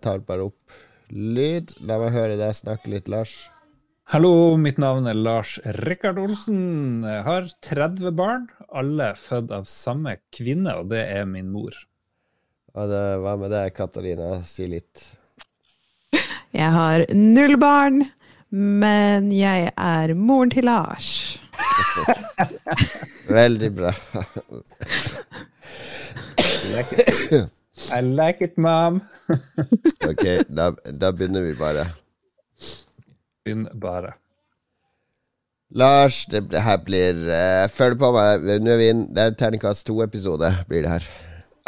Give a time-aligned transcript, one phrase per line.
[0.00, 0.76] Jeg tar bare opp
[1.12, 1.74] lyd.
[1.84, 3.34] La meg høre deg snakke litt, Lars.
[4.08, 7.04] Hallo, mitt navn er Lars Rikard Olsen.
[7.04, 11.76] Jeg har 30 barn, alle født av samme kvinne, og det er min mor.
[12.72, 14.40] Og det, hva med deg, Katarina?
[14.48, 15.04] Si litt.
[16.56, 18.06] Jeg har null barn,
[18.48, 21.36] men jeg er moren til Lars.
[23.42, 23.92] Veldig bra.
[27.88, 29.00] I like it, mom.
[30.10, 30.70] ok, da,
[31.00, 31.86] da begynner vi bare.
[33.44, 34.14] Begynn bare.
[35.70, 38.46] Lars, det, det her blir uh, Følg på meg.
[38.60, 39.04] Nå er vi inn.
[39.14, 41.08] Det er terningkast to-episode, blir det her.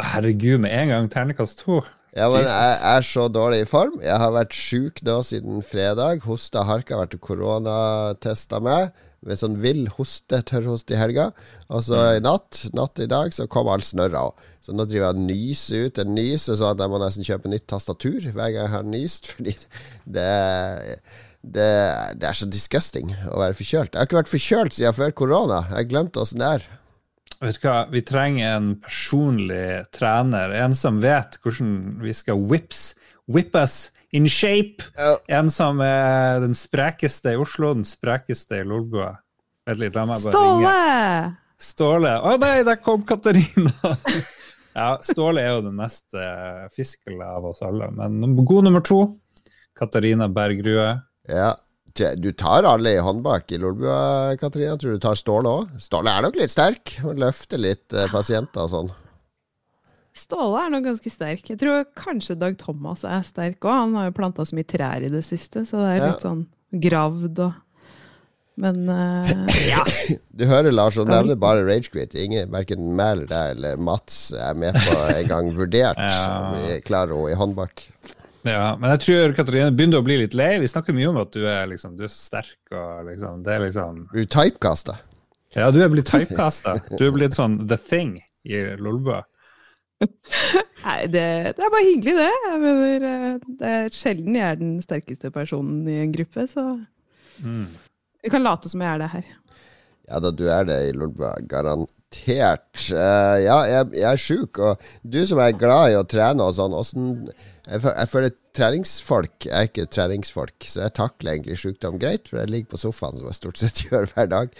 [0.03, 1.81] Herregud, med en gang terningkast to.
[2.13, 3.97] Ja, men jeg er så dårlig i form.
[4.03, 6.21] Jeg har vært sjuk nå siden fredag.
[6.27, 8.91] Hosta harka, vært koronatesta meg
[9.27, 11.29] med sånn vill hoste, tørrhoste i helga.
[11.69, 14.47] Og så i natt, natt i dag, så kom all snørra òg.
[14.63, 17.67] Så nå driver jeg og nyser ut en nyse, at jeg må nesten kjøpe nytt
[17.71, 19.29] tastatur hver gang jeg har nyst.
[19.33, 19.55] Fordi
[20.05, 20.29] det,
[21.41, 21.71] det,
[22.19, 23.93] det er så disgusting å være forkjølt.
[23.93, 25.65] Jeg har ikke vært forkjølt siden før korona.
[25.77, 26.69] Jeg glemte åssen det er.
[27.43, 32.93] Vet du hva, Vi trenger en personlig trener, en som vet hvordan vi skal whips,
[33.27, 34.85] whip us in shape.
[34.97, 35.17] Ja.
[35.39, 39.15] En som er den sprekeste i Oslo, den sprekeste i Lolbua.
[39.67, 40.59] Vent litt, la meg bare Ståle!
[40.59, 41.35] ringe.
[41.63, 42.13] Ståle!
[42.19, 43.73] Å nei, der kom Katarina!
[44.79, 46.67] ja, Ståle er jo den mest uh,
[47.29, 47.89] av oss alle.
[47.95, 49.05] Men god nummer to,
[49.79, 50.97] Katarina Bergrue.
[51.29, 51.53] Ja.
[51.93, 54.75] Du tar alle i håndbak i Lolbua, Katarina.
[54.81, 55.75] Tror du tar Ståle òg?
[55.81, 56.97] Ståle er nok litt sterk.
[57.05, 58.89] Hun Løfter litt eh, pasienter og sånn.
[60.13, 61.47] Ståle er nok ganske sterk.
[61.49, 63.73] Jeg tror kanskje Dag Thomas er sterk òg.
[63.73, 66.09] Han har jo planta så mye trær i det siste, så det er Ja.
[66.11, 67.53] litt sånn gravd og
[68.55, 69.25] Men uh,
[69.73, 69.81] ja.
[70.29, 72.13] Du hører Lars, han nevner bare Ragequit.
[72.13, 76.27] Ingen, Verken Mæhl eller Mats er med på en gang vurdert Ja.
[76.51, 77.87] om vi klarer henne i håndbak.
[78.45, 80.59] Ja, men jeg tror Katarina begynner å bli litt lei.
[80.61, 83.53] Vi snakker mye om at du er, liksom, du er så sterk og liksom Det
[83.55, 84.99] er liksom du typecasta?
[85.55, 86.75] Ja, du er blitt typecasta.
[86.93, 89.23] Du er blitt sånn the thing i Lolbua.
[90.01, 91.23] Nei, det,
[91.57, 92.31] det er bare hyggelig, det.
[92.49, 96.65] Jeg mener, eh, det er sjelden jeg er den sterkeste personen i en gruppe, så
[97.43, 97.65] Mm.
[98.21, 99.23] vi kan late som jeg er det her.
[100.07, 101.31] Ja da, du er det i Lolbua.
[101.49, 102.83] Garantert.
[102.93, 106.53] Uh, ja, jeg, jeg er sjuk, og du som er glad i å trene og
[106.53, 111.97] sånn, åssen jeg, jeg føler treningsfolk Jeg er ikke treningsfolk, så jeg takler egentlig sykdom
[111.97, 114.53] greit, for jeg ligger på sofaen, som jeg stort sett gjør hver dag.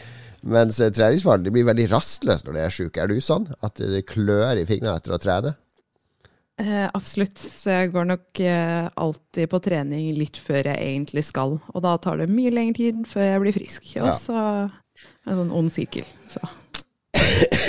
[0.43, 2.99] Mens treningsfaren blir veldig rastløs når de er sjuke.
[3.03, 3.45] Er du sånn?
[3.63, 5.53] At det klør i fingrene etter å trene?
[6.61, 7.39] Eh, absolutt.
[7.39, 11.55] Så jeg går nok eh, alltid på trening litt før jeg egentlig skal.
[11.73, 13.87] Og da tar det mye lengre tid før jeg blir frisk.
[14.01, 14.17] Og Ja.
[14.19, 14.43] så
[15.25, 16.05] en sånn ond sirkel.
[16.31, 16.43] Så.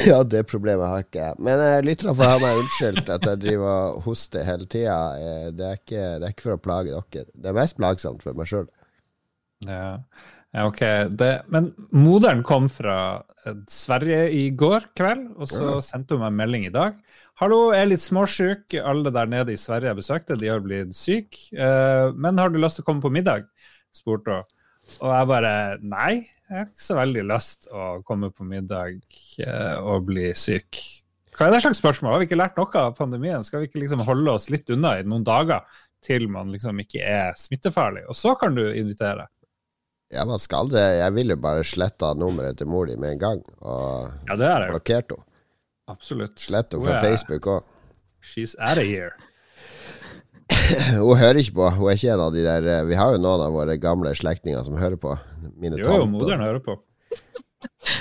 [0.04, 1.38] Ja, det problemet har ikke jeg.
[1.46, 4.98] Men eh, lytterne får ha meg unnskyldt at jeg driver og hoster hele tida.
[5.16, 7.30] Eh, det, er ikke, det er ikke for å plage dere.
[7.32, 8.66] Det er mest plagsomt for meg sjøl.
[9.64, 9.94] Ja.
[10.54, 10.80] Ja, ok.
[11.18, 12.96] Det, men moderen kom fra
[13.44, 16.96] eh, Sverige i går kveld, og så sendte hun meg en melding i dag.
[17.42, 18.76] Hallo, jeg er litt småsjuk.
[18.78, 21.48] Alle der nede i Sverige jeg besøkte, de har blitt syke.
[21.50, 23.48] Eh, men har du lyst til å komme på middag?
[23.94, 24.50] spurte hun.
[25.00, 26.12] Og jeg bare nei,
[26.44, 28.98] jeg har ikke så veldig lyst å komme på middag
[29.40, 30.80] eh, og bli syk.
[31.34, 32.12] Hva er det slags spørsmål?
[32.14, 33.42] Har vi ikke lært noe av pandemien?
[33.46, 35.64] Skal vi ikke liksom holde oss litt unna i noen dager
[36.04, 38.04] til man liksom ikke er smittefarlig?
[38.06, 39.26] Og så kan du invitere.
[40.12, 40.82] Ja, man skal det.
[41.00, 43.40] Jeg ville bare sletta nummeret til mor di med en gang.
[43.62, 45.24] Og Ja, det er det blokkert henne.
[45.88, 46.38] Absolutt.
[46.40, 47.62] Slett henne fra er- Facebook òg.
[48.24, 49.12] She's out of here.
[51.00, 51.68] Hun hører ikke på.
[51.76, 54.12] Hun er ikke en av de der eh, Vi har jo noen av våre gamle
[54.16, 55.16] slektninger som hører på.
[55.60, 56.78] Mine Jo, jo, moderen hører på.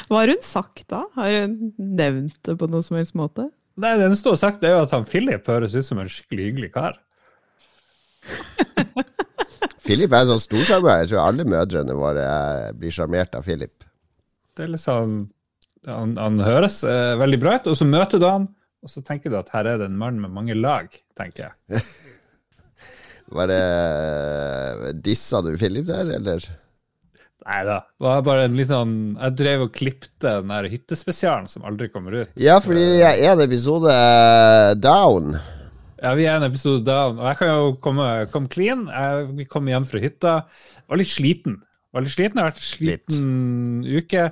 [0.10, 1.04] Hva har hun sagt da?
[1.16, 3.50] Har hun nevnt det på noen som helst måte?
[3.80, 6.12] Nei, Det eneste hun har sagt, er jo at han Philip høres ut som en
[6.12, 7.00] skikkelig hyggelig kar.
[9.84, 11.02] Philip er en sånn storsjarmør.
[11.04, 13.88] Jeg tror alle mødrene våre eh, blir sjarmert av Philip.
[14.56, 15.16] Det er liksom
[15.90, 18.48] Han, han høres eh, veldig bra ut, og så møter du han,
[18.84, 20.88] og så tenker du at her er det en mann med mange lag,
[21.20, 21.84] tenker jeg.
[23.34, 23.64] Var det
[25.04, 26.46] Dissa du Philip der, eller?
[27.44, 27.82] Nei da.
[28.00, 32.32] Sånn Jeg drev og klipte den der hyttespesialen som aldri kommer ut.
[32.40, 35.34] Ja, fordi jeg er en episode eh, down.
[36.04, 38.90] Ja, vi er en episode down, og jeg kan jo komme, komme clean.
[38.92, 40.34] Jeg, vi kom hjem fra hytta.
[40.92, 41.62] Var litt sliten.
[41.96, 44.26] Var litt sliten, Jeg har vært en sliten uke.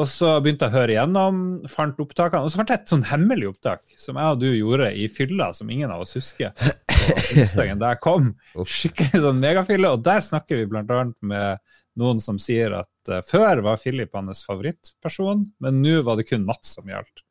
[0.00, 2.46] Og så begynte jeg å høre igjennom, fant opptakene.
[2.46, 5.50] Og så fant jeg et sånn hemmelig opptak som jeg og du gjorde i fylla,
[5.52, 6.54] som ingen av oss husker.
[7.34, 8.30] Onsdagen da jeg kom.
[8.78, 9.92] Skikkelig sånn megafylle.
[9.92, 11.60] Og der snakker vi blant annet med
[12.00, 16.48] noen som sier at uh, før var Philip hans favorittperson, men nå var det kun
[16.48, 17.26] Mats som gjaldt.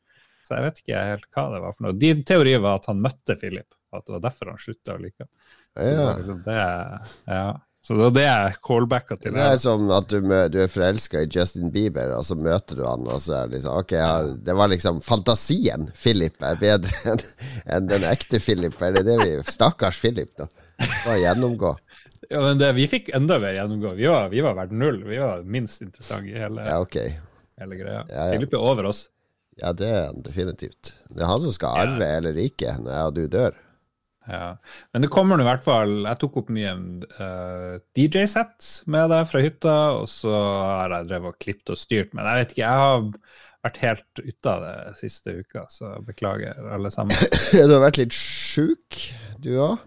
[0.46, 1.98] Så jeg vet ikke helt hva det var for noe.
[1.98, 3.79] Din teori var at han møtte Philip.
[3.96, 5.26] At det var derfor han slutta å like.
[5.78, 6.06] Så Ja.
[6.14, 6.62] det liksom det,
[7.26, 7.48] ja.
[7.82, 9.34] Så det var det jeg callbacka til.
[9.34, 10.20] Det er som at du,
[10.52, 13.56] du er forelska i Justin Bieber, og så møter du han, og så er det
[13.56, 13.94] liksom Ok,
[14.46, 17.24] det var liksom fantasien Philip er bedre enn
[17.78, 18.76] en den ekte Philip.
[18.84, 20.50] Er det det vi Stakkars Philip, da.
[21.08, 21.72] Må gjennomgå.
[22.30, 23.96] Ja, men det, vi fikk enda mer gjennomgå.
[23.98, 25.00] Vi var, vi var verdt null.
[25.08, 27.16] Vi var minst interessante i hele, Ja, okay.
[27.64, 28.04] hele greia.
[28.12, 28.28] Ja, ja.
[28.36, 29.06] Philip er over oss.
[29.58, 30.94] Ja, det er han definitivt.
[31.10, 33.58] Det er han som skal arve eller ikke når jeg og du dør.
[34.28, 34.58] Ja.
[34.94, 36.74] Men det kommer nå i hvert fall Jeg tok opp mye
[37.18, 42.12] uh, DJ-sett med deg fra hytta, og så har jeg drevet og klippet og styrt.
[42.14, 43.08] Men jeg vet ikke, jeg har
[43.66, 47.16] vært helt ute av det siste uka, så beklager alle sammen.
[47.56, 49.00] Du har vært litt sjuk,
[49.42, 49.80] du òg?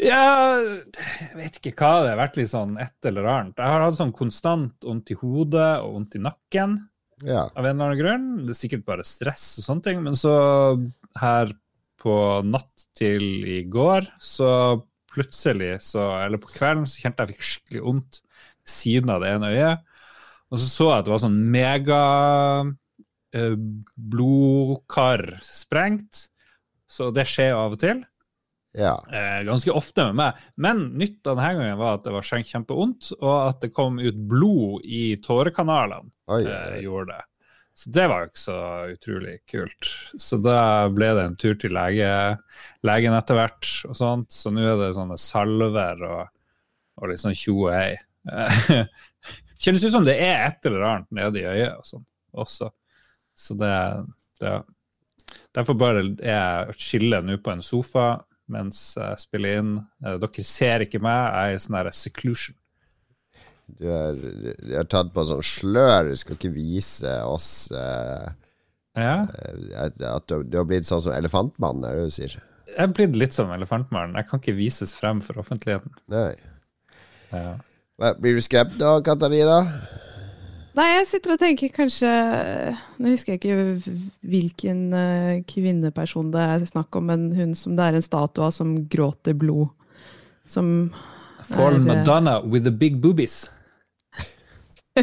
[0.00, 3.58] Ja, jeg vet ikke hva det har vært litt sånn et eller annet.
[3.60, 6.78] Jeg har hatt sånn konstant vondt i hodet og vondt i nakken
[7.26, 7.42] Ja.
[7.52, 8.28] av en eller annen grunn.
[8.46, 10.32] Det er sikkert bare stress og sånne ting, men så
[11.20, 11.52] her
[12.00, 12.14] på
[12.48, 14.50] natt til i går, så
[15.10, 19.32] plutselig, så, eller på kvelden, så kjente jeg fikk skikkelig vondt ved siden av det
[19.34, 19.88] ene øyet.
[20.50, 22.02] Og så så jeg at det var sånn mega
[23.36, 23.56] eh,
[23.94, 26.26] blodkar sprengt.
[26.90, 28.02] Så det skjer av og til.
[28.74, 28.96] ja.
[29.14, 30.44] Eh, ganske ofte med meg.
[30.58, 34.18] Men nytt av denne gangen var at det var kjempevondt, og at det kom ut
[34.30, 36.10] blod i tårekanalene.
[36.30, 37.24] Oi, Eh, gjorde det.
[37.80, 38.58] Så det var jo ikke så
[38.92, 39.90] utrolig kult.
[40.20, 40.60] Så da
[40.92, 42.10] ble det en tur til lege,
[42.84, 44.28] legen etter hvert, og sånt.
[44.36, 46.26] Så nå er det sånne salver og,
[47.00, 47.94] og litt sånn tjo og hei.
[49.64, 52.04] Kjennes ut som det er et eller annet nede i øyet og sånn
[52.44, 52.68] også.
[53.36, 53.72] Så det,
[54.42, 54.60] det
[55.54, 58.08] Derfor bare er jeg skille nå på en sofa
[58.50, 59.76] mens jeg spiller inn.
[60.04, 62.59] Eh, Dere ser ikke meg, jeg er i sånn her seclusion.
[63.78, 64.18] Du er,
[64.60, 68.28] du er tatt på sånn slør, du skal ikke vise oss eh,
[68.98, 69.26] Ja.
[69.78, 72.36] at at du, du har blitt sånn som elefantmann, er det du sier?
[72.70, 74.14] Jeg er blitt litt som elefantmannen.
[74.18, 75.90] Jeg kan ikke vises frem for offentligheten.
[76.12, 76.34] Nei.
[77.32, 77.56] Ja.
[78.20, 79.58] Blir du skremt da, Katarina?
[80.78, 82.08] Nei, jeg sitter og tenker kanskje
[83.02, 83.96] Nå husker jeg ikke
[84.30, 88.54] hvilken eh, kvinneperson det er snakk om, men hun som det er en statue av
[88.54, 89.72] som gråter blod.
[90.50, 90.92] Som
[91.50, 93.48] Fallen Er, eh, Madonna with the big boobies.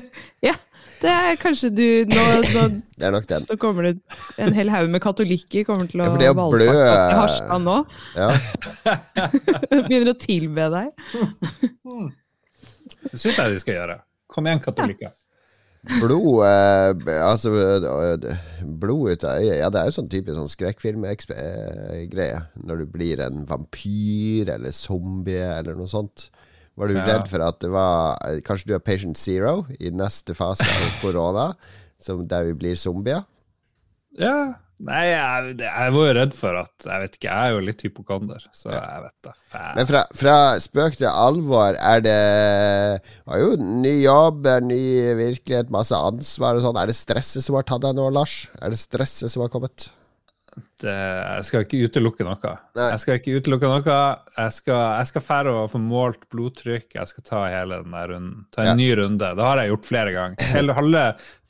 [0.48, 0.54] Ja,
[1.02, 2.24] det er kanskje du Nå,
[2.56, 2.64] nå,
[2.98, 3.46] Det er nok den.
[3.50, 3.94] nå kommer det
[4.42, 7.20] en hel haug med katolikker kommer til å Ja, for det å blø- valfarte til
[7.22, 7.78] Harstad nå.
[8.18, 8.30] Ja.
[9.88, 10.88] Begynner å tilbe deg.
[13.08, 13.96] Det syns jeg de skal gjøre.
[14.32, 15.14] Kom igjen, katolikker.
[16.02, 20.50] Blod eh, Altså eh, Blod ut av øyet Ja, det er jo sånn typisk sånn
[20.52, 22.40] skrekkfilmgreie.
[22.68, 26.28] Når du blir en vampyr eller zombie eller noe sånt.
[26.78, 27.06] Var du Ja.
[27.10, 31.50] redd for at det var Kanskje du er patient zero i neste fase av korona,
[32.00, 33.24] som der vi blir zombier?
[34.18, 34.56] Ja.
[34.86, 37.80] Nei, jeg, jeg var jo redd for at Jeg vet ikke, jeg er jo litt
[37.82, 39.72] hypokonder, så jeg vet da faen.
[39.80, 42.18] Men fra, fra spøk til alvor, er det
[43.26, 44.78] var jo ny jobb, ny
[45.18, 46.78] virkelighet, masse ansvar og sånn.
[46.78, 48.44] Er det stresset som har tatt deg nå, Lars?
[48.62, 49.90] Er det stresset som har kommet?
[50.78, 52.52] Det, jeg skal ikke utelukke noe.
[52.78, 52.88] Nei.
[52.94, 53.96] Jeg skal ikke utelukke noe.
[54.38, 56.86] Jeg skal, jeg skal fære og få målt blodtrykk.
[57.00, 58.46] Jeg skal ta hele den der runden.
[58.54, 58.76] Ta en Ja.
[58.78, 59.32] ny runde.
[59.40, 60.46] Det har jeg gjort flere ganger.
[60.54, 61.04] Hele, halve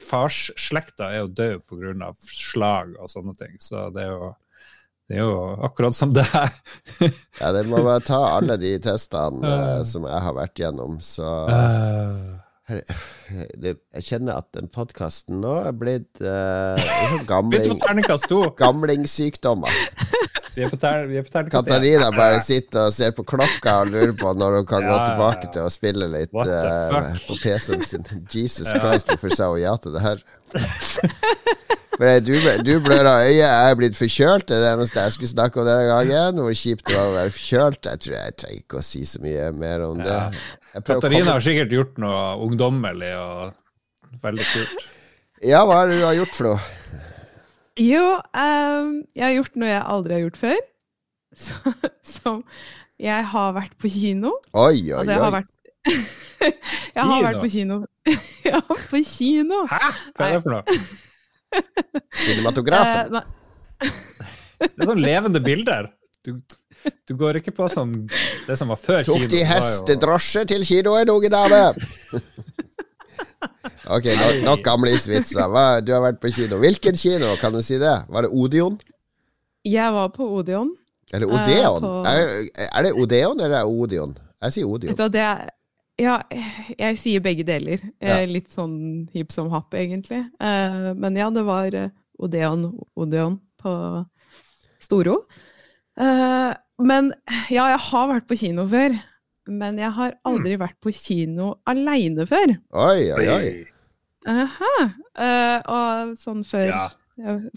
[0.07, 2.12] farsslekta er jo død pga.
[2.24, 3.57] slag og sånne ting.
[3.59, 4.31] Så det er jo,
[5.09, 5.38] det er jo
[5.68, 6.51] akkurat som det er.
[7.41, 9.83] Ja, det må bare ta alle de testene uh.
[9.88, 16.19] som jeg har vært gjennom, så det, Jeg kjenner at den podkasten nå er blitt
[16.19, 17.78] sånn gamling,
[18.64, 19.71] gamlingssykdommer.
[20.57, 21.44] Vi er på, ter, vi er på.
[21.54, 24.97] Katarina bare sitter og ser på klokka og lurer på når hun kan gå Ja,
[24.97, 25.52] gå tilbake ja.
[25.54, 27.24] til å spille litt fuck?
[27.30, 28.07] på PC-en sin.
[28.33, 30.24] Jesus Christ, hvorfor sa hun ja til det her?
[31.97, 32.33] For du,
[32.66, 34.47] du blør av øyet, jeg er blitt forkjølt.
[34.50, 36.42] Det er det eneste jeg skulle snakke om denne gangen.
[36.45, 37.90] Hvor kjipt det var å være forkjølt.
[37.90, 40.19] Jeg tror jeg trenger ikke å si så mye mer om det.
[40.85, 44.85] Katarina har sikkert gjort noe ungdommelig og veldig kult.
[45.45, 46.59] Ja, hva er det du har gjort for noe?
[47.77, 48.03] Jo,
[48.33, 50.59] um, jeg har gjort noe jeg aldri har gjort før.
[51.37, 51.53] Så,
[52.07, 52.39] som
[52.97, 54.31] Jeg har vært på kino.
[54.57, 55.35] Oi, oi, Altså, jeg har oi.
[55.37, 55.53] vært
[56.97, 57.81] Jeg har vært på kino.
[58.47, 59.65] Ja, på kino!
[59.67, 59.79] Hæ?
[60.15, 60.77] Hva er det for noe?
[62.15, 63.17] Cinematografen.
[63.19, 63.91] Eh,
[64.57, 65.89] Det er sånn levende bilder.
[66.25, 66.31] Du,
[67.07, 68.07] du går ikke på som
[68.47, 69.27] det som var før Tok kino.
[69.27, 71.61] de Det var jo- hestedrosje til kinoen, unge dame?
[73.95, 75.47] ok, nok, nok gamle isvitser.
[75.85, 76.59] Du har vært på kino.
[76.61, 77.95] Hvilken kino, kan du si det?
[78.09, 78.79] Var det Odeon?
[79.67, 80.69] jeg var på Odeon.
[81.13, 81.81] Eller Eh, Odeon?
[81.81, 83.83] på- Er, er det Odeon eller Odion?
[83.83, 84.17] Odeon?
[84.41, 84.93] Jeg sier Odion.
[84.93, 85.11] Odeon.
[85.11, 85.49] det er
[85.99, 86.21] Ja,
[86.77, 87.79] jeg sier begge deler.
[87.99, 88.25] Eh, Ja.
[88.25, 90.19] Litt sånn hipp som happ, egentlig.
[90.39, 94.05] Eh, Men ja, det var eh, Odeon, Odeon på
[94.79, 95.25] Storo.
[96.77, 97.11] Men
[97.49, 98.97] ja, jeg har vært på kino før.
[99.47, 102.53] Men jeg har aldri vært på kino aleine før.
[102.75, 103.51] Oi, oi, oi.
[104.27, 104.71] Aha.
[105.17, 106.87] Uh, og sånn før Ja.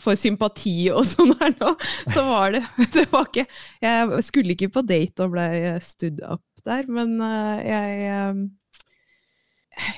[0.01, 1.75] For sympati og sånn her nå,
[2.09, 2.63] så var det
[2.95, 3.43] Det var ikke
[3.83, 8.41] Jeg skulle ikke på date og ble stood up der, men uh, jeg, eh,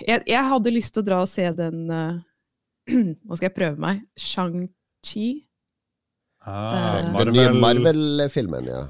[0.08, 2.18] jeg Jeg hadde lyst til å dra og se den uh,
[3.28, 4.02] Nå skal jeg prøve meg.
[4.18, 5.28] Shang-Chi.
[6.42, 8.82] Ah, Den nye Marvel-filmen, ja.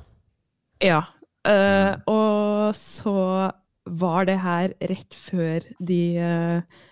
[0.82, 1.02] Ja.
[1.48, 3.50] eh, og så
[3.90, 6.82] var det her rett før de uh,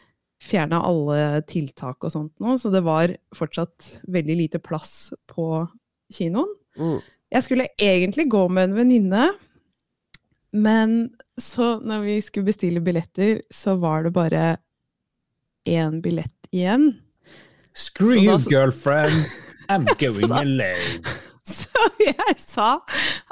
[0.42, 5.66] fjerna alle tiltak og sånt nå, så det var fortsatt veldig lite plass på
[6.14, 6.50] kinoen.
[6.80, 6.98] Mm.
[7.30, 9.28] Jeg skulle egentlig gå med en venninne,
[10.50, 10.96] men
[11.38, 14.44] så når vi skulle bestille billetter, så var det bare
[15.68, 16.90] én billett igjen.
[17.72, 19.30] Screw you, girlfriend.
[19.68, 21.19] I'm going alone.
[21.60, 22.70] Så jeg sa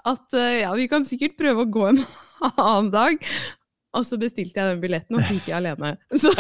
[0.09, 2.03] at eh, ja, vi kan sikkert prøve å gå en
[2.55, 3.25] annen dag.
[3.97, 5.95] Og så bestilte jeg den billetten, og så gikk jeg alene.
[6.23, 6.33] Så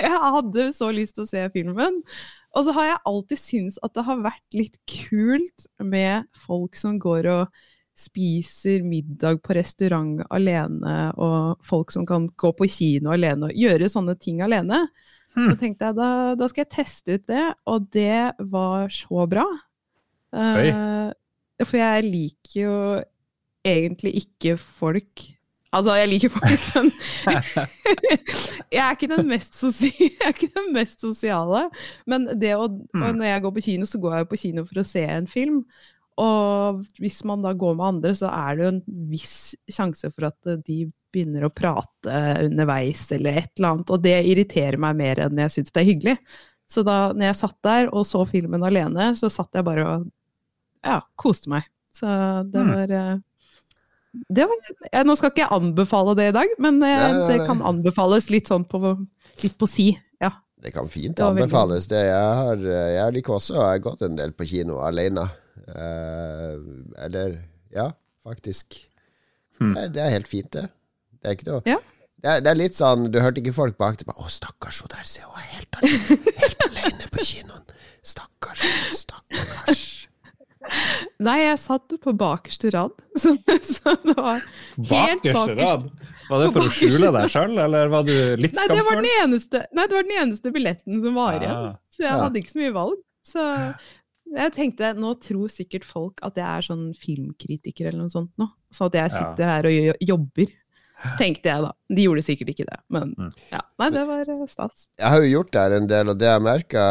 [0.00, 1.98] jeg hadde så lyst til å se filmen.
[2.56, 6.96] Og så har jeg alltid syntes at det har vært litt kult med folk som
[7.02, 7.60] går og
[7.98, 13.90] spiser middag på restaurant alene, og folk som kan gå på kino alene og gjøre
[13.90, 14.84] sånne ting alene.
[15.34, 15.50] Hmm.
[15.50, 19.44] Så tenkte jeg da, da skal jeg teste ut det, og det var så bra.
[20.34, 22.78] Eh, for jeg liker jo
[23.66, 25.26] egentlig ikke folk
[25.68, 26.86] Altså, jeg liker folk, men
[28.72, 31.66] jeg er ikke den mest, jeg er ikke den mest sosiale.
[32.08, 34.80] Men det å, og når jeg går på kino, så går jeg på kino for
[34.80, 35.60] å se en film.
[36.18, 38.80] Og hvis man da går med andre, så er det jo en
[39.12, 39.36] viss
[39.70, 42.16] sjanse for at de begynner å prate
[42.46, 43.92] underveis eller et eller annet.
[43.92, 46.16] Og det irriterer meg mer enn jeg syns det er hyggelig.
[46.68, 50.08] Så da når jeg satt der og så filmen alene, så satt jeg bare og
[50.88, 51.68] ja, koste meg.
[51.94, 52.06] Så
[52.50, 52.72] det Mm.
[52.74, 53.16] var eh,
[54.34, 57.26] det var, ja, Nå skal ikke jeg anbefale det i dag, men eh, Nei, nei,
[57.28, 58.80] det kan anbefales litt sånn på,
[59.42, 59.90] litt på si.
[60.20, 60.30] Ja.
[60.58, 61.86] Det kan fint Det anbefales.
[61.86, 62.56] Det jeg har
[62.96, 65.28] Jeg liker også Jeg har gått en del på kino alene.
[65.68, 66.56] Eh,
[67.04, 67.36] eller
[67.74, 67.90] Ja,
[68.24, 68.80] faktisk.
[69.60, 69.74] Hmm.
[69.74, 70.66] Det, er, det er helt fint, det.
[71.20, 71.76] Det er ikke noe Ja.
[72.22, 74.80] det, er, det er litt sånn Du hørte ikke folk bak deg bare 'Å, stakkars
[74.82, 77.66] hun der, se, hun helt alene, helt alene på kinoen'.
[78.02, 78.62] Stakkars,
[79.04, 80.07] stakkars.
[81.24, 83.32] Nei, jeg satt på bakerste rad, så,
[83.64, 84.40] så det var
[84.76, 85.86] Helt Bakerste rad.
[86.28, 89.06] Var det for å skjule deg sjøl, eller var du litt Nei, det var skamfull?
[89.06, 91.54] den eneste, nei, det var den eneste billetten som var igjen.
[91.70, 91.78] Ah.
[91.94, 92.18] Så jeg Ja.
[92.26, 92.98] hadde ikke så mye valg.
[93.24, 93.44] Så
[94.36, 98.50] jeg tenkte, nå tror sikkert folk at jeg er sånn filmkritiker eller noe sånt nå.
[98.70, 99.16] Så at jeg Ja.
[99.16, 100.52] sitter her og jobber.
[101.18, 101.68] Tenkte jeg da.
[101.94, 103.28] De gjorde sikkert ikke det, men Mm.
[103.52, 103.60] ja.
[103.78, 104.88] Nei, det var eh, stas.
[104.98, 106.84] Jeg har jo gjort det her en del, og det jeg merka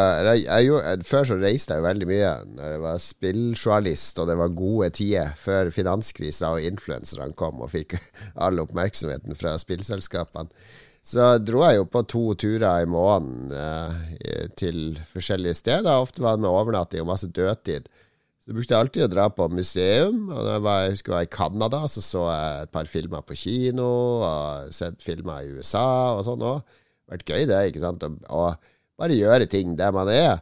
[0.64, 4.48] gjorde- Før så reiste jeg jo veldig mye når jeg var spilljournalist, og det var
[4.56, 7.98] gode tider før finanskrisa og influenserne kom og fikk
[8.44, 10.48] all oppmerksomheten fra spillselskapene.
[11.08, 15.88] Så dro jeg jo på to turer i måneden eh, til forskjellige steder.
[16.02, 17.86] Ofte var det med overnatting og masse dødtid.
[18.48, 20.22] Så brukte jeg alltid å dra på museum.
[20.32, 22.86] Og da jeg, var, jeg husker jeg var i Canada, så så jeg et par
[22.88, 23.88] filmer på kino,
[24.24, 26.78] og sett filmer i USA og sånn òg.
[27.12, 28.06] Vært gøy, det, ikke sant?
[28.08, 30.40] Og bare gjøre ting der man er.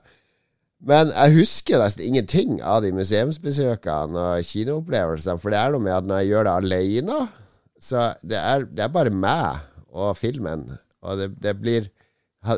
[0.86, 5.96] Men jeg husker nesten ingenting av de museumsbesøkene og kinoopplevelsene, for det er noe med
[5.96, 7.20] at når jeg gjør det alene,
[7.82, 10.68] så det er, det er bare meg og filmen.
[11.02, 11.90] Og det, det blir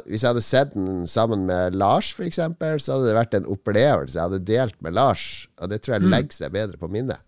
[0.06, 4.18] Hvis jeg hadde sett den sammen med Lars, eksempel, så hadde det vært en opplevelse
[4.18, 7.22] jeg hadde delt med Lars, og det tror jeg legger seg bedre på minnet.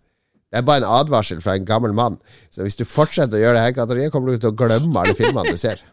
[0.51, 2.17] Det er bare en advarsel fra en gammel mann.
[2.51, 5.15] Så hvis du fortsetter å gjøre det her, Katarina, kommer du til å glemme alle
[5.15, 5.83] filmene du ser.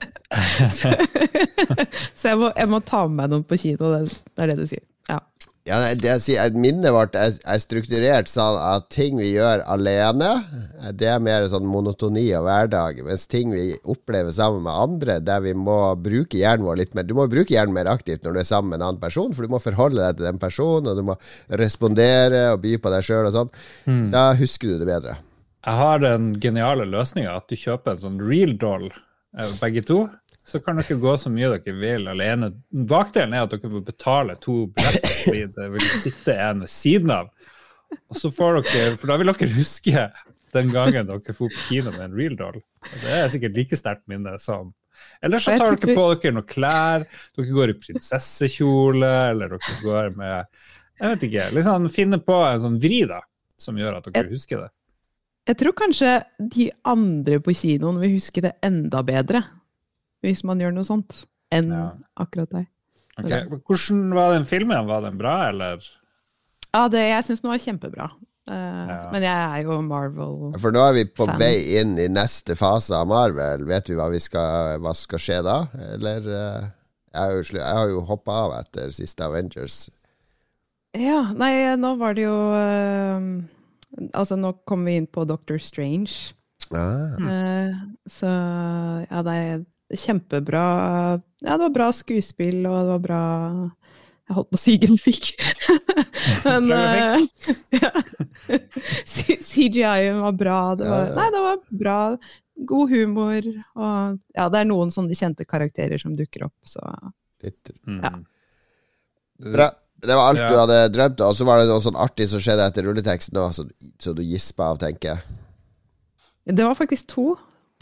[2.17, 4.65] Så jeg må, jeg må ta med meg noen på kino, det er det du
[4.67, 4.81] sier.
[5.67, 5.81] Ja.
[5.93, 10.29] Det jeg sier, er- Minnet vårt er, er strukturert sånn at ting vi gjør alene,
[10.95, 13.01] det er mer sånn monotoni og hverdag.
[13.05, 17.03] Mens ting vi opplever sammen med andre, der vi må bruke hjernen vår litt mer
[17.03, 19.43] Du må bruke hjernen mer aktivt når du er sammen med en annen person, for
[19.43, 21.17] du må forholde deg til den personen, og du må
[21.67, 23.51] respondere og by på deg sjøl og sånn.
[24.13, 25.17] Da husker du det bedre.
[25.67, 28.88] Jeg har den geniale løsninga at du kjøper en sånn real doll,
[29.38, 30.05] eh, begge to.
[30.48, 32.54] Så kan dere gå så mye dere vil alene.
[32.72, 37.12] Bakdelen er at dere må betale to billetter fordi det vil sitte en ved siden
[37.12, 37.30] av.
[38.08, 40.08] Og så får dere, For da vil dere huske
[40.56, 42.62] den gangen dere dro på kino med en real doll.
[42.88, 44.72] Og Det er sikkert like sterkt minne som
[45.22, 47.06] Eller så tar dere på dere noen klær.
[47.36, 50.48] Dere går i prinsessekjole, eller dere går med
[50.98, 51.51] Jeg vet ikke.
[51.60, 53.20] liksom Finne på en sånn vri da,
[53.60, 54.72] som gjør at dere husker det.
[55.48, 56.16] Jeg tror kanskje
[56.56, 59.44] de andre på kinoen vil huske det enda bedre,
[60.25, 61.91] hvis man gjør noe sånt, enn Ja.
[62.17, 62.67] akkurat deg.
[63.17, 63.45] Okay.
[63.65, 64.86] Hvordan var den filmen?
[64.88, 65.81] Var den bra, eller?
[66.74, 68.09] Ja, det, jeg syns den var kjempebra.
[68.47, 68.53] Uh,
[68.88, 68.97] Ja.
[69.12, 70.59] Men jeg er jo Marvel-fan.
[70.62, 71.39] For nå er vi på Fan.
[71.39, 73.65] vei inn i neste fase av Marvel.
[73.67, 75.57] Vet vi hva, vi skal, hva skal skje da?
[75.95, 76.67] Eller uh,
[77.12, 79.89] Jeg har jo, jeg har hoppa av etter siste Avengers.
[80.95, 83.43] Ja, nei, nå var det jo uh,
[84.13, 86.33] Altså, nå kom vi inn på Doctor Strange.
[86.71, 87.17] Ah.
[88.07, 89.65] Så ja, det er
[89.96, 90.63] kjempebra
[91.46, 93.22] Ja, det var bra skuespill, og det var bra
[94.27, 95.29] Jeg holdt på å si grafikk.
[96.48, 97.22] Men uh,
[97.77, 97.91] ja.
[99.08, 100.60] CGI-en var bra.
[100.75, 101.15] Det var, Ja, ja.
[101.15, 102.00] nei, det var bra.
[102.67, 103.48] God humor.
[103.77, 106.84] Og ja, det er noen sånne kjente karakterer som dukker opp, så
[107.46, 107.70] Litt.
[107.86, 108.00] Mm.
[108.01, 108.12] Ja.
[109.53, 109.67] Bra.
[110.01, 110.48] Det var alt Ja.
[110.50, 113.63] du hadde drømt, og så var det noe sånn artig som skjedde etter rulleteksten så,
[114.01, 115.38] så du gispa av, tenker jeg.
[116.58, 117.36] Det var faktisk to.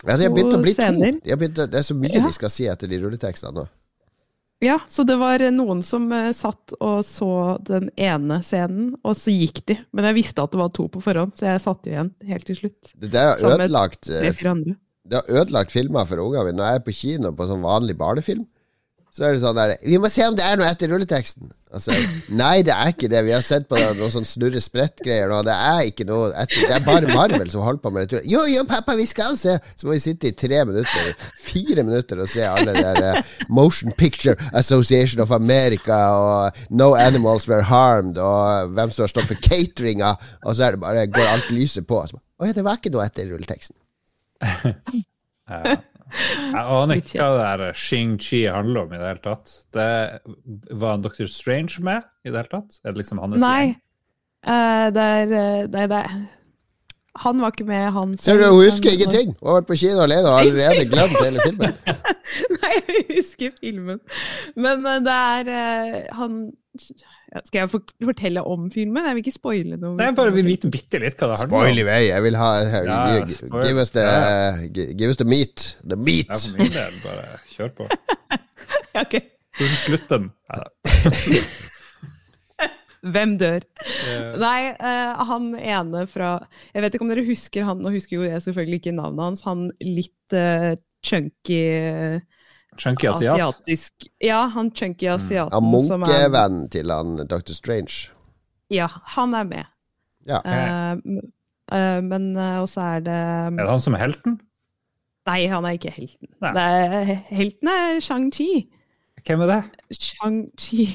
[0.03, 0.81] Ja, de har begynt å bli to.
[0.81, 1.17] scener.
[1.29, 2.23] Har begynt, det er så mye Ja.
[2.25, 3.67] de skal si etter de rulletekstene nå.
[4.63, 7.29] Ja, så det var noen som eh, satt og så
[7.63, 9.77] den ene scenen, og så gikk de.
[9.93, 12.45] Men jeg visste at det var to på forhånd, så jeg satt jo igjen helt
[12.45, 12.93] til slutt.
[12.95, 16.57] Det der har ødelagt eh, Det har ødelagt filmer for ungene mine.
[16.57, 18.45] Når jeg er på kino på sånn vanlig barnefilm,
[19.15, 21.48] så er det sånn der Vi må se om det er noe etter rulleteksten.
[21.75, 21.95] Altså,
[22.36, 23.22] nei, det er ikke det.
[23.27, 25.38] Vi har sett på noe sånn snurre sprett-greier nå.
[25.48, 26.65] Det er ikke noe etter.
[26.67, 28.22] Det er bare Marvel som holder på med det.
[28.31, 29.55] Jo, jo, pappa, vi skal se!
[29.75, 33.34] Så må vi sitte i tre minutter, fire minutter og se alle de der uh,
[33.48, 39.31] Motion Picture Association of America og No Animals Were Harmed og hvem som har stått
[39.31, 42.03] for cateringa, og så er det bare går alt lyset på.
[42.03, 43.79] Å ja, det var ikke noe etter rulleteksten.
[45.45, 45.75] Ja.
[46.13, 49.53] Jeg aner ikke hva det der Shing-Chi handler om i det hele tatt.
[49.74, 49.88] Det
[50.81, 51.25] Var en Dr.
[51.31, 52.79] Strange med i det hele tatt?
[52.83, 53.59] Er det liksom hans Nei.
[53.65, 53.75] gjeng?
[54.45, 56.15] eh, det er eh, Nei, det er
[57.25, 59.33] Han var ikke med, han Ser du, hun husker ingenting!
[59.39, 61.77] Hun har vært på kino alene og har allerede glemt hele filmen.
[62.59, 64.01] Nei, jeg husker filmen.
[64.55, 66.41] Men eh, det er eh, han
[67.43, 67.69] Skal jeg
[68.07, 69.03] fortelle om filmen?
[69.09, 69.97] Jeg vil ikke spoile noe.
[69.99, 72.01] Nei, bare vi vite bitte litt hva det handler Spoil i vei.
[72.07, 72.49] Jeg vil ha
[72.85, 72.99] Ja.
[73.25, 74.55] Give us the, Ja.
[74.71, 75.65] give us the meat.
[75.83, 76.29] The meat.
[76.29, 77.89] Ja, for min del, bare kjør på.
[78.95, 79.15] Ja, ok.
[79.55, 80.31] Hvordan slutter den?
[83.05, 83.61] Hvem dør?
[84.09, 84.31] Yeah.
[84.41, 86.29] Nei, uh, han ene fra
[86.74, 89.43] Jeg vet ikke om dere husker han, og husker jo jeg selvfølgelig ikke navnet hans,
[89.45, 90.74] han litt uh,
[91.05, 91.59] chunky
[92.77, 93.40] Chunky asiat.
[93.40, 97.55] asiatisk Ja, han chunky asiaten Han munke er munkevennen til han Dr.
[97.55, 98.11] Strange.
[98.74, 99.72] Ja, han er med.
[100.25, 100.42] Ja.
[100.42, 101.22] Uh,
[101.72, 104.40] eh, men uh, også er det Er det han som er helten?
[105.25, 106.29] Nei, han er ikke helten.
[106.42, 108.50] Det er, helten er Shang-Chi.
[109.25, 109.61] Hvem er det?
[109.98, 110.85] Shang-Chi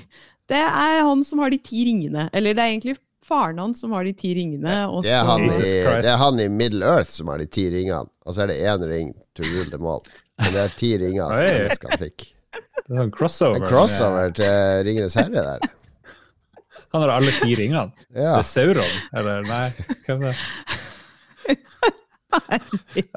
[0.50, 2.28] Det er han som har de ti ringene.
[2.32, 4.76] Eller det er egentlig faren hans som har de ti ringene.
[4.86, 7.66] Og Det er, han i, det er han i Middle Earth som har de ti
[7.70, 8.06] ringene.
[8.26, 10.02] Og så er det én ring to rule them all.
[10.40, 12.26] Men det er ti ringer som menneskene fikk.
[12.90, 13.60] Det er en crossover.
[13.60, 15.76] En crossover til Ringenes herre der.
[16.90, 17.92] Han har alle ti ringene.
[18.10, 18.34] Ja.
[18.34, 19.66] Det er Sauron, eller nei?
[20.06, 20.46] Hvem er det?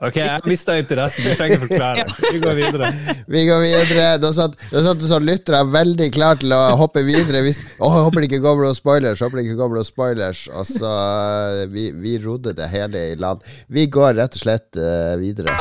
[0.01, 1.25] Ok, jeg mista interessen.
[1.25, 2.05] Du trenger å forklare.
[2.33, 2.89] Vi går videre.
[3.29, 4.07] Vi går videre.
[4.21, 7.43] Da satt, da satt du sånn lyttere veldig klar til å hoppe videre.
[7.45, 9.21] Hvis, å, jeg håper det ikke går noen spoilers.
[9.25, 13.17] Håper det ikke går noen spoilers Og så eh, vi, vi rodde det hele i
[13.19, 13.45] land.
[13.69, 15.53] Vi går rett og slett uh, videre.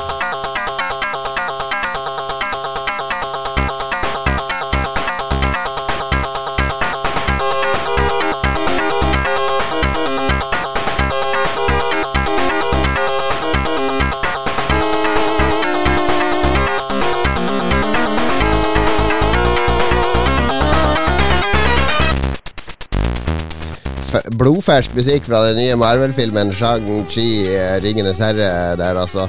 [24.38, 28.46] Blodfersk musikk fra den nye Marvel-filmen Shang-Chi, eh, Ringenes herre
[28.80, 29.26] der, altså.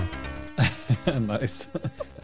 [1.31, 1.67] nice.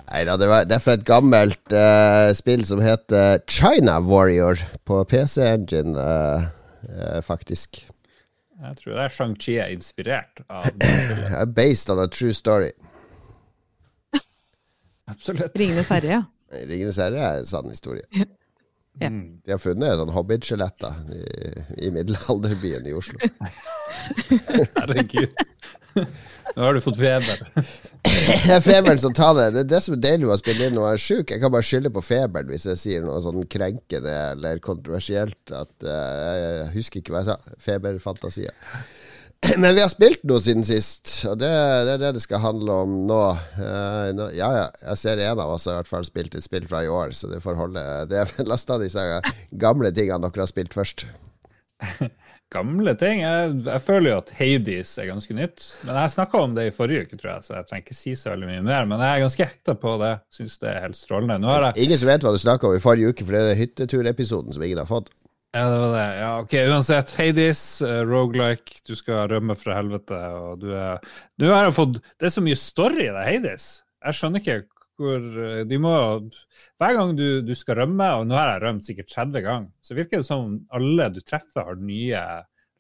[0.08, 5.02] Nei da, det, det er fra et gammelt uh, spill som heter China Warrior på
[5.12, 6.48] PC Engine, uh,
[6.88, 7.82] uh, faktisk.
[8.64, 10.72] Jeg tror det er Shang-Chi er inspirert av
[11.60, 12.72] Based on a true story.
[15.10, 15.52] Absolutt.
[15.60, 16.26] Ringenes herre, ja.
[16.64, 18.08] Ringenes herre er en sann historie.
[19.00, 19.08] Ja.
[19.08, 19.40] Mm.
[19.46, 21.24] De har funnet sånn hobbitskjeletter i,
[21.88, 23.20] i middelalderbyen i Oslo.
[24.80, 25.40] Herregud.
[26.56, 27.42] Nå har du fått feber.
[28.04, 29.48] Det er feberen som tar det.
[29.56, 31.34] Det er det som er deilig med å spille inn når jeg er sjuk.
[31.34, 35.40] Jeg kan bare skylde på feberen hvis jeg sier noe sånn krenkende eller kontroversielt.
[35.54, 37.56] At uh, Jeg husker ikke hva jeg sa.
[37.64, 38.56] Feberfantasier.
[39.62, 41.50] Men vi har spilt noe siden sist, og det,
[41.88, 43.20] det er det det skal handle om nå.
[43.56, 46.46] Uh, nå ja, ja, jeg ser en av oss har i hvert fall spilt et
[46.46, 47.84] spill fra i år, så det får holde.
[48.12, 49.06] Det er lasta av disse
[49.52, 51.08] gamle tingene dere har spilt først.
[52.50, 53.20] Gamle ting.
[53.22, 55.66] Jeg, jeg føler jo at Hades er ganske nytt.
[55.86, 58.14] Men jeg snakka om det i forrige uke, tror jeg, så jeg trenger ikke si
[58.18, 58.88] så veldig mye mer.
[58.90, 60.16] Men jeg er ganske hekta på det.
[60.34, 61.38] Syns det er helt strålende.
[61.46, 64.58] Jeg Ingen som vet hva du snakka om i forrige uke, for det er hytteturepisoden
[64.58, 65.14] som ingen har fått.
[65.52, 66.20] Ja, det var det.
[66.20, 71.00] Ja, ok, Uansett, Hades, uh, Rogelike, du skal rømme fra helvete, og du er
[71.42, 73.66] Du har fått Det er så mye story i det, Hades.
[74.06, 74.60] Jeg skjønner ikke
[75.00, 75.94] hvor uh, De må
[76.78, 79.98] Hver gang du, du, skal rømme, og nå har jeg rømt sikkert 30 ganger, så
[79.98, 82.22] virker det som alle du treffer, har nye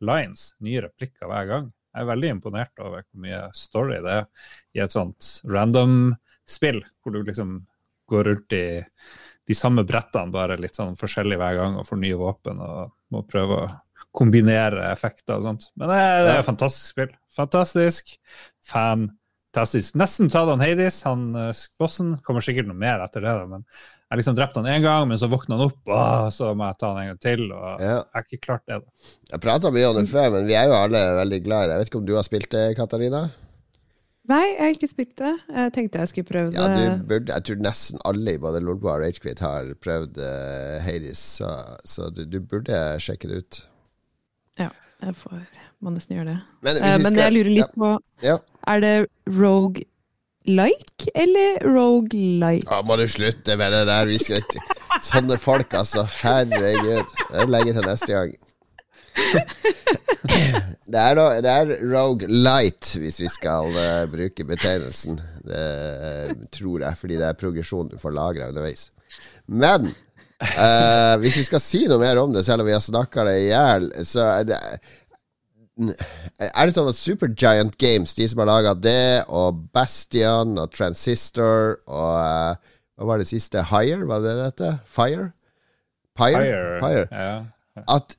[0.05, 1.71] lines, nye replikker hver gang.
[1.89, 4.29] Jeg er veldig imponert over hvor mye story det er
[4.77, 7.63] i et sånt random-spill, hvor du liksom
[8.13, 8.65] går rundt i
[9.49, 13.23] de samme brettene, bare litt sånn forskjellig hver gang, og får nye våpen og må
[13.25, 13.69] prøve å
[14.15, 15.69] kombinere effekter og sånt.
[15.77, 17.11] Men det det er et fantastisk spill.
[17.35, 18.13] Fantastisk.
[18.69, 19.97] Fantastisk.
[19.99, 22.15] Nesten tatt han Hades, han uh, bossen.
[22.25, 23.65] Kommer sikkert noe mer etter det, men
[24.09, 26.79] jeg liksom drepte han én gang, men så våkna han opp, og så må jeg
[26.81, 27.45] ta han en gang til.
[27.49, 27.99] og ja.
[27.99, 28.79] Jeg har ikke klart det.
[28.81, 29.11] da.
[29.33, 31.75] Jeg prata mye om det før, men vi er jo alle veldig glad i det.
[31.75, 33.27] Jeg vet ikke om du har spilt det, Katarina?
[34.29, 35.31] Nei, jeg har ikke spilt det.
[35.49, 36.61] Jeg tenkte jeg skulle prøve det.
[36.61, 41.23] Ja, burde, jeg tror nesten alle i både Lolbua og Ragequit har prøvd uh, Hades,
[41.39, 41.49] så,
[41.87, 43.61] så du, du, burde sjekke det ut.
[44.61, 44.69] Ja,
[45.01, 45.39] jeg får
[45.79, 46.39] må nesten gjøre det.
[46.65, 47.71] Men, uh, men jeg lurer litt ja.
[47.79, 47.93] på
[48.25, 48.35] ja.
[48.69, 48.95] Er det
[49.31, 49.87] Rogue
[50.49, 52.67] like eller rogelike?
[52.69, 54.09] Ja, må du slutte med det der.
[54.09, 56.03] Vi skal ikke Sånne folk, altså.
[56.23, 57.07] Herregud.
[57.31, 58.33] Det legger til neste gang.
[60.89, 65.19] Det er, det er Rogue Light, hvis vi skal uh, bruke betegnelsen.
[65.45, 65.65] Det
[66.31, 68.87] uh, tror jeg, fordi det er progresjon du får lagra underveis.
[69.45, 73.27] Men uh, hvis vi skal si noe mer om det, selv om vi har snakka
[73.29, 74.59] det i hjel, så er det
[75.79, 81.77] er det sånn at Supergiant Games, de som har laga det, og Bastion og Transistor
[81.85, 83.61] og uh, Hva var det siste?
[83.69, 84.03] Hire?
[84.09, 84.73] var det dette?
[84.89, 85.29] Fire?
[86.19, 86.41] Pyre?
[86.41, 87.05] Pire Pyre.
[87.13, 87.85] Ja.
[87.87, 88.17] At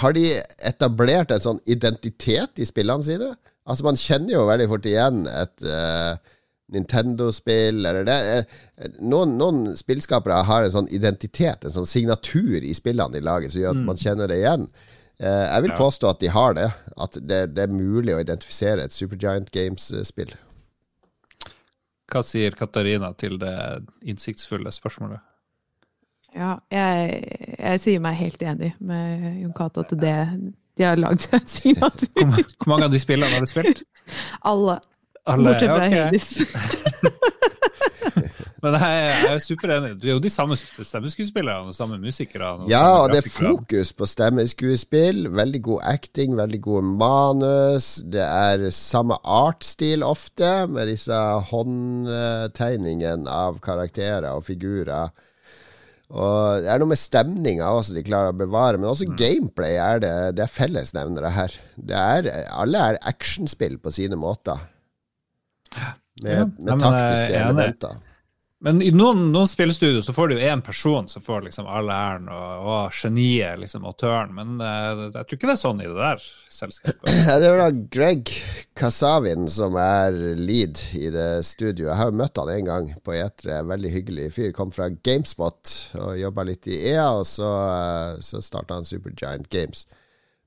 [0.00, 0.28] Har de
[0.66, 3.32] etablert en sånn identitet i spillene sine?
[3.64, 6.16] Altså Man kjenner jo veldig fort igjen et uh,
[6.74, 8.18] Nintendo-spill eller det.
[9.00, 13.62] Noen, noen, spillskapere har en sånn identitet, en sånn signatur i spillene de lager, som
[13.62, 13.86] gjør at mm.
[13.88, 14.66] man kjenner det igjen.
[15.22, 16.70] Uh, jeg vil påstå at de har det.
[16.96, 20.34] At det, det, er mulig å identifisere et Supergiant Games-spill.
[22.10, 23.54] Hva sier Katarina til det
[24.04, 25.22] innsiktsfulle spørsmålet?
[26.34, 27.22] Ja, jeg,
[27.58, 30.18] jeg sier meg helt enig med Jon Cato til det
[30.74, 32.10] de har lagd signatur.
[32.18, 33.84] Hvor, hvor mange av de spillene har du spilt?
[34.42, 34.80] Alle.
[35.24, 36.02] Alle Bortsett fra okay.
[36.02, 36.28] Hades.
[38.64, 39.90] Men jeg, jeg er superenig.
[40.00, 42.48] Du er jo de samme stemmeskuespillerne og samme musikere.
[42.70, 45.28] ja, og det er fokus på stemmeskuespill.
[45.36, 48.00] Veldig god acting, veldig gode manus.
[48.08, 51.18] Det er samme artstil ofte, med disse
[51.52, 55.12] håndtegningene av karakterer og figurer.
[56.12, 59.16] Og Det er noe med stemninga også de klarer å bevare, men også mm.
[59.18, 61.56] gameplay er det, det er fellesnevnere her.
[61.74, 64.60] Det er, alle er actionspill på sine måter.
[66.22, 67.96] Med, ja, med taktiske elementer.
[68.64, 71.90] Men i noen, noen spillstudio så får du jo én person som får liksom all
[71.92, 74.30] æren, og, og geniet, liksom, autøren.
[74.32, 77.10] Men uh, jeg tror ikke det er sånn i det der selskapet.
[77.42, 78.32] det er da Greg
[78.80, 81.90] Kasavin som er lead i det studioet.
[81.90, 83.60] Jeg har jo møtt han en gang på E3.
[83.68, 84.56] Veldig hyggelig fyr.
[84.56, 89.52] Kom fra Gamespot og jobba litt i EA, og så, uh, så starta han Supergiant
[89.52, 89.84] Games.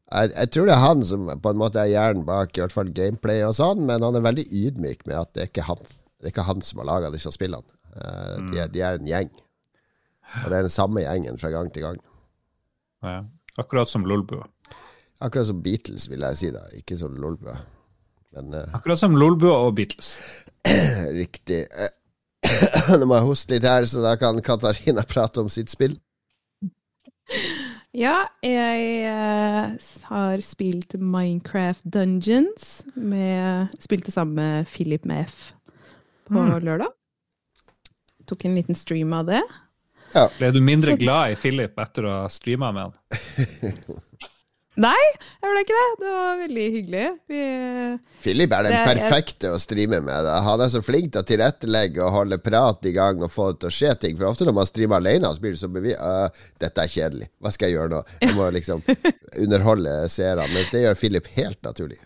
[0.09, 2.73] Jeg, jeg, tror det er han som på en måte er hjernen bak i hvert
[2.73, 5.85] fall gameplay og sånn, men han er veldig ydmyk med at det er ikke han,
[6.17, 7.76] det er ikke han som har laga disse spillene.
[7.95, 9.31] Uh, de, de, er en gjeng.
[10.43, 11.99] Og det er den samme gjengen fra gang til gang.
[13.05, 13.21] Ja,
[13.57, 14.47] akkurat som Lolbua.
[15.23, 16.51] Akkurat som Beatles, vil jeg si.
[16.53, 17.57] da Ikke som Lolbua.
[18.35, 20.17] Men, uh, akkurat som Lolbua og Beatles.
[21.21, 21.65] Riktig.
[22.99, 25.97] Nå må jeg hoste litt her, så da kan Katarina prate om sitt spill.
[27.97, 29.73] Ja, jeg uh,
[30.11, 32.83] har spilt Minecraft Dungeons.
[32.93, 35.51] Med, spilte sammen med Philip med F
[36.27, 36.57] på mm.
[36.67, 36.91] lørdag
[38.27, 39.43] tok en liten stream av det.
[40.13, 40.27] Ja.
[40.37, 41.01] Ble du mindre så...
[41.01, 43.97] glad i Philip etter å ha streama med han?
[44.77, 45.05] Nei,
[45.41, 45.85] jeg ble ikke det.
[46.03, 47.05] Det var veldig hyggelig.
[47.31, 47.43] Vi...
[48.21, 49.55] Philip er den det, perfekte jeg...
[49.57, 50.27] å streame med.
[50.45, 53.63] Han er så flink til å tilrettelegge og holde prat i gang og få det
[53.63, 54.19] til å skje ting.
[54.19, 57.29] For ofte når man streamer alene, så blir det så bevisst uh, Dette er kjedelig.
[57.41, 58.03] Hva skal jeg gjøre nå?
[58.21, 58.85] Jeg må liksom
[59.47, 60.45] underholde seerne.
[60.53, 61.97] Men det gjør Philip helt naturlig.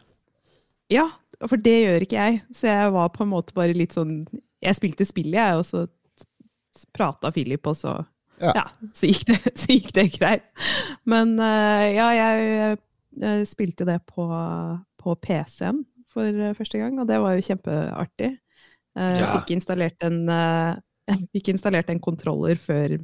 [0.92, 1.10] Ja,
[1.44, 2.44] for det gjør ikke jeg.
[2.56, 4.22] Så jeg var på en måte bare litt sånn
[4.64, 5.90] Jeg spilte spillet, jeg, og så
[6.96, 7.96] prata Philip, og så,
[8.42, 8.54] ja.
[8.58, 10.46] Ja, så, gikk det, så, gikk det, greit.
[11.10, 12.78] Men uh, ja, jeg,
[13.22, 14.28] jeg, spilte det på,
[15.02, 18.32] på PC-en for uh, første gang, og det var jo kjempeartig.
[18.92, 19.28] Ja.
[19.38, 20.26] Fikk installert en,
[21.36, 22.98] fikk installert en kontroller før,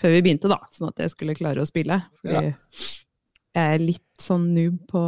[0.00, 1.98] før, vi begynte, da, sånn at jeg skulle klare å spille.
[2.24, 2.54] Fordi
[3.56, 5.00] jeg er litt sånn noob på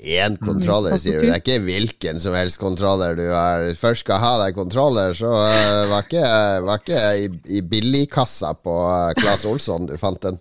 [0.00, 1.26] Én kontroller, sier du.
[1.28, 3.64] Det er ikke hvilken som helst kontroller du har.
[3.76, 8.54] først skal ha deg kontroller, så uh, var ikke, uh, var ikke i, i billigkassa
[8.64, 10.40] på uh, Claes Olsson du fant den.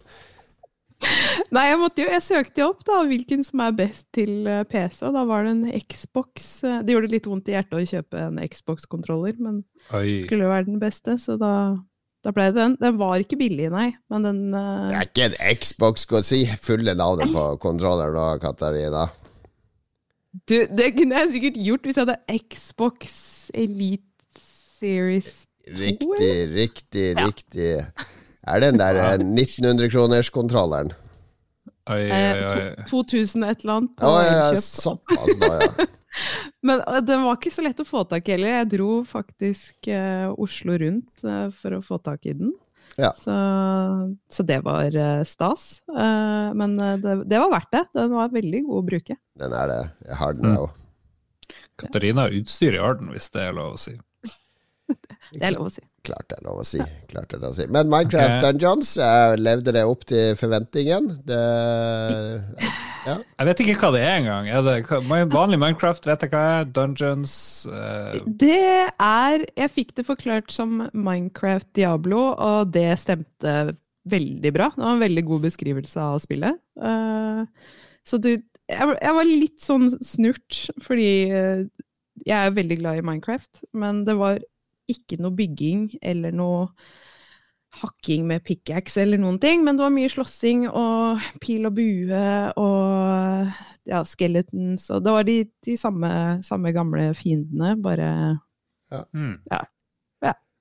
[1.53, 4.63] Nei, jeg, måtte jo, jeg søkte jo opp da, hvilken som er best til eh,
[4.69, 6.51] PC, da var det en Xbox.
[6.65, 10.05] eh, Det gjorde litt vondt i hjertet å kjøpe en Xbox-kontroller, men Oi.
[10.07, 11.53] det skulle jo være den beste, så da,
[12.23, 12.77] den.
[12.79, 16.05] Den var ikke billig, nei, men den Det eh, er ikke en Xbox.
[16.07, 19.07] Skal si fulle navnet på kontrolleren nå, Katarina.
[20.47, 24.03] du, Det kunne jeg sikkert gjort hvis jeg hadde Xbox Elite
[24.79, 25.79] Series 2.
[25.79, 27.25] Riktig, riktig, Ja.
[27.27, 27.69] riktig.
[28.47, 30.91] Er det den der eh, 1900-kroners-kontrolleren?
[31.93, 32.85] Oi, eh, oi, oi.
[32.87, 35.87] 2000 et eller annet Å ja, såpass, da, ja.
[36.61, 38.59] Men eh, den var ikke så lett å få tak i heller.
[38.59, 42.53] Jeg dro faktisk eh, Oslo rundt eh, for å få tak i den.
[42.99, 43.09] Ja.
[43.17, 43.33] Så,
[44.29, 45.81] så det var eh, stas.
[45.89, 47.83] Eh, men eh, det, det var verdt det.
[47.97, 49.17] Den var veldig god å bruke.
[49.41, 49.81] Den er det.
[50.09, 50.79] Jeg har den, jeg òg.
[51.81, 53.95] Katarina har utstyr i orden, hvis det er lov å si.
[55.33, 55.81] Det er lov å si.
[56.03, 56.81] Klart det er lov å si.
[57.07, 57.65] Klart det er lov å si.
[57.71, 58.41] Men Minecraft okay.
[58.43, 61.13] Dungeons, eh, levde det opp til forventningen?
[61.27, 61.43] Det
[63.03, 63.17] Ja.
[63.19, 64.47] Jeg vet ikke hva det er engang.
[64.47, 64.75] Er det
[65.31, 66.67] vanlig Minecraft vet jeg hva er.
[66.75, 67.33] Dungeons
[67.71, 68.15] uh...
[68.27, 73.75] Det er Jeg fikk det forklart som Minecraft Diablo, og det stemte
[74.07, 74.71] veldig bra.
[74.75, 76.59] Det var en veldig god beskrivelse av spillet.
[76.79, 77.43] Uh,
[78.03, 81.11] så du jeg, jeg var litt sånn snurt, fordi
[82.23, 84.39] jeg er veldig glad i Minecraft, men det var
[84.89, 86.67] ikke noe bygging eller noe
[87.81, 92.25] hakking med pickaxe eller noen ting, men det var mye slåssing og pil og bue
[92.61, 96.11] og ja, skeletons, og det var de, de samme,
[96.45, 98.11] samme gamle fiendene, bare
[99.09, 99.39] hmm.
[99.49, 99.63] det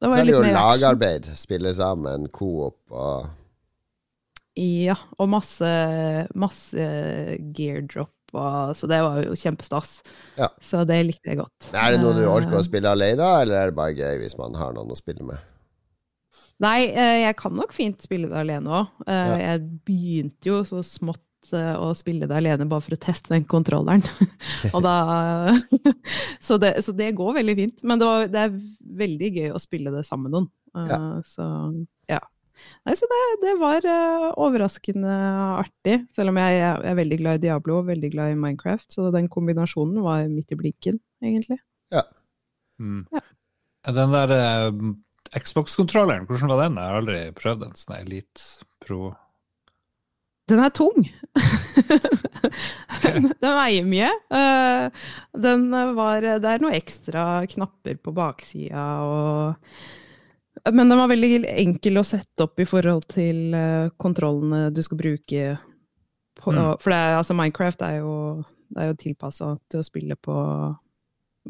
[0.03, 1.29] Så var er det jo lagarbeid.
[1.39, 3.29] Spille sammen, coop og
[4.59, 5.69] Ja, og masse,
[6.37, 6.87] masse
[7.57, 9.99] gear drop, og, så det var jo kjempestas.
[10.39, 10.49] Ja.
[10.65, 11.71] Så det likte jeg godt.
[11.77, 14.39] Er det noe du orker å Eh, spille alene, eller er det bare gøy hvis
[14.41, 15.41] man har noen å spille med?
[16.63, 19.05] Nei, eh, jeg kan nok fint spille det alene òg.
[19.09, 23.45] Jeg begynte jo så smått eh, å spille det alene bare for å teste den
[23.51, 24.05] kontrolleren.
[24.75, 24.97] og da
[26.47, 27.83] så, det, så det går veldig fint.
[27.83, 28.61] Men det, var, det er
[29.03, 30.51] veldig gøy å spille det sammen med noen.
[30.77, 31.01] Eh, Ja.
[31.27, 31.49] Så
[32.11, 32.21] ja.
[32.87, 35.17] Nei, så det, det var uh, overraskende
[35.59, 36.01] artig.
[36.17, 38.89] Selv om jeg, jeg er veldig glad i Diablo og veldig glad i Minecraft.
[38.95, 41.61] Så den kombinasjonen var midt i blinken, egentlig.
[42.83, 43.07] Hmm.
[43.13, 43.21] Ja.
[43.93, 44.95] Den der uh,
[45.39, 46.79] Xbox-kontrolleren, hvordan var den?
[46.79, 49.13] Jeg har aldri prøvd en sånn Elite Pro.
[50.51, 51.07] Den er tung.
[53.05, 54.11] den, den veier mye.
[54.35, 55.07] Uh,
[55.47, 59.77] Den var Det er noen ekstra knapper på baksida og
[60.71, 65.01] Men den var veldig enkel å sette opp i forhold til eh, kontrollene du skal
[65.01, 65.55] bruke.
[66.39, 66.77] På, Mm.
[66.81, 68.13] For det er, altså Minecraft er jo,
[68.73, 70.37] det er jo tilpassa til å spille på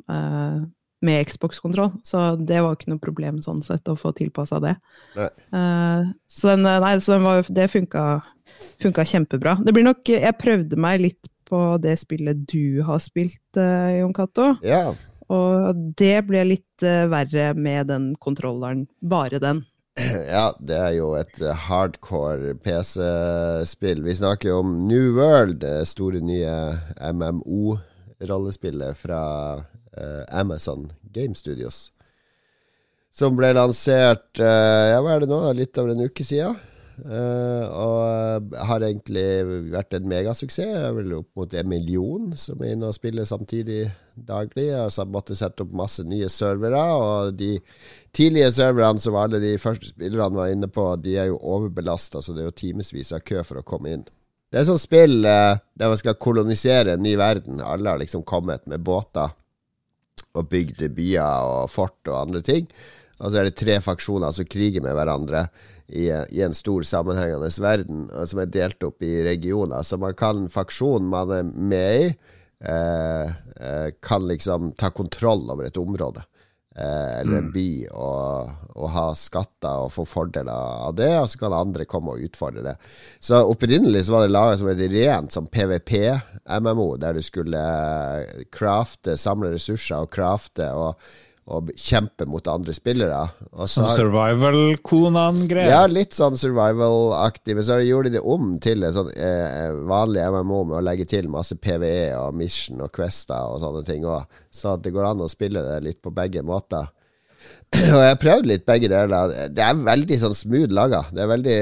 [0.09, 0.62] eh,
[1.03, 4.75] med Xbox-kontroll, så det var ikke noe problem sånn sett å få tilpassa det.
[5.18, 8.05] Eh, så den, nei, så den var, det funka,
[8.83, 9.57] funka kjempebra.
[9.64, 14.14] Det blir nok Jeg prøvde meg litt på det spillet du har spilt, eh, Jon
[14.16, 14.53] Cato.
[14.66, 14.92] Ja.
[15.33, 18.87] Og det ble litt eh, verre med den kontrolleren.
[19.01, 19.64] Bare den.
[20.33, 24.03] Ja, det er jo et eh, hardcore PC-spill.
[24.05, 26.55] Vi snakker jo om New World, det store nye
[27.12, 29.23] MMO-rollespillet fra
[29.59, 31.90] eh, Amazon Game Studios.
[33.12, 35.40] Som ble lansert eh, Ja, hva er det nå?
[35.57, 36.57] Litt over en uke siden.
[37.03, 39.25] Eh, og har egentlig
[39.73, 40.69] vært en megasuksess.
[40.71, 44.69] Jeg er vel opp mot en million som er inne og spiller samtidig daglig.
[44.69, 47.57] Jeg har måttet sette opp masse nye servere, og de
[48.15, 52.37] tidlige serverne som alle de første spillerne var inne på, de er jo overbelasta, så
[52.37, 54.07] det er jo timevis av kø for å komme inn.
[54.53, 57.62] Det er sånn spill eh, der man skal kolonisere en ny verden.
[57.65, 59.33] Alle har liksom kommet med båter
[60.37, 62.69] og bygd byer og fort og andre ting.
[63.23, 65.47] Og så er det tre faksjoner som kriger med hverandre
[65.87, 69.87] i, i en stor sammenhengende verden, som er delt opp i regioner.
[69.87, 72.11] Så man kan faksjonen man er med i,
[72.67, 73.33] eh,
[73.63, 76.25] eh, kan liksom ta kontroll over et område.
[76.77, 81.43] Eh, eller en by, og, og ha skatter og få fordeler av det, og så
[81.43, 82.79] kan andre komme og utfordre det.
[83.21, 88.47] Så opprinnelig så var det laget som et rent som PVP-MMO, der du skulle eh,
[88.55, 90.97] crafte, samle ressurser og crafte og,
[91.53, 93.19] og kjempe mot andre spillere.
[93.53, 95.71] Og så Sånn survival-konan-greier.
[95.71, 100.25] ja, litt sånn survival-aktig, men så gjorde de det om til en sånn eh, vanlig
[100.33, 104.25] MMO med å legge til masse PVE og mission og Questa og sånne ting òg,
[104.53, 106.88] så at det går an å spille det litt på begge måter.
[107.73, 109.33] Og jeg har prøvd litt begge deler.
[109.53, 111.03] Det er veldig sånn smooth laga.
[111.13, 111.59] Det er veldig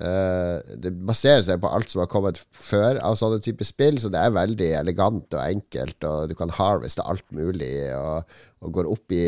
[0.00, 4.10] uh, Det baserer seg på alt som har kommet før av sånne typer spill, så
[4.12, 8.90] det er veldig elegant og enkelt, og du kan harveste alt mulig, og, og går
[8.94, 9.26] opp i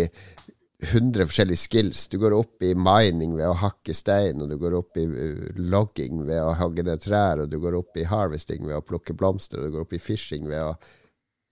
[0.88, 2.06] 100 forskjellige skills.
[2.08, 5.50] Du går opp i mining ved å hakke stein, og du går opp i uh,
[5.60, 9.16] logging ved å hogge ned trær, og du går opp i harvesting ved å plukke
[9.18, 10.72] blomster, og du går opp i fishing ved å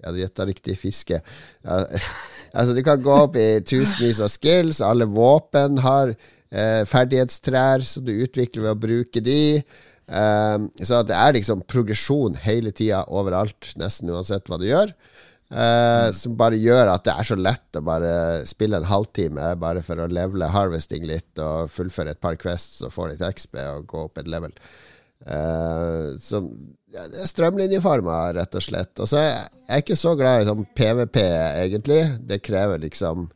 [0.03, 1.21] Ja, du gjetta riktig fiske.
[1.65, 1.83] Ja,
[2.57, 4.83] altså, du kan gå opp i tusenvis av skills.
[4.85, 9.43] Alle våpen har eh, ferdighetstrær som du utvikler ved å bruke de.
[10.07, 14.93] Um, så det er liksom progresjon hele tida overalt, nesten uansett hva du gjør.
[15.47, 18.13] Uh, som bare gjør at det er så lett å bare
[18.51, 22.91] spille en halvtime bare for å levele harvesting litt og fullføre et par quests og
[22.95, 24.55] få litt XB og gå opp et level.
[25.27, 26.51] Uh, er
[27.29, 28.93] strømlinjeforma, rett og slett.
[29.01, 31.23] Og så er jeg ikke så glad i sånn PVP,
[31.65, 32.03] egentlig.
[32.29, 33.29] Det krever liksom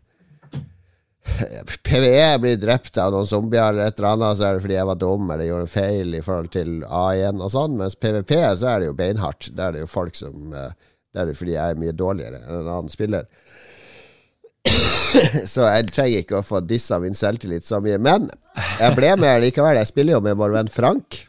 [1.82, 4.88] PVE blir drept av noen zombier eller et eller annet, så er det fordi jeg
[4.88, 7.76] var dum eller gjorde en feil i forhold til A1 og sånn.
[7.80, 9.50] Mens PVP så er det jo beinhardt.
[9.56, 10.70] Da er det jo folk som uh,
[11.10, 13.26] Det er det fordi jeg er mye dårligere enn en annen spiller.
[15.52, 17.98] så jeg trenger ikke å få dissa min selvtillit så mye.
[17.98, 18.30] Men
[18.78, 19.80] jeg ble med likevel.
[19.80, 21.22] Jeg spiller jo med vår venn Frank.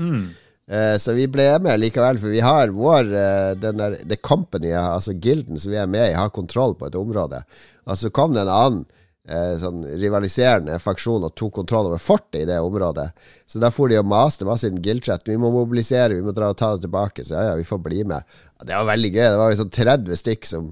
[0.00, 0.30] Mm.
[0.70, 4.70] Eh, så vi ble med likevel, for vi har vår eh, den der, The Company,
[4.78, 7.42] altså gilden som vi er med i, har kontroll på et område.
[7.90, 8.84] Og så kom det en annen
[9.26, 13.08] eh, sånn rivaliserende faksjon og tok kontroll over fortet i det området.
[13.50, 15.26] Så da for de og maste masse i en guildchat.
[15.26, 17.26] Vi må mobilisere, vi må dra og ta det tilbake.
[17.26, 18.38] Så ja, ja, vi får bli med.
[18.62, 19.26] Det var veldig gøy.
[19.26, 20.70] Det var jo sånn 30 stykk som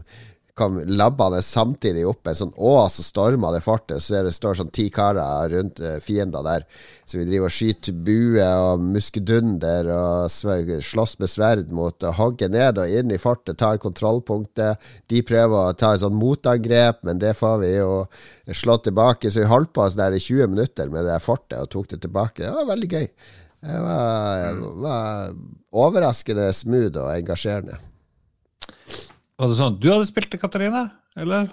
[0.59, 4.03] kom labbende samtidig opp en sånn ås og storma det fortet.
[4.03, 6.67] Så det står sånn ti karer rundt uh, fiender der.
[7.09, 12.51] Så vi driver og skyter bue og muskedunder og slåss med sverd mot og hogge
[12.53, 14.91] ned og inn i fortet, tar kontrollpunktet.
[15.09, 17.93] De prøver å ta et sånn motangrep, men det får vi jo
[18.53, 19.33] slå tilbake.
[19.33, 22.03] Så vi holdt på sånn der i 20 minutter med det fortet og tok det
[22.05, 22.45] tilbake.
[22.45, 23.07] Det var veldig gøy.
[23.59, 25.31] Det var, var
[25.75, 27.81] overraskende smooth og engasjerende.
[29.39, 30.89] Var det sånn du hadde spilt det, Katarina?
[31.19, 31.51] Eller?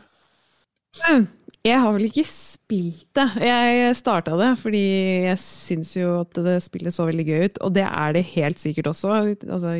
[1.65, 3.28] Jeg har vel ikke spilt det.
[3.45, 4.84] Jeg starta det fordi
[5.28, 8.62] jeg syns jo at det spillet så veldig gøy ut, og det er det helt
[8.62, 9.13] sikkert også.
[9.45, 9.76] Altså,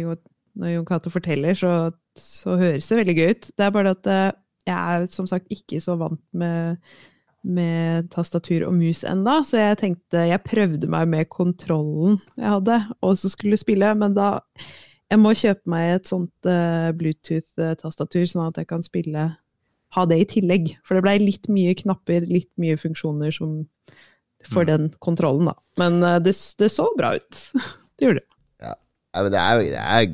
[0.56, 1.74] når Jon Cato forteller, så,
[2.20, 3.52] så, høres det veldig gøy ut.
[3.58, 4.32] Det er bare at eh,
[4.70, 6.82] jeg er som sagt ikke så vant med,
[7.46, 12.82] med tastatur og mus enda, så jeg tenkte Jeg prøvde meg med kontrollen jeg hadde,
[13.02, 14.36] og så skulle spille, men da
[15.12, 19.32] jeg må kjøpe meg et sånt uh, Bluetooth-tastatur, sånn at jeg kan spille
[19.96, 20.72] Ha det i tillegg.
[20.84, 23.62] For det blei litt mye knapper, litt mye funksjoner som
[24.46, 24.70] for mm.
[24.70, 25.56] den kontrollen, da.
[25.82, 27.44] Men uh, det, det, så bra ut.
[27.96, 28.38] det gjorde det.
[28.66, 28.74] Ja.
[28.76, 30.08] ja men det er, det er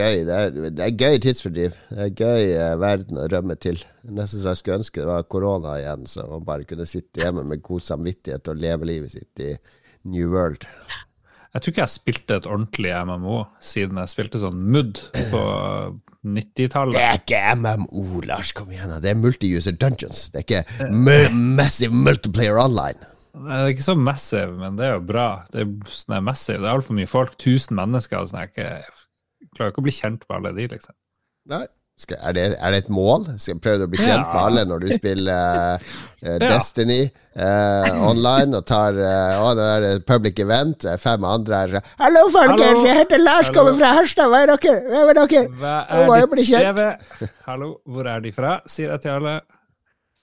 [0.00, 0.24] gøy.
[0.28, 1.78] Det er, det er, gøy tidsfordriv.
[1.92, 3.80] Det er gøy uh, verden å rømme til.
[4.04, 7.46] Nesten så jeg skulle ønske det var korona igjen, så man bare kunne sitte hjemme
[7.48, 9.54] med god samvittighet og leve livet sitt i
[10.08, 10.66] New World.
[11.54, 15.42] Jeg tror ikke jeg spilte et ordentlig MMO siden jeg spilte sånn MUD på
[16.28, 16.96] 90-tallet.
[16.98, 18.50] Det er ikke MMO, Lars.
[18.56, 18.92] Kom igjen.
[19.00, 20.26] Det er multi-user dungeons.
[20.34, 20.90] Det er ikke
[21.32, 23.00] massive multiplayer online.
[23.38, 25.26] Det er ikke så massive, men det er jo bra.
[25.52, 26.60] Det er sånn massive.
[26.60, 27.36] Det er altfor mye folk.
[27.38, 28.28] 1000 mennesker.
[28.28, 28.84] Sånn jeg,
[29.54, 30.96] klarer ikke å bli kjent med alle de, liksom.
[31.48, 31.64] Nei.
[31.98, 33.24] Skal, er, det, er, det, et mål?
[33.42, 34.26] Skal jeg prøve å bli kjent ja.
[34.30, 35.80] med alle når du spiller
[36.22, 40.86] uh, Destiny uh, online og tar uh, Å, nå er det public event.
[41.02, 42.84] Fem andre er sånn Hallo, folkens!
[42.86, 44.30] Jeg heter Lars, kommer fra Harstad.
[44.30, 44.76] Hva er dere?
[44.86, 45.44] Hvem er dere?
[45.58, 47.30] Hva er ditt CV?
[47.48, 48.54] Hallo, hvor er de fra?
[48.70, 49.34] Sier jeg til alle.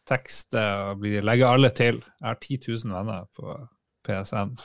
[0.08, 2.00] Tekst og legger alle til.
[2.22, 3.58] Jeg har 10 000 venner på
[4.08, 4.56] PSN.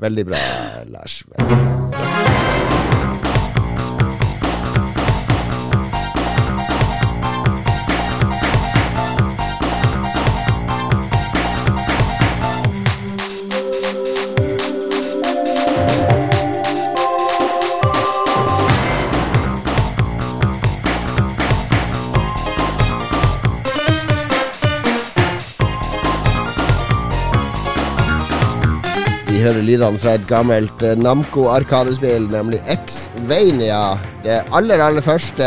[0.00, 0.40] Veldig bra,
[0.88, 1.20] Lars.
[1.28, 1.60] Veldig
[1.92, 3.31] bra.
[29.44, 33.82] Hører lydene fra et gammelt uh, Namco-arkadespill, nemlig X-Vania.
[34.24, 35.44] Det aller, aller første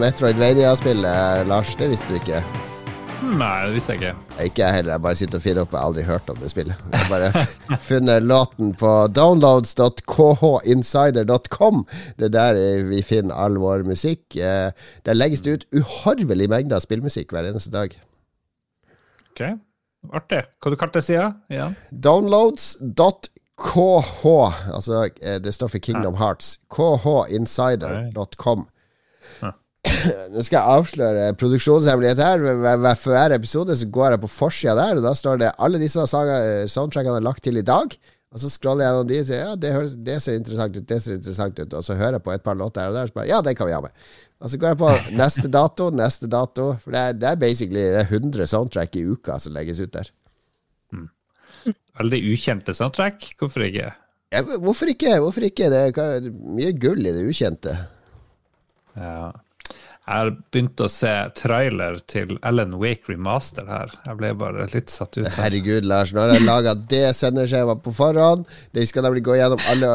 [0.00, 1.70] Metroidvania-spillet, Lars.
[1.78, 2.40] Det visste du ikke?
[3.18, 4.14] Nei, det visste jeg ikke.
[4.44, 4.92] Ikke jeg heller.
[4.94, 5.72] Jeg bare sitter og finner opp.
[5.74, 6.76] Jeg har aldri hørt om det spillet.
[6.92, 7.30] Jeg har bare
[7.90, 11.76] funnet låten på downloads.khinsider.com.
[12.18, 12.52] Det er der
[12.88, 14.36] vi finner all vår musikk.
[14.36, 14.70] Eh,
[15.04, 15.64] der legges det ut
[16.48, 17.88] mengde av spillmusikk hver eneste dag.
[19.32, 19.40] Ok
[20.14, 20.42] Artig.
[20.62, 21.70] Hva du kalte sida Ja.
[21.90, 23.72] Downloads.kh.
[24.74, 26.14] Altså, eh, det står for Kingdom.
[26.20, 26.58] Hearts.
[26.74, 28.66] khinsider.com.
[30.32, 32.38] Nå skal jeg avsløre produksjonshemmelighet her.
[32.42, 36.04] Hver, hver episode så går jeg på forsida der, og da står det alle disse
[36.10, 37.96] soundtrackene er lagt til i dag.
[38.28, 40.84] Og så scroller jeg gjennom de og sier ja, det, høres, det ser interessant ut,
[40.90, 41.76] det ser interessant ut.
[41.78, 43.38] Og så hører jeg på et par låter her og der, og så bare ja,
[43.44, 43.94] det kan vi ha med.
[44.38, 46.68] Og så går jeg på neste dato, neste dato.
[46.82, 49.92] For det er, det er basically det er 100 soundtrack i uka som legges ut
[49.96, 50.12] der.
[51.98, 53.32] Veldig ukjente soundtrack.
[53.40, 53.90] Hvorfor ikke?
[54.30, 55.16] Ja, hvorfor ikke?
[55.24, 55.70] Hvorfor ikke?
[55.72, 57.74] Det er mye gull i det ukjente.
[58.94, 59.32] Ja.
[60.08, 63.90] Jeg begynte å se trailer til Ellen Wake Remaster her.
[64.06, 65.26] Jeg ble bare litt satt ut.
[65.36, 66.14] Herregud, Lars.
[66.16, 68.46] Nå har jeg laga det sendeskjemaet på forhånd.
[68.72, 69.90] Vi skal nemlig gå gjennom alle,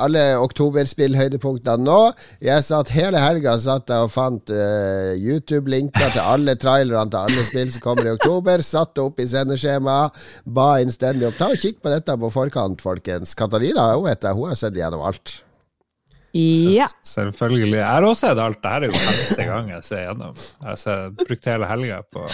[0.00, 1.98] alle oktoberspill-høydepunktene nå.
[2.46, 7.74] Jeg satt hele helga satt og fant uh, YouTube-linker til alle trailerne til alle spill
[7.74, 8.64] som kommer i oktober.
[8.64, 10.24] Satte opp i sendeskjemaet.
[10.48, 11.36] Ba innstendig opp.
[11.36, 13.36] Ta og Kikk på dette på forkant, folkens.
[13.36, 15.40] Katarina hun vet jeg, hun har sett gjennom alt.
[16.32, 16.86] Ja.
[17.02, 17.78] Selvfølgelig.
[17.80, 18.60] Jeg har også sett alt.
[18.62, 20.36] Dette er jo femte gang jeg ser gjennom.
[20.62, 22.26] Jeg har brukt hele helga på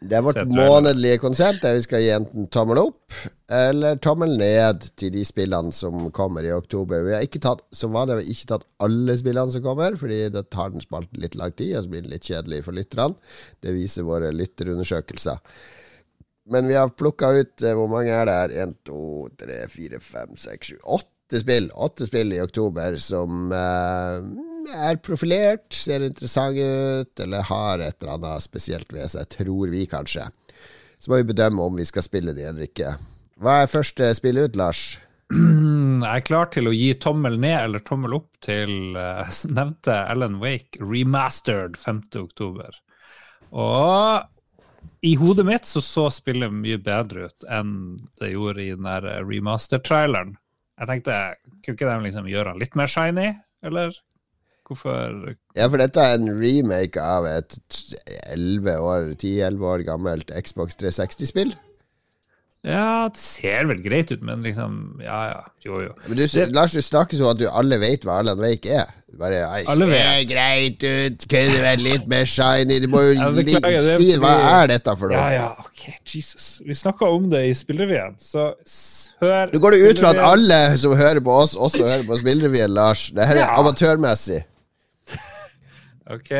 [0.00, 3.20] Det er vårt månedlige konsept, der vi skal gi enten tommel opp
[3.50, 7.02] eller tommel ned til de spillene som kommer i oktober.
[7.06, 10.20] Vi har ikke tatt, som vanlig har vi ikke tatt alle spillene som kommer, fordi
[10.30, 13.18] da tar den spalten litt lang tid, og så blir den litt kjedelig for lytterne.
[13.62, 15.42] Det viser våre lytterundersøkelser.
[16.50, 18.54] Men vi har plukka ut eh, Hvor mange er det her?
[18.64, 19.00] 1, 2,
[19.38, 24.96] 3, 4, 5, 6, 7, 8 åtte spill, åtte spill i oktober som eh, er
[24.98, 30.26] profilert, ser interessante ut, eller har et eller annet spesielt ved seg, tror vi kanskje.
[30.98, 32.96] Så må vi bedømme om vi skal spille de eller ikke.
[33.38, 34.98] Hva er første spill ut, Lars?
[35.30, 39.22] Jeg er klar til å gi tommel ned eller tommel opp til uh,
[39.60, 42.08] nevnte Ellen Wake remastered 5.
[42.24, 42.74] oktober.
[43.54, 44.26] Og
[45.06, 47.74] i hodet mitt så så spillet mye bedre ut enn
[48.18, 48.88] det gjorde i den
[49.30, 50.39] remaster-traileren.
[50.80, 51.16] Jeg tenkte,
[51.60, 53.26] kunne ikke de liksom gjøre den litt mer shiny,
[53.68, 53.96] eller?
[54.70, 57.56] Hvorfor Ja, for dette er en remake av et
[58.30, 61.52] 11 år, 10-11 år gammelt Xbox 360-spill.
[62.60, 65.44] Ja, det ser vel greit ut, men liksom Ja, ja.
[65.64, 65.94] Jo, jo.
[66.06, 68.90] Men du, Lars, du snakker sånn at du alle vet hva Alan Wake er.
[69.20, 72.78] Bare, alle ser greit ut, kunne vært litt mer shiny?
[72.84, 75.18] Du må jo ja, klager, si hva er dette for noe?
[75.18, 75.82] Ja, ja, ok,
[76.14, 76.50] Jesus.
[76.64, 78.52] Vi snakka om det i Spillrevyen, så
[79.24, 82.20] hør Nå går det ut fra at alle som hører på oss, også hører på
[82.20, 83.08] Spillrevyen, Lars.
[83.16, 83.52] Det her er ja.
[83.60, 84.44] amatørmessig.
[86.16, 86.34] ok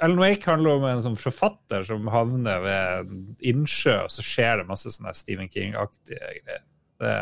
[0.00, 3.18] Alan Wake handler om en sånn forfatter som havner ved en
[3.52, 6.64] innsjø, og så skjer det masse sånne Stephen King-aktige greier.
[7.00, 7.12] Det,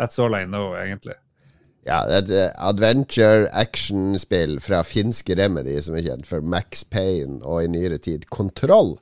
[0.00, 1.16] that's all I know, egentlig.
[1.88, 6.82] Ja, det er et eh, adventure action-spill fra finske Remedy, som er kjent for Max
[6.84, 8.96] Payne og i nyere tid Kontroll.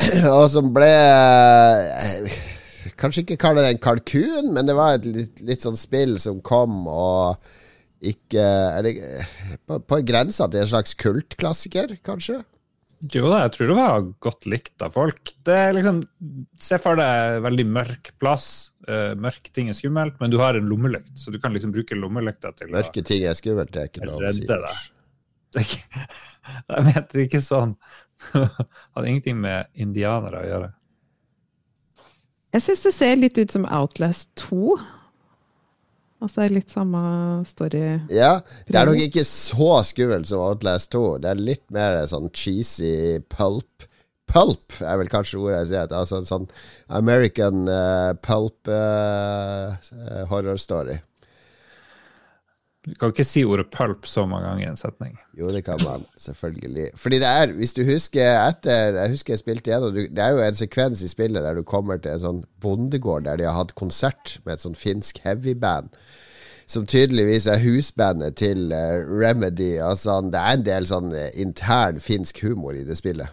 [0.36, 2.40] og som ble eh,
[3.00, 6.40] Kanskje ikke kalle det en kalkun, men det var et litt, litt sånn spill som
[6.44, 7.50] kom og
[8.00, 8.94] ikke Er det
[9.68, 12.40] på, på grensa til en slags kultklassiker, kanskje?
[13.14, 15.32] Jo da, jeg tror det var godt likt av folk.
[15.46, 16.02] Det er liksom
[16.60, 18.48] Se for deg veldig mørk plass.
[18.84, 21.96] Uh, mørke ting er skummelt, men du har en lommelykt, så du kan liksom bruke
[21.96, 24.48] lommelykta til Mørke ting er skummelt, det er ikke lov å si.
[24.48, 25.74] Deg.
[26.74, 27.76] Jeg vet ikke sånn.
[28.34, 30.70] Hadde ingenting med indianere å gjøre.
[32.50, 34.74] Jeg syns det ser litt ut som Outlast 2.
[36.20, 37.00] Altså litt samme
[37.48, 37.84] story.
[38.12, 38.34] Ja,
[38.68, 41.04] det er nok ikke så skummelt som Outlast 2.
[41.24, 43.86] Det er litt mer sånn cheesy pulp.
[44.30, 45.94] Pulp er vel kanskje ordet jeg sier.
[45.96, 46.44] Altså sånn
[47.00, 49.72] American uh, pulp uh,
[50.30, 51.00] horror story.
[52.80, 55.18] Du kan ikke si ordet pulp så mange ganger i en setning.
[55.36, 56.86] Jo, det kan man, selvfølgelig.
[56.96, 60.40] Fordi det er, hvis du husker etter Jeg husker jeg spilte igjen, det er jo
[60.40, 63.76] en sekvens i spillet der du kommer til en sånn bondegård der de har hatt
[63.76, 65.92] konsert med et sånn finsk heavyband.
[66.70, 69.74] Som tydeligvis er husbandet til uh, Remedy.
[69.82, 73.28] Altså, det er en del sånn uh, intern finsk humor i det spillet.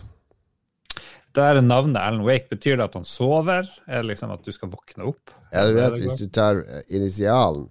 [1.38, 2.50] Det er navnet Alan Wake.
[2.50, 3.68] Betyr det at han sover?
[3.86, 5.36] Er det liksom at du skal våkne opp?
[5.54, 7.68] Ja, du vet, hvis du tar eh, initialen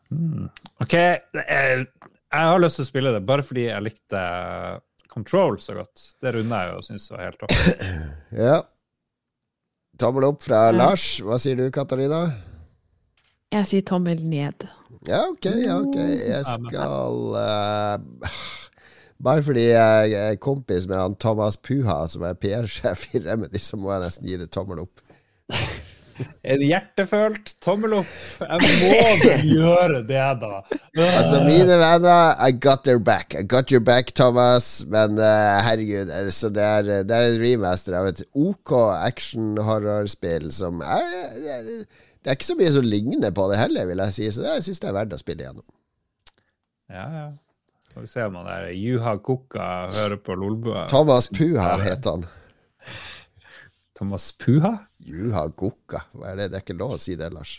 [0.10, 0.50] hmm.
[0.82, 1.86] Ok, jeg,
[2.32, 4.22] har lyst til å spille det bare fordi jeg likte
[5.08, 6.16] Control så godt.
[6.22, 7.54] Det runder jeg jo og syns var helt topp.
[8.48, 8.62] ja.
[10.00, 10.72] Tommel opp fra.
[10.72, 11.22] Lars.
[11.26, 12.28] Hva sier du, Katarina?
[13.52, 14.68] Jeg sier tommel ned.
[15.08, 15.46] Ja, ok.
[15.64, 15.98] Ja, ok.
[15.98, 18.28] Jeg skal uh,
[19.24, 23.80] Bare fordi jeg er kompis med han Thomas Puha, som er PR-sjef i Remedy, så
[23.80, 25.02] må jeg nesten gi det tommel opp.
[26.48, 28.12] En hjertefølt tommel opp.
[28.42, 30.62] Jeg må gjøre det, da.
[31.04, 33.36] altså, mine venner, I got their back.
[33.38, 34.86] I got your back, Thomas.
[34.90, 40.82] Men uh, herregud, altså, det, er, det er en remaster av et OK action-horrorspill som
[40.86, 44.32] er Det er ikke så mye som ligner på det heller, vil jeg si.
[44.32, 45.68] Så det, jeg syns det er verdt å spille igjennom.
[46.88, 47.28] Ja, ja.
[47.94, 50.84] Får vi se om han der Juha Kukka hører på Lolbua.
[50.92, 52.28] Thomas Puha heter han.
[53.98, 54.76] Thomas Puha?
[55.08, 56.02] Juha gukka?
[56.18, 56.50] Hva er det?
[56.52, 57.58] Det er ikke lov å si det, Lars.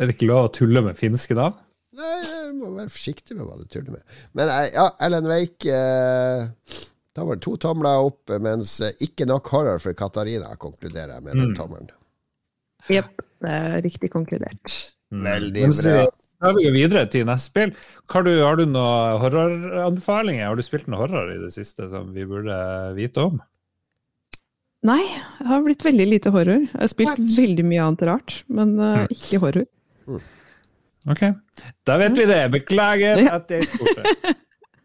[0.00, 1.58] Er det ikke lov å tulle med finske navn?
[2.00, 4.04] Nei, jeg må være forsiktig med hva du tuller med.
[4.38, 6.78] Men eh, ja, Ellen Wake eh,
[7.18, 11.26] Da var det to tomler opp, mens eh, ikke nok horror for Katarina, konkluderer jeg
[11.26, 11.56] med den Mm.
[11.58, 11.90] tommelen.
[12.88, 13.20] Jepp,
[13.84, 14.78] riktig konkludert.
[15.12, 16.06] Veldig Men så bra.
[16.40, 17.72] Da vi jo videre til neste spill.
[18.14, 20.46] Har du, har du noen horroranbefalinger?
[20.48, 22.56] Har du spilt noe horror i det siste som vi burde
[22.96, 23.42] vite om?
[24.88, 25.02] Nei,
[25.38, 26.62] det har blitt veldig lite horror.
[26.64, 29.66] Jeg har spilt veldig mye annet rart, men eh, ikke horror.
[31.08, 31.20] Ok,
[31.88, 32.40] da vet vi det.
[32.52, 33.34] Beklager Ja.
[33.40, 34.02] at jeg spurte.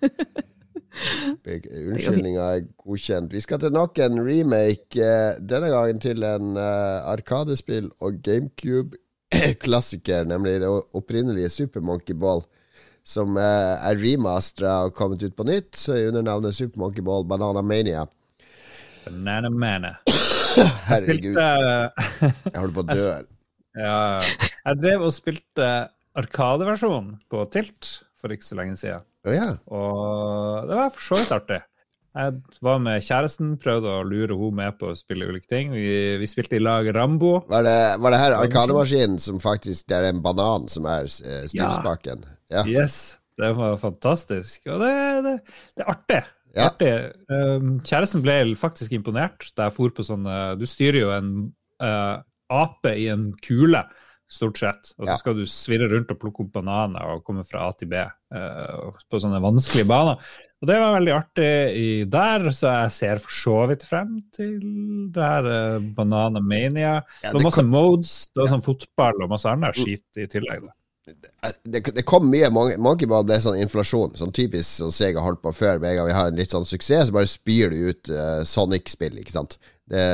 [1.46, 3.32] Unnskyldninga er godkjent.
[3.36, 10.24] Vi skal til nok en remake, eh, denne gangen til en eh, Arkadespill og GameCube-klassiker,
[10.28, 12.44] nemlig det opprinnelige Super Monkey Ball,
[13.06, 18.06] som er remastera og kommet ut på nytt under navnet Super Monkey Ball Banana Mania.
[19.06, 19.94] Banana Mana.
[20.90, 21.48] Herregud, Spilte,
[22.50, 22.98] jeg holder på å dø.
[23.12, 23.28] her.
[23.80, 24.00] ja,
[24.66, 25.70] jeg drev og spilte
[26.16, 27.90] Arkadeversjonen på Tilt
[28.22, 29.04] for ikke så lenge siden.
[29.26, 29.56] Oh, yeah.
[29.74, 31.58] Og det var for så vidt artig.
[32.16, 35.74] Jeg var med kjæresten, prøvde å lure henne med på å spille ulike ting.
[35.76, 37.42] Vi, vi spilte i lag Rambo.
[37.52, 42.24] Var det, var det her Arkademaskinen som faktisk Det er en banan som er styrespaken?
[42.48, 42.62] Ja.
[42.62, 42.64] Ja.
[42.86, 44.62] Yes, det var fantastisk.
[44.72, 44.94] Og det,
[45.26, 45.36] det,
[45.76, 46.22] det er artig.
[46.56, 46.70] Ja.
[46.70, 46.92] artig.
[47.28, 50.24] Um, kjæresten ble faktisk imponert da jeg for på sånn
[50.56, 51.32] Du styrer jo en
[51.84, 53.82] uh, ape i en kule,
[54.32, 54.92] stort sett.
[54.98, 57.92] Og så skal du svirre rundt og plukke opp bananer og komme fra A til
[57.92, 60.22] B uh, på sånne vanskelige baner.
[60.64, 64.56] Og det var veldig artig i der, så jeg ser for så vidt frem til
[65.14, 66.96] det her uh, Bananamania.
[67.22, 67.70] Ja, det var masse kan...
[67.76, 70.66] modes, det var sånn fotball og masse annet skit i tillegg.
[70.66, 70.76] Da.
[71.64, 74.16] Det, det kom mye Monkeyball Monkey Ball ble sånn inflasjon.
[74.18, 75.82] Sånn typisk som Sega holdt på før.
[75.82, 78.42] Med en gang vi har en litt sånn suksess, så bare spyr du ut uh,
[78.48, 79.58] Sonic-spill, ikke sant.
[79.92, 80.06] Det,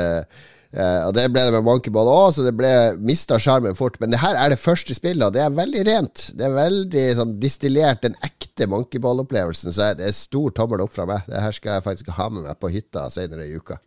[0.76, 3.96] uh, og det ble det med Monkey Ball òg, så det ble mista sjarmen fort.
[4.02, 6.26] Men det her er det første spillet, og det er veldig rent.
[6.36, 9.72] Det er veldig sånn distillert, den ekte Monkey Ball-opplevelsen.
[9.72, 11.24] Så det er stor tommel opp fra meg.
[11.30, 13.80] Det her skal jeg faktisk ha med meg på hytta senere i uka.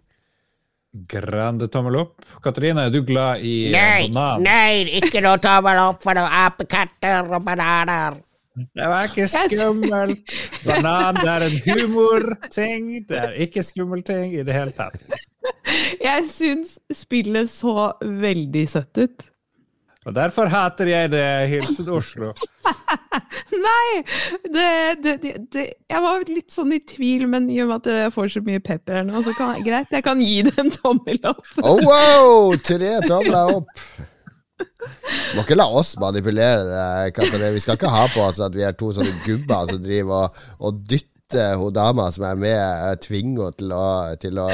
[1.11, 2.21] Grande tommel opp.
[2.43, 4.45] Katrine, er du glad i eh, Nei, banan?
[4.45, 8.21] nei, ikke noe tommel opp for noen apekatter og bananer.
[8.55, 10.35] Det var ikke skummelt.
[10.63, 12.85] Banan det er en humorting.
[13.09, 14.95] Det er ikke skummel ting i det hele tatt.
[15.99, 19.25] Jeg syns spillet så veldig søtt ut.
[20.05, 22.31] Og derfor hater jeg det, Hilsen Oslo.
[23.65, 24.03] Nei!
[24.43, 24.67] Det,
[25.01, 28.13] det, det, det, jeg var litt sånn i tvil, men i og med at jeg
[28.13, 31.17] får så mye pepper her nå, så kan, greit, jeg kan gi det en tommel
[31.25, 31.41] opp.
[31.65, 32.53] Oh, wow!
[32.61, 33.87] Tre tomler opp.
[35.35, 37.49] Må ikke la oss manipulere det, Katarina.
[37.55, 40.45] Vi skal ikke ha på oss at vi er to sånne gubber som driver og,
[40.61, 44.49] og dytter hun dama som er med, tvinger henne til å, til å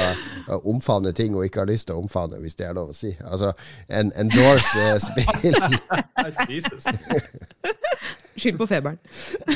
[0.64, 3.16] omfavne ting hun ikke har lyst til å omfavne, hvis det er lov å si.
[3.24, 3.52] Altså,
[3.88, 4.98] en endorse eh,
[6.52, 6.84] Jesus.
[8.36, 8.98] Skyld på feberen.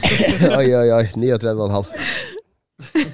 [0.58, 1.04] Oi, oi, oi.
[1.16, 1.86] 39,5.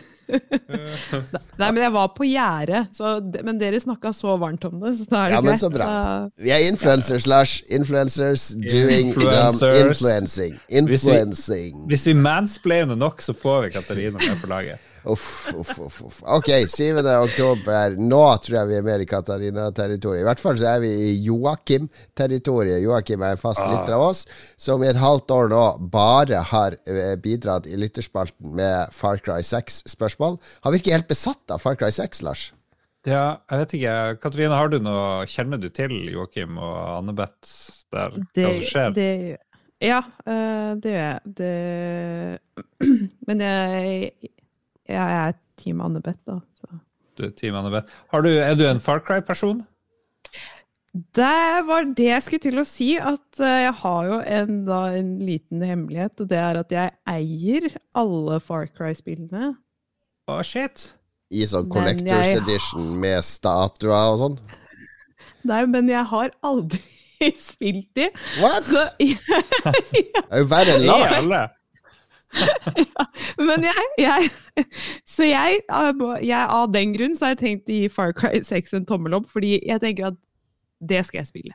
[1.60, 3.02] Nei, men jeg var på gjerdet,
[3.44, 5.88] men dere snakka så varmt om det, så da er det Ja, men så bra.
[6.40, 7.58] Vi er influencers, Lars.
[7.68, 10.56] Influencers doing influencing.
[10.68, 11.84] Influencing.
[11.90, 14.91] Hvis vi mansplainer nok, så får vi Katarina med på laget.
[15.04, 16.20] Uff, uff, uff, uff.
[16.30, 17.00] Ok, 7.
[17.02, 17.96] oktober.
[17.98, 20.22] Nå tror jeg vi er mer i Katarina-territoriet.
[20.22, 22.82] I hvert fall så er vi i Joakim-territoriet.
[22.84, 24.24] Joakim er en fast lytter av oss,
[24.60, 29.42] som i et halvt år nå bare har eh, bidratt i lytterspalten med Far Cry
[29.46, 30.38] 6-spørsmål.
[30.66, 32.50] Han virker helt besatt av Far Cry 6, Lars.
[33.02, 33.94] Ja, jeg vet ikke.
[34.22, 37.56] Katarina, har du noe Kjenner du til Joakim og Anne-Beth
[37.90, 38.14] der?
[38.30, 38.94] Det, Hva som skjer?
[38.94, 39.08] det,
[39.82, 41.32] ja, eh, det gjør jeg.
[41.40, 41.50] Det,
[43.26, 44.12] men jeg,
[44.92, 46.38] jeg er Team Anne-Beth, da.
[46.60, 46.80] Så.
[47.18, 47.90] Du, Team Anne-Beth.
[48.12, 49.64] Har du, er du en Far Cry-person?
[51.16, 54.80] Det var det jeg skulle til å si, at eh, jeg har jo en, da,
[54.92, 59.54] en liten hemmelighet, og det er at jeg eier alle Far Cry-spillene.
[60.28, 60.90] Å, shit.
[61.32, 64.36] I sånn Collectors jeg- Edition med statuer og sånn.
[65.48, 66.82] Nei, men jeg har aldri
[67.40, 68.10] spilt de.
[68.42, 68.68] What?
[68.68, 71.56] Så, Det er jo verre enn Lars.
[72.32, 73.06] Alle.
[73.48, 74.30] men jeg, jeg
[75.08, 75.62] Så jeg,
[76.26, 79.14] jeg Av den grunn så har jeg tenkt å gi Far Cry 6 en tommel
[79.20, 80.18] opp, fordi jeg tenker at
[80.82, 81.54] det skal jeg spille.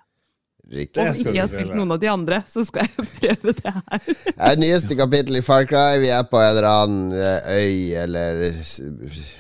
[0.68, 1.00] Riktig.
[1.00, 4.00] Om ikke jeg har spilt noen av de andre, så skal jeg prøve det her.
[4.04, 5.96] Det er nyeste kapittel i Far Cry.
[6.04, 8.42] Vi er på en eller annen eh, øy eller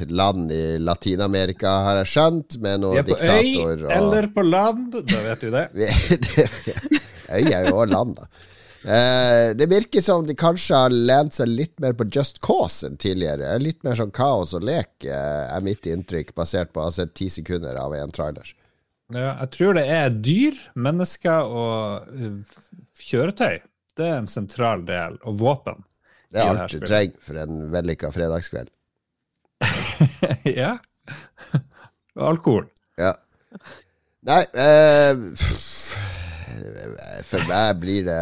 [0.07, 4.95] land i Latin-Amerika, har jeg skjønt, med Vi er på diktator øy eller på land,
[5.11, 5.57] da vet du.
[5.81, 8.29] Vi- det- Øy er jo også land, da.
[8.83, 12.97] Eh, det virker som de kanskje har lent seg litt mer på Just Cause enn
[13.01, 13.55] tidligere.
[13.61, 17.15] Litt mer sånn kaos og lek, eh, er mitt inntrykk, basert på å ha sett
[17.17, 18.53] ti sekunder av en trailer.
[19.15, 22.57] Ja, jeg tror det er dyr, mennesker og uh,
[22.99, 23.61] kjøretøy.
[23.95, 25.15] Det er en sentral del.
[25.23, 25.85] Og våpen.
[26.27, 28.67] Det er alt du trenger for en vellykka fredagskveld.
[30.59, 30.75] ja.
[32.19, 32.67] Og alkohol.
[32.99, 33.15] Ja.
[34.27, 35.15] Nei eh,
[37.27, 38.17] For meg blir det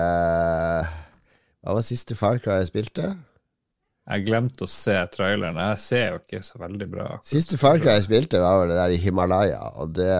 [1.61, 3.13] Hva var siste Far Cry jeg spilte?
[4.05, 5.57] Jeg glemte å se traileren.
[5.57, 7.07] Jeg ser jo ikke så veldig bra.
[7.25, 10.11] Siste Far Cry jeg spilte, var det der i Himalaya, og det,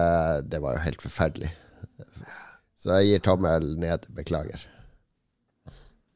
[0.50, 1.52] det var jo helt forferdelig.
[2.86, 4.08] Så jeg gir tommel ned.
[4.14, 4.66] Beklager.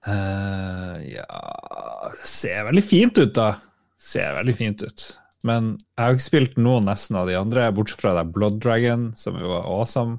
[0.07, 1.27] Uh, ja
[2.17, 3.53] Det ser veldig fint ut, da.
[4.01, 5.07] Ser veldig fint ut.
[5.47, 9.11] Men jeg har ikke spilt noen nesten av de andre, bortsett fra det Blood Dragon,
[9.17, 10.19] som jo var awesome.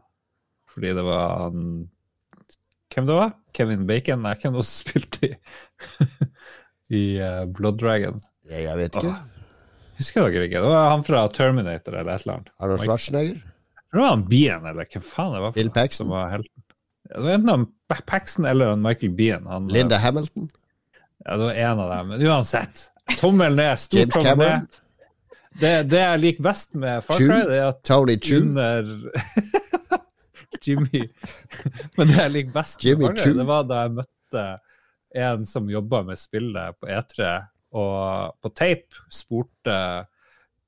[0.72, 1.68] Fordi det var han
[2.92, 3.36] Hvem det var?
[3.56, 4.24] Kevin Bacon?
[4.26, 5.36] Nei, hvem det var som spilte i,
[7.00, 8.20] i uh, Blood Dragon?
[8.50, 9.14] Jeg, jeg vet ikke.
[10.02, 10.64] Husker dere ikke?
[10.64, 12.52] Det var han fra Terminator eller et eller annet.
[12.60, 13.40] Arnold Schwarzenegger?
[13.92, 15.56] Det var han Bean, eller hvem faen det var.
[15.56, 16.06] Bill Paxton?
[16.06, 16.64] Som var helten.
[17.12, 17.66] Det var enten han
[18.08, 19.48] Paxton eller han Michael Bean.
[19.52, 20.50] Han, Linda Hamilton?
[21.26, 22.08] Ja, det var en av dem.
[22.08, 22.86] Men uansett,
[23.20, 24.60] tommel ned, stor James tommel Cameron?
[24.60, 24.80] ned.
[25.60, 28.38] Det, det jeg liker best med Far Cry, det er at Tony Chu.
[28.40, 28.88] under
[30.62, 31.06] Jimmy
[31.98, 34.46] Men det jeg liker best Jimmy med Far det var da jeg møtte
[35.22, 37.32] en som jobba med spillet på E3,
[37.76, 39.78] og på tape spurte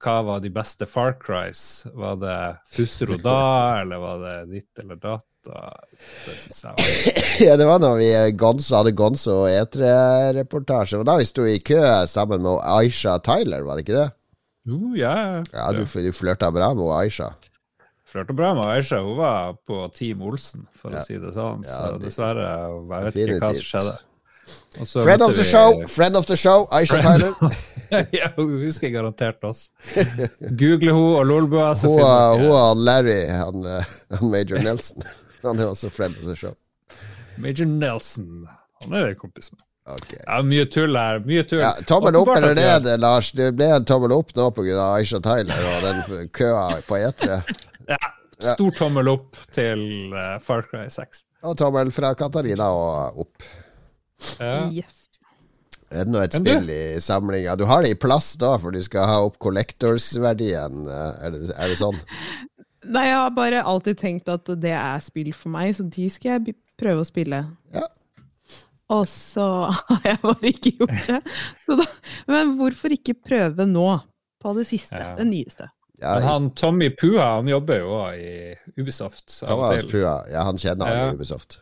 [0.03, 1.86] hva var de beste Far Cries?
[1.95, 2.39] Var det
[2.73, 3.38] Fusro da,
[3.81, 5.29] eller var det ditt eller datt?
[5.43, 6.75] Det jeg var
[7.47, 8.09] Ja, det var da vi
[8.39, 11.01] Gonzo, hadde Gonzo og E3-reportasje.
[11.01, 14.09] Og da vi sto i kø sammen med Aisha Tyler, var det ikke det?
[14.67, 15.15] Jo, ja.
[15.51, 17.34] Ja, du, du flørta bra med Aisha.
[18.14, 18.99] Flørte bra med Aisha.
[19.01, 20.99] Hun var på Team Olsen, for Ja.
[21.01, 21.64] å si det sånn.
[21.66, 23.99] Ja, Så det- dessverre, jeg vet ikke hva som skjedde.
[25.03, 27.34] Friend of the show, friend of the show, Aisha Tyler.
[28.20, 29.70] ja, hun husker garantert oss.
[30.57, 33.84] Google hun og Lolbua, Hun og Larry, han, eh,
[34.18, 35.01] han Major Nelson.
[35.43, 36.53] Han er også friend of the show.
[37.38, 38.47] Major Nelson.
[38.84, 39.61] Han er jo kompis med.
[39.86, 40.18] Okay.
[40.28, 41.20] Ja, mye tull her.
[41.20, 41.59] Mye tull.
[41.59, 43.32] Ja, tommel opp eller ned, Lars?
[43.36, 44.78] Det ble en tommel opp nå pga.
[44.97, 47.41] Aisha Tyler og den køa på E3.
[48.43, 51.23] Ja, stor tommel opp til eh, Far Cry 6.
[51.47, 53.43] Og tommel fra Katarina og opp.
[54.39, 54.69] Ja.
[54.71, 54.99] Yes.
[55.93, 57.53] Er det nå et spill i samlinga?
[57.59, 60.87] Du har det i plass da, for du skal ha opp collectors-verdien.
[60.89, 61.99] eh, Er, det- er det sånn?
[62.83, 66.39] Nei, jeg har bare alltid tenkt at det er spill for meg, så de skal
[66.39, 67.43] jeg prøve å spille.
[67.73, 67.85] Ja.
[68.89, 71.21] Og så har jeg bare ikke gjort det.
[71.67, 71.85] Så da,
[72.27, 74.01] men hvorfor ikke prøve nå?
[74.43, 74.97] På det siste.
[74.99, 75.13] Ja.
[75.15, 75.69] Det nyeste.
[76.01, 79.27] Ja, Men han Tommy Pua han jobber jo også i Ubisoft.
[79.45, 79.83] Thomas.
[79.91, 80.15] Pua.
[80.31, 81.11] Ja, han kjenner alle Ja.
[81.11, 81.59] i Ubisoft.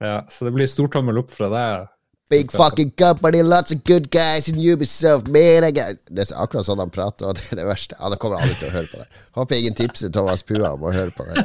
[0.00, 1.90] Ja, så det blir stortommel opp fra deg.
[2.32, 5.64] Big fucking company, lots of good guys in Ubisoft, man.
[5.68, 6.00] I got...
[6.08, 7.98] Det er akkurat sånn han prater, og det er det verste.
[8.00, 9.20] Han kommer aldri til å høre på det.
[9.36, 11.44] Håper ingen tipser Thomas Pua om å høre på det.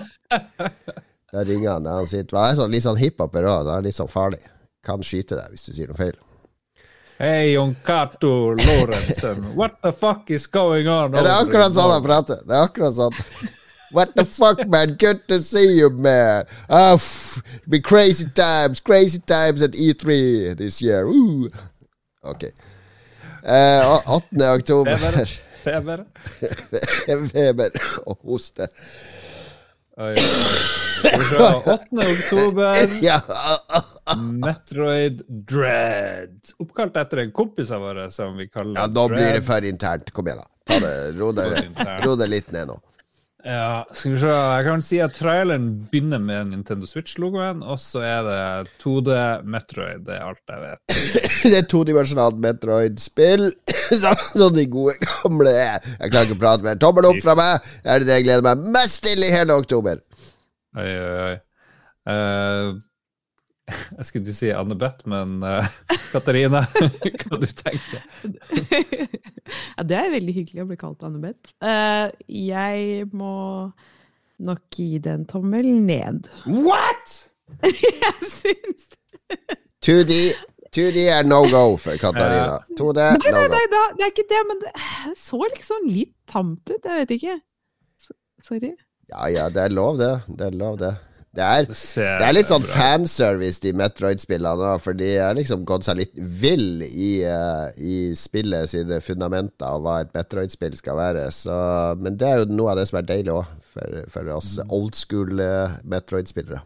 [1.29, 3.97] Da ringer han han sitter Han er sånn, litt sånn hiphoper òg, han er litt
[3.99, 4.39] sånn farlig.
[4.87, 6.15] Kan skyte deg hvis du sier noe feil.
[7.19, 9.53] Hei, Jon Cato Lorentzen.
[9.53, 11.11] What the fuck is going on?
[11.11, 12.39] Ja, det er akkurat sånn han prater.
[12.47, 13.17] Det er akkurat sånn.
[13.91, 14.93] What the fuck, man?
[14.95, 16.47] Good to see you, man.
[16.69, 21.11] Pff, be crazy times, crazy times at E3 this year.
[21.11, 21.51] Ooh.
[22.23, 22.53] Ok.
[23.43, 24.39] Uh, 8.
[24.53, 25.27] oktober.
[25.65, 26.05] Feber.
[27.33, 28.71] Feber og hoste.
[29.99, 30.79] Oi, oi, oi.
[30.99, 31.51] Skal vi se.
[31.75, 32.07] 8.
[32.15, 33.19] oktober, Ja,
[34.17, 36.39] Metroid Dread.
[36.59, 40.11] Oppkalt etter en kompis av våre som vi kaller ja, nå blir det for internt.
[40.15, 40.49] Kom igjen, da.
[40.69, 41.33] Ta det, ro
[42.17, 42.79] deg litt ned nå.
[43.45, 44.31] Ja, skal vi se.
[44.35, 49.15] Jeg kan si at traileren begynner med Nintendo Switch-logoen, og så er det 2D
[49.47, 50.03] Metroid.
[50.09, 50.97] Det er alt jeg vet.
[51.49, 53.47] Det er todimensjonalt Metroid-spill.
[54.01, 55.87] Sånn de gode gamle er.
[55.95, 56.81] Jeg klarer ikke å prate mer.
[56.83, 57.71] Tommel opp fra meg.
[57.79, 60.03] Det er det jeg gleder meg mest til i hele oktober.
[60.75, 61.37] Oi, oi, oi.
[62.11, 62.73] Eh,
[63.69, 65.67] jeg skulle ikke si Anne-Beth, men uh,
[66.13, 66.63] Katarina,
[67.23, 68.03] hva du tenker
[69.77, 71.53] ja, det er veldig hyggelig å bli kalt Anne-Beth.
[71.63, 73.33] Uh, jeg må
[74.39, 76.29] nok gi det en tommel ned.
[76.47, 77.17] What?!
[77.65, 78.91] Jeg syns
[79.85, 80.15] 2D
[80.75, 82.59] 2D er no go for Katarina.
[82.77, 83.53] 2D, Nei, no nei, go.
[83.55, 84.73] nei, da, det er ikke det, men det
[85.17, 86.77] så liksom litt tamt ut.
[86.85, 87.37] Jeg vet ikke.
[88.45, 88.75] Sorry.
[89.09, 90.11] Ja ja, det er lov, det.
[90.29, 90.91] Det er lov, det.
[91.29, 95.61] Det er, Det, det er litt sånn bra fanservice, de Metroid-spillene for de har liksom
[95.67, 100.97] gått seg litt vill i, uh, i spillet sine fundamenter og hva et Metroid-spill skal
[100.97, 101.27] være.
[101.35, 101.53] Så,
[102.01, 104.95] men det er jo noe av det som er deilig òg, for, for oss old
[104.97, 106.61] school eh, Metroid-spillere.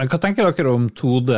[0.00, 1.30] Men hva tenker dere om 2D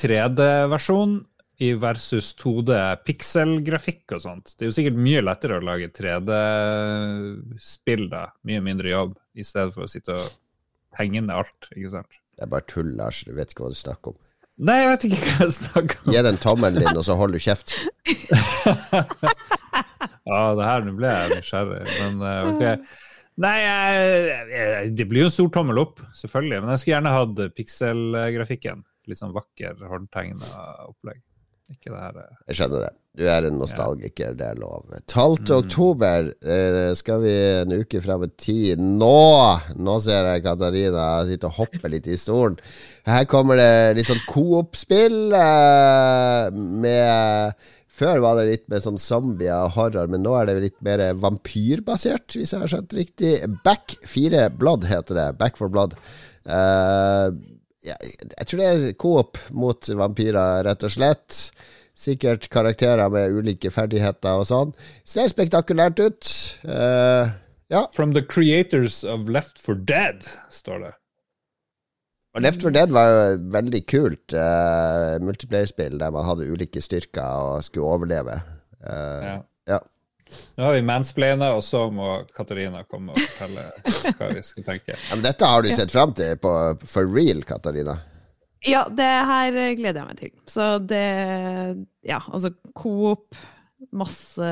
[0.00, 1.12] 3D-versjon
[1.60, 2.72] i versus 2D
[3.04, 4.56] pikselgrafikk og sånt?
[4.56, 9.76] Det er jo sikkert mye lettere å lage 3D-spill da, mye mindre jobb, i stedet
[9.76, 10.24] for å sitte og
[10.96, 12.18] tegne alt, ikke sant?
[12.38, 13.24] Det er bare tull, Lars.
[13.26, 14.18] Du vet ikke hva du snakker om.
[14.68, 16.12] Nei, jeg vet ikke hva jeg snakker om.
[16.14, 17.74] Gi den tommelen din, og så holder du kjeft.
[20.28, 22.90] Ja, det her, nå ble jeg nysgjerrig, men eh, ok.
[23.40, 27.40] Nei, jeg, det blir jo en stor tommel opp, selvfølgelig, men jeg skulle gjerne hatt
[27.56, 28.82] pikselgrafikken.
[29.08, 30.50] Litt sånn vakker, håndtegna
[30.84, 31.22] opplegg.
[31.68, 32.94] Ikke det her eh, Jeg skjønner det.
[33.18, 34.92] Du er en nostalgiker, det er lov.
[35.10, 35.48] 12.
[35.56, 37.32] oktober eh, skal vi
[37.64, 38.78] en uke fram i tid.
[38.78, 39.16] Nå!
[39.74, 42.56] Nå ser jeg Katarina sitte og hoppe litt i stolen.
[43.08, 47.66] Her kommer det litt sånn coop-spill eh, med
[47.98, 51.02] Før var det litt med sånn zombier og horror, men nå er det litt mer
[51.18, 53.34] vampyrbasert, hvis jeg har skjønt riktig.
[53.66, 55.28] Back 4 Blood heter det.
[55.42, 55.98] Back for Blood.
[56.46, 57.34] Eh,
[57.88, 61.40] ja, jeg tror det er coop mot vampyrer, rett og slett.
[61.98, 64.70] Sikkert karakterer med ulike ferdigheter og sånn.
[65.08, 66.30] Ser spektakulært ut.
[66.62, 67.26] Uh,
[67.72, 67.82] ja.
[67.96, 70.22] From the creators of Left for Dead,
[70.54, 70.94] står det.
[72.36, 73.20] Og Left 4 Dead var jo
[73.50, 78.36] veldig kult uh, multiplayerspill der man hadde ulike styrker og skulle overleve.
[78.78, 79.36] Uh, Ja.
[79.74, 79.78] ja.
[80.58, 84.94] Nå har vi mansplaina, og så må Katarina komme og fortelle hva vi skal tenke.
[84.96, 86.52] Ja, Men dette har du sett fram til på,
[86.88, 87.98] for real, Katarina?
[88.66, 90.32] Ja, det her gleder jeg meg til.
[90.50, 91.04] Så det
[92.06, 93.36] Ja, altså Coop,
[93.94, 94.48] masse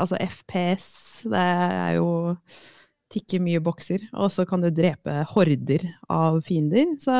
[0.00, 0.86] Altså FPS,
[1.28, 2.08] det er jo
[3.12, 4.06] Tikker mye bokser.
[4.16, 6.94] Og så kan du drepe horder av fiender.
[6.96, 7.12] Så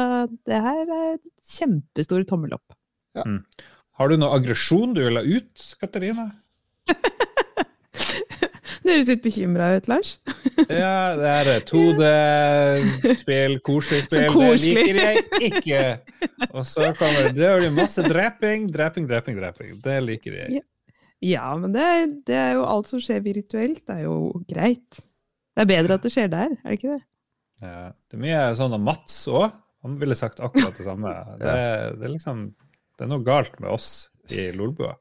[0.48, 2.78] det her er kjempestor tommel opp.
[4.00, 6.30] Har du noe aggresjon du vil ha ut, Katarina?
[8.82, 10.16] Det høres litt bekymra ut, Lars.
[10.82, 14.26] Ja, det er 2D-spill, koselig spill.
[14.32, 14.82] Koselig.
[14.88, 15.82] Det liker jeg ikke.
[16.50, 19.72] Og så kommer det, det masse dreping, dreping, dreping, dreping.
[19.84, 20.62] Det liker jeg.
[21.22, 21.86] Ja, men det,
[22.26, 24.16] det er jo alt som skjer virtuelt, det er jo
[24.50, 25.02] greit.
[25.52, 27.02] Det er bedre at det skjer der, er det ikke det?
[27.62, 29.52] Ja, det er mye sånn av Mats òg.
[29.86, 31.12] Han ville sagt akkurat det samme.
[31.38, 31.54] Det,
[31.98, 32.44] det er liksom
[32.98, 33.88] Det er noe galt med oss
[34.30, 34.94] i Lolbua.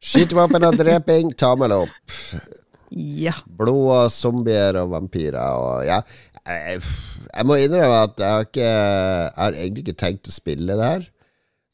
[0.00, 2.16] Skytevåpen og dreping, tommel opp.
[2.90, 3.34] Ja.
[3.46, 6.00] Blod og zombier og vampyrer og ja.
[6.40, 6.80] Jeg,
[7.28, 10.88] jeg må innrømme at jeg har ikke Jeg har egentlig ikke tenkt å spille det
[10.88, 11.04] her.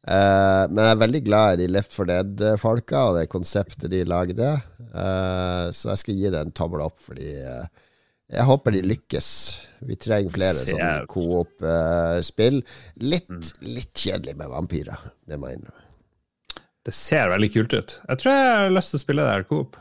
[0.07, 4.05] Uh, men jeg er veldig glad i de Left for Dead-folka og det konseptet de
[4.07, 4.53] lagde.
[4.91, 7.65] Uh, så jeg skal gi det en tommel opp, fordi uh,
[8.31, 9.31] jeg håper de lykkes.
[9.87, 12.63] Vi trenger flere sånne coop-spill.
[13.03, 15.86] litt, litt kjedelig med vampyrer, det må jeg innrømme.
[16.87, 17.97] Det ser veldig kult ut.
[18.07, 19.79] Jeg tror jeg har lyst til å spille det her Coop,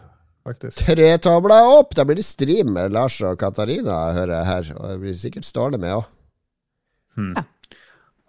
[0.47, 0.79] faktisk.
[0.81, 1.93] Tre tomler opp!
[1.97, 4.71] Da blir det stream med Lars og Katarina, hører jeg her.
[4.79, 6.07] Og det blir sikkert Ståle med òg.
[7.15, 7.35] Hmm.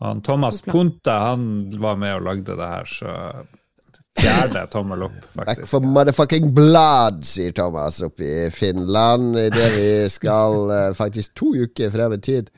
[0.04, 0.76] Han Thomas Ponte.
[0.76, 1.46] Punta han
[1.80, 3.14] var med og lagde det her, så
[4.16, 9.38] fjerde tommel opp, Back for motherfucking blood, sier Thomas oppe i Finland.
[9.40, 12.52] Idet vi skal eh, faktisk to uker frem i tid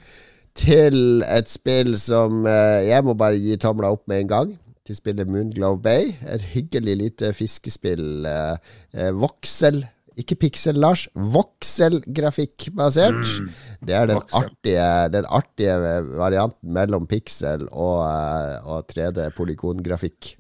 [0.59, 4.57] til et spill som eh, Jeg må bare gi tomla opp med en gang.
[4.89, 6.15] Til spiller Moonglove Bay.
[6.33, 8.25] Et hyggelig lite fiskespill.
[8.25, 8.57] eh,
[8.97, 9.85] eh, voksel
[10.19, 11.09] ikke Pixel, Lars.
[11.15, 13.15] Voxel-grafikkbasert.
[13.15, 13.49] Mm.
[13.87, 14.19] Det er den.
[14.33, 15.77] Artige, den artige
[16.19, 20.37] varianten mellom pixel og, eh, og 3D-polygongrafikk.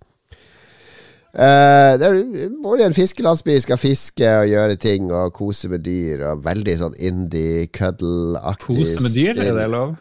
[1.29, 6.25] Uh, det er både en fiskelandsby skal fiske og gjøre ting og kose med dyr.
[6.33, 9.97] Og veldig sånn indie-cuddle-aktig Kose med dyr, er det lov?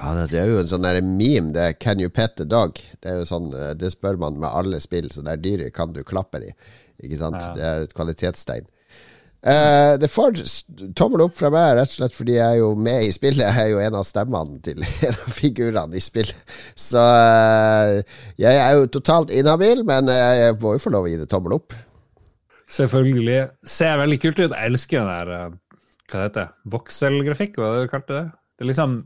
[0.00, 1.52] Ja, det, det er jo en sånn der meme.
[1.52, 4.38] Det er 'Can you pet a dog?' Det er jo sånn, eh, det spør man
[4.40, 5.10] med alle spill.
[5.12, 6.54] Så det er dyret kan du klappe de.
[7.04, 7.40] Ikke sant?
[7.40, 7.52] Ja.
[7.54, 8.68] Det er et kvalitetstegn.
[9.40, 10.36] Uh, det får
[10.92, 13.40] tommel opp fra meg, rett og slett fordi jeg er jo med i spillet.
[13.40, 16.56] Jeg er jo en av stemmene til en av figurene i spillet.
[16.76, 18.00] Så uh,
[18.40, 21.56] jeg er jo totalt inhabil, men jeg må jo få lov å gi det tommel
[21.56, 21.76] opp.
[22.70, 23.40] Selvfølgelig.
[23.64, 24.52] Ser veldig kult ut.
[24.52, 25.56] Jeg elsker den der
[26.10, 28.26] Hva det heter Vokselgrafikk, hva det du kalte det?
[28.56, 29.00] Det er liksom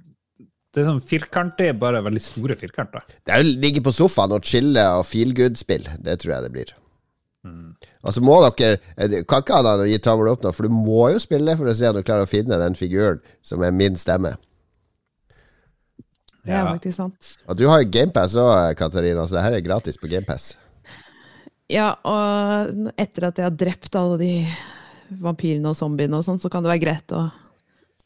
[0.74, 3.04] Det er sånn firkantig, bare veldig store firkanter.
[3.22, 5.86] Det er jo ligge på sofaen og chille og feel good-spill.
[6.02, 6.72] Det tror jeg det blir.
[8.04, 10.52] Og så må dere eh, Du kan ikke ha deg å gi tommel opp nå,
[10.56, 13.20] for du må jo spille for å se om du klarer å finne den figuren
[13.44, 14.34] som er min stemme.
[16.44, 17.30] Det er faktisk sant.
[17.48, 20.50] Og du har jo GamePass òg, Katarina, så det her er gratis på GamePass.
[21.72, 24.32] Ja, og etter at jeg har drept alle de
[25.24, 27.22] vampyrene og zombiene og sånn, så kan det være greit å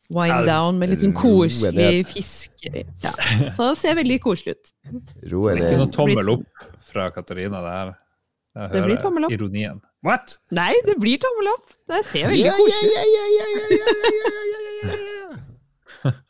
[0.08, 2.84] Wine down med litt sånn koselig fiske.
[3.04, 3.10] Ja.
[3.52, 4.70] Så det ser veldig koselig ut.
[5.28, 5.66] Ro er det.
[5.66, 7.90] Ikke noe tommel opp fra Katarina der.
[8.72, 9.34] Det blir tommel opp.
[9.36, 9.82] ironien.
[10.06, 10.38] What?
[10.54, 11.74] Nei, det blir tommel opp.
[11.90, 13.88] Det ser veldig koselig ut.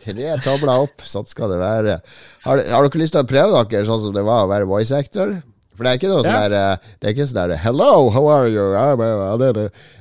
[0.02, 1.98] Tre tomler opp, sånn skal det være.
[2.46, 4.96] Har, har, dere lyst til å prøve dere sånn som det var å være voice
[4.96, 5.36] actor?
[5.76, 8.48] For det er ikke noe sånn der Det er ikke sånn der Hello, how are
[8.50, 8.64] you?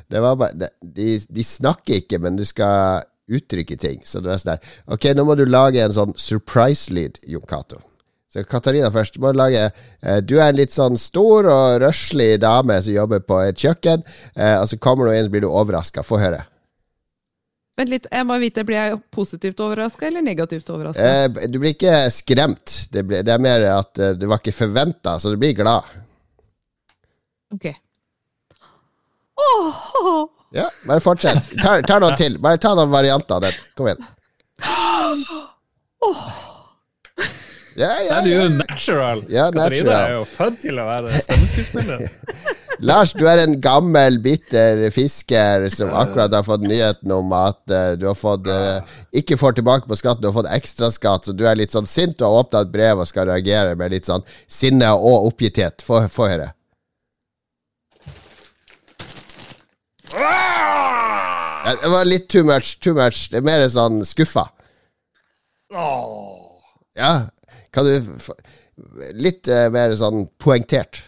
[0.10, 4.02] Det var bare, de, de snakker ikke, men du skal uttrykke ting.
[4.06, 7.82] Så du er sånn der Ok, nå må du lage en sånn surprise-lyd, Jon Cato.
[8.34, 9.16] Så Katarina først.
[9.16, 13.24] Du må lage eh, Du er en litt sånn stor og røslig dame som jobber
[13.24, 14.04] på et kjøkken,
[14.36, 16.04] eh, og så kommer du inn, så blir du overraska.
[16.06, 16.44] Få høre.
[17.78, 21.04] Vent litt, jeg må vite, blir jeg positivt overraska eller negativt overraska?
[21.08, 22.78] Eh, du blir ikke skremt.
[22.92, 25.86] Det, blir, det er mer at du det var ikke forventa, så du blir glad.
[27.54, 27.70] Ok.
[29.38, 31.50] Åh, Ja, bare fortsett.
[31.62, 32.38] Ta, ta noe til.
[32.44, 33.64] Bare ta noen varianter av den.
[33.78, 34.06] Kom igjen.
[37.78, 38.22] Ja, ja, ja.
[38.26, 39.20] du er jo natural.
[39.30, 40.06] Ja, Katarina natural.
[40.08, 42.08] er jo født til å være stemmeskuespiller.
[42.90, 47.94] Lars, du er en gammel, bitter fisker som akkurat har fått nyheten om at uh,
[47.98, 48.82] du har fått uh,
[49.14, 52.18] ikke får tilbake på skatten, du har fått ekstraskatt, så du er litt sånn sint
[52.22, 55.86] og har åpna et brev og skal reagere med litt sånn sinne og oppgitthet.
[55.86, 56.52] Få få høre.
[61.82, 63.28] Det var litt too much, too much.
[63.32, 64.48] Det er mer sånn skuffa.
[66.98, 67.12] Ja,
[67.76, 68.14] kan du
[69.18, 71.00] Litt eh, mer sånn poengtert.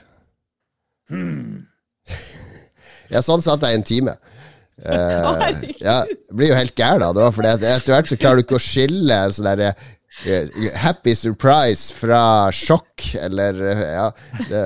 [3.09, 4.15] Ja, sånn satt jeg i en time.
[4.79, 5.99] Eh, ja,
[6.33, 9.17] blir jo helt gæren av det for etter hvert så klarer du ikke å skille
[9.35, 9.73] sånn derre
[10.23, 10.47] eh,
[10.79, 12.21] Happy surprise fra
[12.55, 14.07] sjokk, eller eh, Ja.
[14.49, 14.63] Det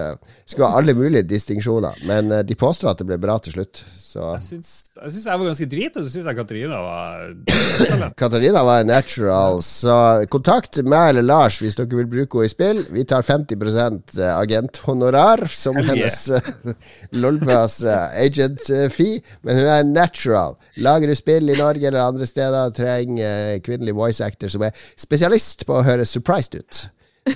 [0.53, 3.83] skulle ha alle mulige distinksjoner, men eh, de påstår at det ble bra til slutt.
[4.13, 7.23] Så Jeg syns jeg, jeg var ganske drit, og så syns jeg Katarina var
[8.21, 9.95] Katarina var natural, så
[10.33, 12.83] kontakt meg eller Lars hvis dere vil bruke henne i spill.
[12.93, 15.89] Vi tar 50% agenthonorar som yeah.
[15.89, 16.19] hennes
[17.23, 20.59] Lolbas eh, agent-fee, men hun er natural.
[20.77, 24.77] Lager du spill i Norge eller andre steder, trenger eh, kvinnelig voice actor som er
[24.93, 26.85] spesialist på å høre surprised ut.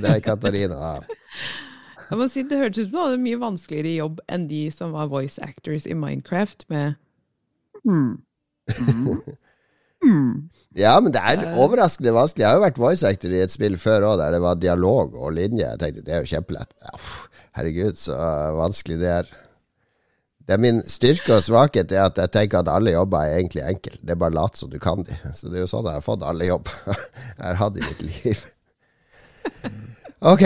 [0.00, 1.00] Det er Katarina.
[2.10, 4.62] Jeg må si, Det hørtes ut som du hadde en mye vanskeligere jobb enn de
[4.74, 6.94] som var voice actors i Minecraft, med
[10.76, 12.44] Ja, men det er overraskende vanskelig.
[12.44, 15.16] Jeg har jo vært voice actor i et spill før òg, der det var dialog
[15.16, 15.64] og linje.
[15.64, 16.70] Jeg tenkte det er jo kjempelett.
[17.56, 18.18] Herregud, så
[18.58, 19.32] vanskelig det er.
[20.46, 23.64] Det er min styrke og svakhet er at jeg tenker at alle jobber er egentlig
[23.66, 23.96] enkle.
[23.98, 25.16] Det er bare lat som du kan de.
[25.34, 26.70] Så det er jo sånn jeg har fått alle jobb
[27.38, 28.44] jeg har hatt i mitt liv.
[30.26, 30.42] Ok,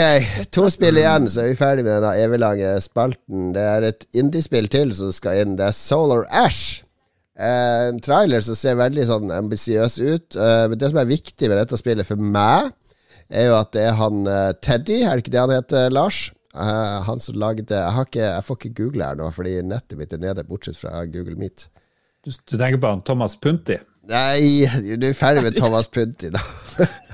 [0.52, 3.52] to spill igjen, så er vi ferdig med denne eviglange spalten.
[3.54, 5.54] Det er et indiespill til som skal inn.
[5.56, 6.82] Det er Solar Ash.
[7.40, 10.36] Eh, En trailer som ser veldig sånn ambisiøs ut.
[10.36, 12.74] Eh, Men det som er viktig med dette spillet for meg,
[13.32, 16.20] er jo at det er han eh, Teddy, er det ikke det han heter, Lars?
[16.52, 20.12] Han som lagde jeg, har ikke, jeg får ikke google her nå, fordi nettet mitt
[20.12, 21.68] er nede, bortsett fra Google Meet.
[22.26, 23.78] Du, du tenker på han Thomas Punti?
[24.10, 24.66] Nei,
[24.98, 26.42] du er ferdig med Thomas Punti, da.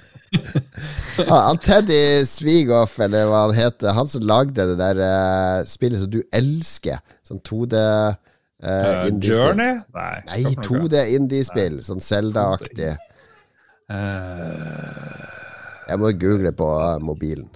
[1.27, 6.03] Ah, han Teddy Svigoff, eller hva han heter, han som lagde det der uh, spillet
[6.03, 8.15] som du elsker, sånn 2D uh,
[8.57, 9.11] Uh.
[9.21, 9.75] Journey?
[9.93, 10.15] Nei.
[10.27, 10.87] Nei, hva for noe?
[10.89, 12.95] 2D indiespill, sånn Zelda-aktig.
[13.93, 15.27] Eh,
[15.87, 17.51] Jeg må google på eh, mobilen.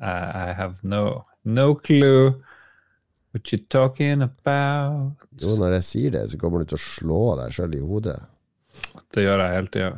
[0.00, 2.30] I, I have no, no clue
[3.34, 5.26] what you're talking about.
[5.42, 8.16] Jo, når jeg sier det, så kommer du til å slå deg sjøl i hodet.
[9.12, 9.90] Det gjør jeg hele tida.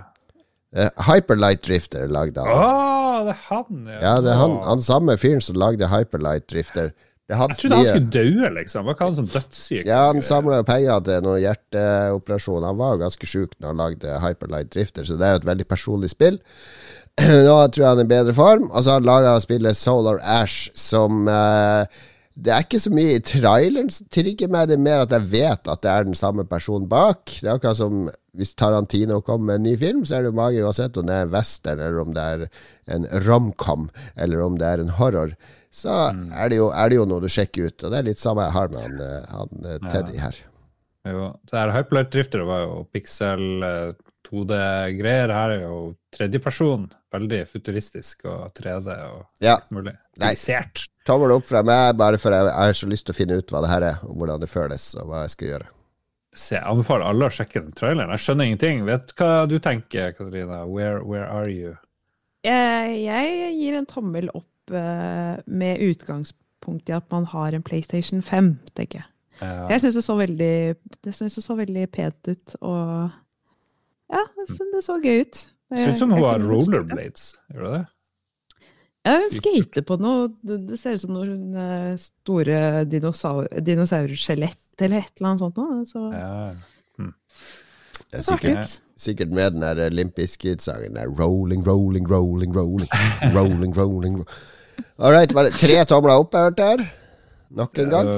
[0.73, 3.27] Eh, Hyperlight Drifter lagde han.
[3.27, 3.99] det er han, ja.
[4.01, 6.93] Ja, det er han, han samme fyren som lagde Hyperlight Drifter.
[7.29, 8.87] Det er Jeg trodde han skulle dø, liksom.
[8.87, 9.85] Var ikke han som dødssyk?
[9.87, 12.64] Ja, han samla penger til noen hjerteoperasjon.
[12.66, 15.51] Han var jo ganske sjuk når han lagde Hyperlight Drifter, så det er jo et
[15.53, 16.41] veldig personlig spill.
[17.47, 18.66] Nå tror jeg han er i bedre form.
[18.70, 22.03] Og så har han laga spillet Solar Ash, som eh,
[22.43, 25.28] Det er ikke så mye i traileren som trigger meg, det er mer at jeg
[25.30, 27.22] vet at det er den samme personen bak.
[27.38, 30.38] Det er akkurat som hvis Tarantino kommer med en ny film, så er det jo
[30.38, 32.47] mange uansett om det er en western, eller om det er
[32.97, 35.34] en romcom, eller om det er en horror.
[35.72, 38.22] Så er, det jo, er det jo noe du sjekker ut, og det er litt
[38.22, 40.40] samme jeg har med han, eh, han eh, Teddy her.
[41.12, 43.93] Jo, det her Hyperlight Drifter var jo pixel eh,
[44.33, 45.33] 2D-greier.
[45.37, 45.76] Her er jo
[46.14, 46.89] tredjeperson.
[47.12, 49.59] Veldig futuristisk og 3D og Ja.
[49.70, 49.93] mulig.
[50.18, 50.33] Nei.
[51.05, 53.51] Tommel opp fra meg, bare for jeg, jeg har så lyst til å finne ut
[53.53, 55.70] hva det her er, og hvordan det føles, og hva jeg skal gjøre.
[56.33, 58.12] Så jeg anbefaler alle å sjekke den traileren.
[58.14, 58.85] Jeg skjønner ingenting.
[58.89, 60.62] Vet du hva du tenker, Katarina?
[60.64, 61.74] Where, where are you?
[62.47, 68.22] Jeg, jeg gir en tommel opp uh, med utgangspunkt i at man har en PlayStation
[68.24, 69.09] 5, tenker jeg.
[69.43, 69.66] Ja.
[69.74, 70.05] Jeg syns det
[71.03, 71.14] det
[71.45, 73.11] så veldig pent ut, og
[74.13, 75.41] Ja, så, det så gøy ut.
[75.73, 77.33] Ser ut som hun har rollerblades.
[77.53, 77.83] Gjør det det?
[79.03, 84.85] Ja, hun skater på noe Det, det ser ut som noen eh, store dinosaur, dinosaurskjelett
[84.85, 85.59] eller et eller annet sånt.
[85.59, 86.05] noe, Så.
[86.13, 86.53] Ja.
[88.13, 92.89] Det er sikkert, sikkert med den der Limp Bizkit-sangen der Rolling, rolling, rolling, rolling.
[93.37, 94.19] Rolling, rolling rolling.
[94.99, 96.83] All right, var det tre tomler opp jeg hørte her?
[97.57, 98.11] Nok en gang?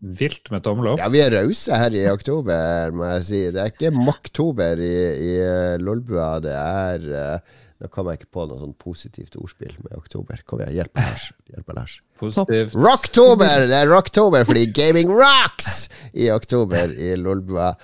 [0.00, 1.00] Vilt med tommel opp.
[1.00, 3.44] Ja, vi er rause her i oktober, må jeg si.
[3.54, 6.34] Det er ikke maktober i, i eh, Lolbua.
[6.44, 10.40] Det er eh, Nå kom jeg ikke på noe sånn positivt ordspill med oktober.
[10.48, 11.26] Kom igjen, hjelp meg, Lars.
[11.52, 11.96] Hjelp meg, Lars.
[12.16, 12.76] Positivt.
[12.80, 13.66] Rocktober!
[13.68, 17.74] Det er Rocktober fordi gaming rocks i oktober i Lolbua.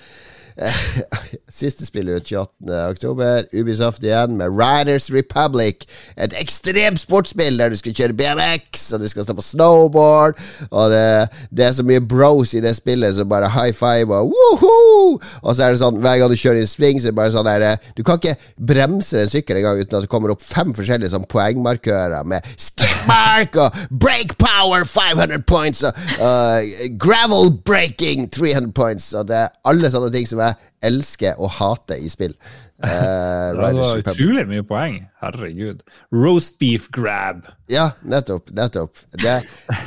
[1.53, 2.70] Siste spill ut 28.
[2.90, 3.46] oktober.
[3.53, 5.86] Ubisoft igjen med Riders Republic.
[6.16, 10.40] Et ekstremt sportsspill der du skal kjøre BMX, og du skal stå på snowboard.
[10.70, 11.05] Og det,
[11.50, 15.18] det er så mye bros i det spillet som bare high five og woohoo!
[15.42, 17.34] Og så er det sånn, hver gang du kjører i sving, så er det bare
[17.34, 20.72] sånn der Du kan ikke bremse en sykkel engang uten at det kommer opp fem
[20.76, 26.61] forskjellige sånn poengmarkører med skip mark og brake power 500 points og uh,
[27.00, 29.11] gravel breaking 300 points.
[29.16, 32.36] Og det er alle sånne ting som jeg elsker og hater i spill.
[32.82, 34.97] Uh, det var utrolig mye poeng.
[35.22, 35.84] Herregud.
[36.11, 37.45] Roast beef grab.
[37.70, 38.51] Ja, nettopp.
[38.51, 39.36] nettopp det,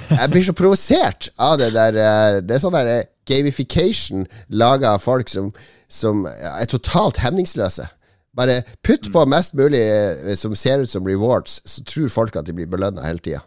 [0.08, 4.94] Jeg blir så provosert av det der eh, Det er sånn der eh, gamification laga
[4.96, 5.52] av folk som,
[5.92, 7.90] som er totalt hemningsløse.
[8.32, 9.84] Bare putt på mest mulig
[10.40, 13.44] som ser ut som rewards, så tror folk at de blir belønna hele tida.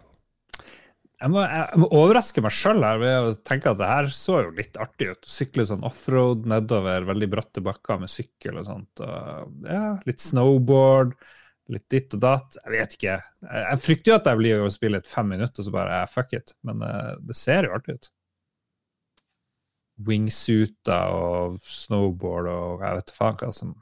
[1.19, 4.37] Jeg må, jeg må overraske meg sjøl her ved å tenke at det her så
[4.45, 5.27] jo litt artig ut.
[5.27, 9.03] Sykle sånn offroad nedover veldig bratte bakker med sykkel og sånt.
[9.03, 11.17] Og, ja, litt snowboard,
[11.75, 12.61] litt ditt og datt.
[12.63, 13.17] Jeg vet ikke.
[13.49, 15.97] Jeg, jeg frykter jo at jeg blir å spille et fem minutter, og så bare
[15.97, 16.55] yeah, fuck it.
[16.69, 18.09] Men uh, det ser jo artig ut.
[20.07, 23.75] Wingsuiter og snowboard og jeg vet faen hva som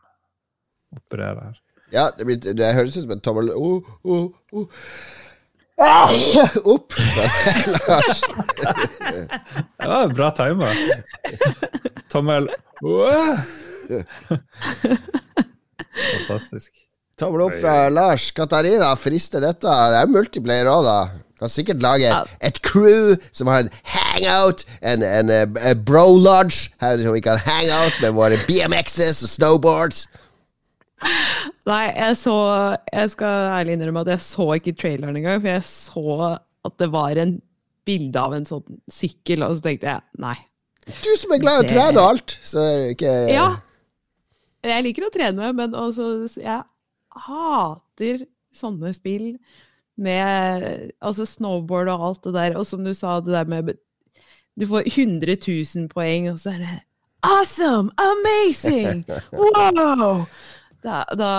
[0.96, 1.62] opererer her.
[1.92, 4.86] Ja, det, blir, det høres ut som en tommel oh, oh, oh.
[5.78, 6.08] Ah,
[6.64, 6.92] Opp!
[7.88, 8.20] Lars.
[9.78, 10.70] Ja, bra tima.
[12.08, 12.48] Tommel!
[16.28, 16.72] Fantastisk.
[17.18, 18.30] Tommel opp fra Lars.
[18.36, 19.68] Katarina, frister dette?
[19.68, 20.96] Det er multiplayer òg, da.
[21.36, 22.08] Kan sikkert lage
[22.40, 25.28] et, crew som har en hangout, en, en,
[25.60, 30.06] en bro lodge, her så vi kan hangout med våre BMX-er og snowboards.
[31.66, 32.34] Nei, jeg så
[32.92, 36.28] Jeg skal ærlig innrømme at jeg så ikke traileren engang, for jeg så
[36.66, 37.36] at det var en
[37.86, 40.34] bilde av en sånn sykkel, og så tenkte jeg nei.
[40.86, 43.50] Du som er glad i å trene og alt, så det ikke Ja.
[44.66, 46.64] Jeg liker å trene, men også Jeg
[47.26, 48.24] hater
[48.56, 49.36] sånne spill
[49.96, 52.56] med altså snowboard og alt det der.
[52.58, 53.76] Og som du sa, det der med
[54.58, 56.74] Du får 100 000 poeng, og så er det
[57.26, 57.90] Awesome!
[57.98, 59.04] Amazing!
[59.32, 60.26] Wow!
[60.84, 61.30] Da, da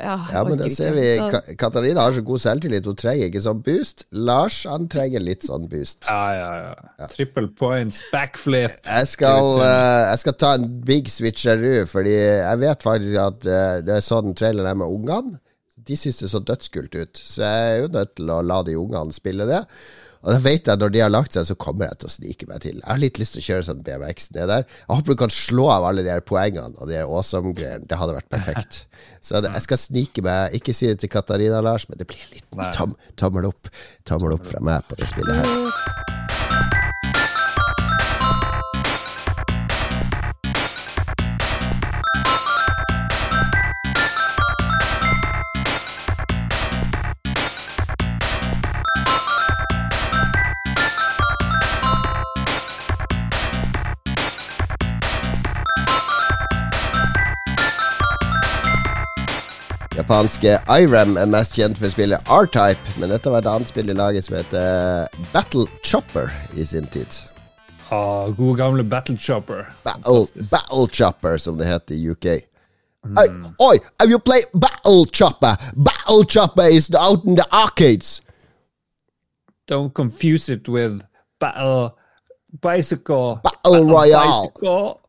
[0.00, 1.16] Ja, Ja, men da det ser vi.
[1.18, 4.04] Da- Katarina har så god selvtillit, hun trenger ikke sånn boost.
[4.12, 6.04] Lars, han trenger litt sånn boost.
[6.08, 7.08] Ja, ja, ja.
[7.12, 8.78] Triple points, backflip.
[8.86, 13.80] Jeg skal, uh, jeg skal ta en big switcheroo, fordi jeg vet faktisk at uh,
[13.84, 15.40] det er sånn traileren er med ungene.
[15.84, 18.76] De syns det så dødskult ut, så jeg er jo nødt til å la de
[18.80, 19.60] ungene spille det.
[20.24, 22.14] Og da vet jeg at når de har lagt seg, så kommer jeg til å
[22.14, 22.78] snike meg til.
[22.80, 24.64] Jeg har litt lyst til å kjøre sånn BMX ned der.
[24.64, 27.84] Jeg håper du kan slå av alle de her poengene og de her awesome-greiene.
[27.90, 28.80] Det hadde vært perfekt.
[29.24, 30.56] Så jeg skal snike meg.
[30.56, 33.72] Ikke si det til Katarina, Lars, men det blir en liten tom, tommel opp
[34.08, 36.13] Tommel opp fra meg på det spillet her.
[60.04, 63.94] Japanske Irem er mest kjent for spillet R-Type, men dette var et annet spill i
[63.96, 66.28] laget som heter Battle Chopper
[66.60, 67.08] i sin tid.
[67.88, 69.64] Ah, god gamle Battle Chopper.
[69.82, 72.26] Battle, Battle Chopper, som det heter i UK.
[73.16, 73.26] Oi,
[73.64, 75.56] oi, have you played Battle Chopper?
[75.72, 78.20] Battle Chopper is out in the arcades.
[79.66, 81.00] Don't confuse it with
[81.40, 81.96] Battle
[82.60, 83.40] Bicycle.
[83.42, 84.52] Battle Royale.
[84.52, 85.00] Bicycle.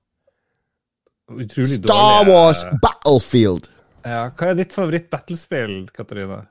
[1.31, 2.25] Utrolig Star.
[2.29, 3.74] Wars Battlefield.
[4.05, 6.43] Ja, hva er ditt favoritt-battlespill, Katarina?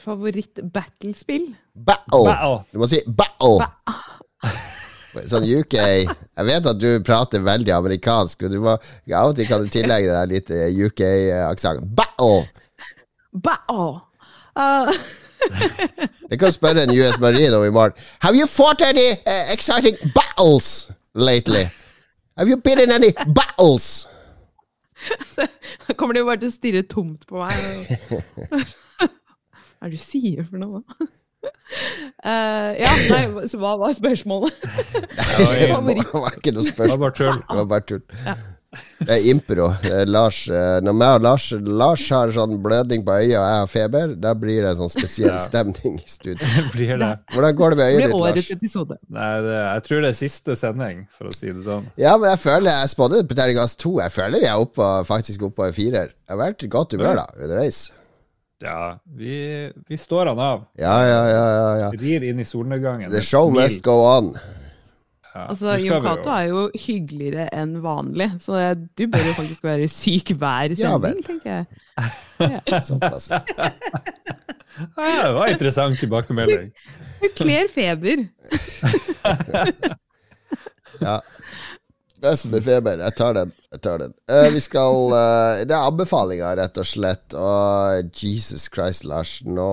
[0.00, 1.50] Favoritt-battlespill?
[1.74, 2.22] Battle.
[2.24, 2.62] Battle.
[2.72, 3.58] Du må si battle.
[5.30, 8.72] Sånn UK Jeg vet at du prater veldig amerikansk, og du må,
[9.12, 10.50] av og til kan du tillegge deg litt
[10.88, 11.84] UK-aksent.
[12.00, 12.48] Battle!
[13.44, 14.00] Battle!
[14.56, 14.90] Uh,
[16.32, 17.94] Jeg kan spørre en US Marine om i morgen.
[18.24, 21.68] Have you fought any uh, exciting battles lately?
[22.38, 24.08] Have you been in any battles?
[25.84, 27.52] Da kommer de jo bare til å stirre tomt på meg.
[29.84, 30.80] Hva er det du sier for noe?
[32.24, 34.54] Uh, ja, nei, så hva var spørsmålet?
[34.64, 35.96] Det var ikke noe
[36.40, 37.00] Det var spørsmål.
[37.02, 37.40] bare tull.
[37.42, 38.04] Det var bare tull.
[39.04, 39.66] Det er impro.
[39.82, 43.44] Det er Lars, eh, når meg og Lars, Lars har sånn blødning på øyet og
[43.44, 45.40] jeg har feber, da blir det sånn spesiell Ja.
[45.44, 46.46] stemning i studio.
[46.76, 47.10] Blir det?
[47.34, 48.50] Hvordan går det med øyet ditt, årets Lars?
[48.58, 48.98] episode.
[49.18, 51.90] Nei, det, jeg tror det er siste sending, for å si det sånn.
[52.00, 53.96] Ja, men jeg føler jeg spådde på terningkast to.
[54.02, 56.14] Jeg føler vi er oppe, faktisk oppe på en firer.
[56.24, 57.84] Jeg har vært i godt humør da, underveis.
[58.64, 59.34] Ja, vi,
[59.90, 60.62] vi står han av.
[60.80, 61.88] Ja, ja, ja, ja, ja.
[62.00, 63.10] Rir inn i solnedgangen.
[63.12, 64.30] The show must go on.
[65.34, 69.64] Ja, Altså, Jon Cato er jo hyggeligere enn vanlig, så jeg- du bør jo faktisk
[69.66, 71.66] være syk hver Ja sending, tenker jeg.
[72.90, 73.30] Såpass.
[74.74, 76.72] Ja, det var interessant tilbakemelding.
[77.22, 78.24] Du kler feber.
[81.00, 81.20] Ja.
[82.20, 83.00] Det er som med feber.
[83.02, 83.50] Jeg tar den.
[83.74, 84.12] Jeg tar den.
[84.30, 87.34] Eh, vi skal eh, Det er anbefalinger, rett og slett.
[87.36, 89.40] Og Jesus Christ, Lars.
[89.44, 89.68] Nå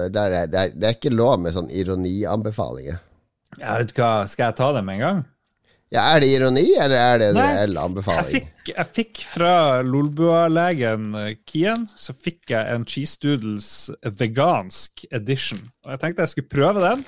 [0.00, 2.98] det, er, det, er, det er ikke lov med sånn ironianbefalinger.
[3.58, 5.26] Jeg vet hva, Skal jeg ta det med en gang?
[5.88, 8.26] Ja, er det ironi, eller er det en reell Jeg anbefaling?
[8.34, 13.70] fikk, jeg fikk fra Lolbua-legen eh, Kien så fikk jeg en Cheese Doodles
[14.20, 15.62] vegansk edition.
[15.86, 17.06] Og Jeg tenkte jeg skulle prøve den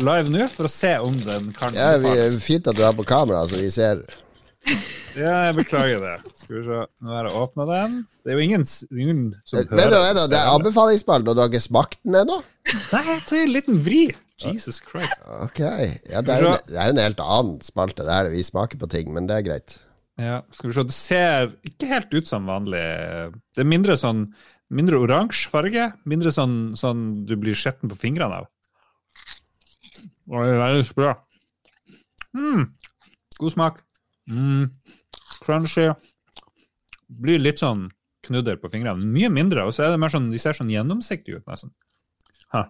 [0.00, 2.14] live nå, for å se om den kan Ja, vi.
[2.40, 4.00] Fint at du er på kamera, så vi ser.
[5.18, 6.32] Ja, jeg beklager det.
[6.32, 6.80] Skal vi se.
[7.04, 7.96] Nå har jeg åpna den.
[8.24, 8.64] Det er jo ingen,
[8.96, 10.04] ingen som hører men, hører.
[10.08, 12.40] men, det er anbefalingsspalt, og du har ikke smakt den ennå?
[12.94, 14.04] Nei, jeg tar en liten vri.
[14.40, 15.20] Jesus Christ.
[15.44, 15.60] Ok.
[16.10, 18.06] Ja, det er jo det er jo en helt annen spalte.
[18.06, 18.30] Det her.
[18.32, 19.76] Vi smaker på ting, men det er greit.
[20.20, 20.86] Ja, skal vi se.
[20.88, 22.82] Det ser ikke helt ut som vanlig.
[23.54, 24.26] Det er mindre sånn
[24.72, 25.90] Mindre oransje farge.
[26.08, 28.46] Mindre sånn, sånn du blir skjetten på fingrene av.
[30.32, 31.10] Oi, det er bra.
[32.32, 32.70] Mm.
[33.36, 33.82] God smak.
[34.30, 34.70] Mm.
[35.42, 35.90] Crunchy.
[37.20, 37.90] Blir litt sånn
[38.24, 39.04] knudder på fingrene.
[39.12, 41.74] Mye mindre, og så er det mer sånn, de ser sånn gjennomsiktige ut, nesten.
[42.54, 42.64] Ha.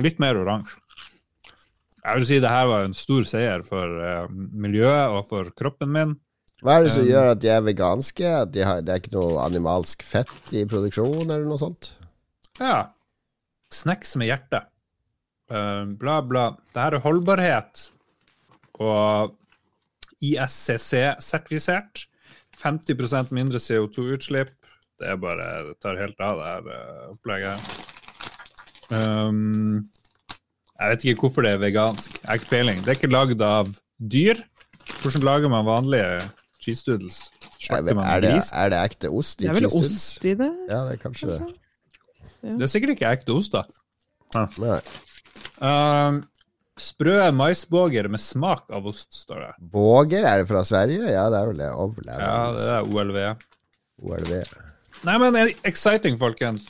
[0.00, 0.80] Litt mer oransje.
[2.06, 5.90] Jeg vil si det her var en stor seier for uh, miljøet og for kroppen
[5.90, 6.14] min.
[6.62, 8.28] Hva er det som Um, gjør at de er veganske?
[8.44, 11.90] At de har, det er ikke noe animalsk fett i produksjonen, eller noe sånt?
[12.60, 12.94] Ja.
[13.74, 14.62] Snacks med hjerte.
[15.50, 16.46] Uh, bla, bla.
[16.72, 17.88] Det her er holdbarhet
[18.78, 19.34] og
[20.22, 22.06] ISCC-sertifisert.
[22.56, 24.54] 50% mindre CO2-utslipp.
[24.96, 27.58] Det er bare Det tar helt av, det her uh, opplegget.
[28.94, 29.82] Um,
[30.76, 32.18] jeg vet ikke hvorfor det er vegansk.
[32.20, 32.80] Jeg har ikke peiling.
[32.84, 33.70] Det er ikke lagd av
[34.12, 34.42] dyr.
[35.02, 36.20] Hvordan lager man vanlige
[36.62, 37.22] cheese doodles?
[37.70, 39.96] Er, er, det, er det ekte ost i Det er vel cheese doodles?
[39.96, 40.52] ost i det?
[40.68, 41.40] Ja, det er kanskje det.
[42.46, 43.64] Det er sikkert ikke ekte ost, da.
[44.60, 44.78] Nei.
[45.64, 46.20] Um,
[46.78, 49.52] sprø maisbåger med smak av ost, står det.
[49.72, 51.08] Båger, er det fra Sverige?
[51.10, 51.70] Ja, det er vel det.
[52.20, 53.20] Ja, det er OLV.
[54.04, 54.34] OLV.
[55.06, 56.68] Nei, men eh, exciting, folkens.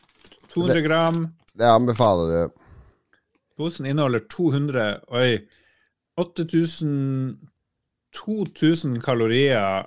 [0.54, 1.26] 200 gram.
[1.56, 2.62] Det anbefaler du.
[3.56, 5.38] Posen inneholder 200 Oi.
[6.16, 7.38] 8000
[8.12, 9.84] 2000 kalorier.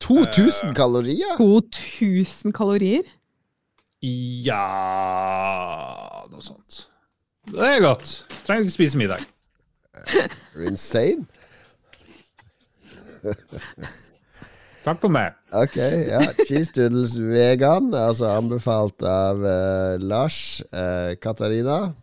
[0.00, 1.36] 2000 kalorier?
[1.38, 3.02] 2000 kalorier?
[4.44, 4.64] Ja
[6.30, 6.88] Noe sånt.
[7.48, 8.26] Det er godt.
[8.46, 9.22] Trenger ikke spise middag.
[9.94, 11.26] Er du insane?
[14.84, 15.32] Takk for meg.
[15.56, 16.20] Ok, ja.
[16.44, 20.60] Cheese doodles vegan, altså anbefalt av uh, Lars.
[20.74, 21.94] uh, Katarina?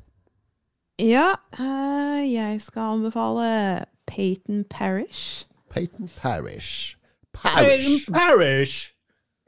[0.99, 5.45] Ja, eh, jeg skal anbefale Peyton Parish.
[5.71, 6.97] Peyton Parish.
[7.33, 8.09] Parish.
[8.11, 8.91] Parish.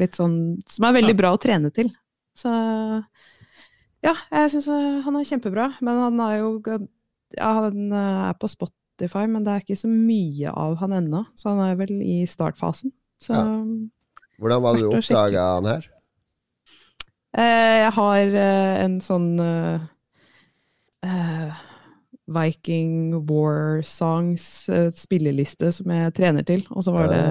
[0.00, 1.88] litt sånn Som er veldig bra å trene til.
[2.34, 2.50] Så
[4.00, 4.68] ja, jeg syns
[5.04, 6.50] han er kjempebra, men han er jo
[7.36, 11.20] Ja, han eh, er på Spotify, men det er ikke så mye av han ennå,
[11.38, 12.90] så han er vel i startfasen.
[13.22, 13.46] Så Ja.
[14.40, 15.84] Hvordan var det du oppdaga han her?
[17.36, 19.80] Eh, jeg har eh, en sånn eh,
[21.06, 21.52] eh,
[22.30, 24.44] Viking War Songs
[24.94, 27.24] spilleliste som jeg trener til, og så var det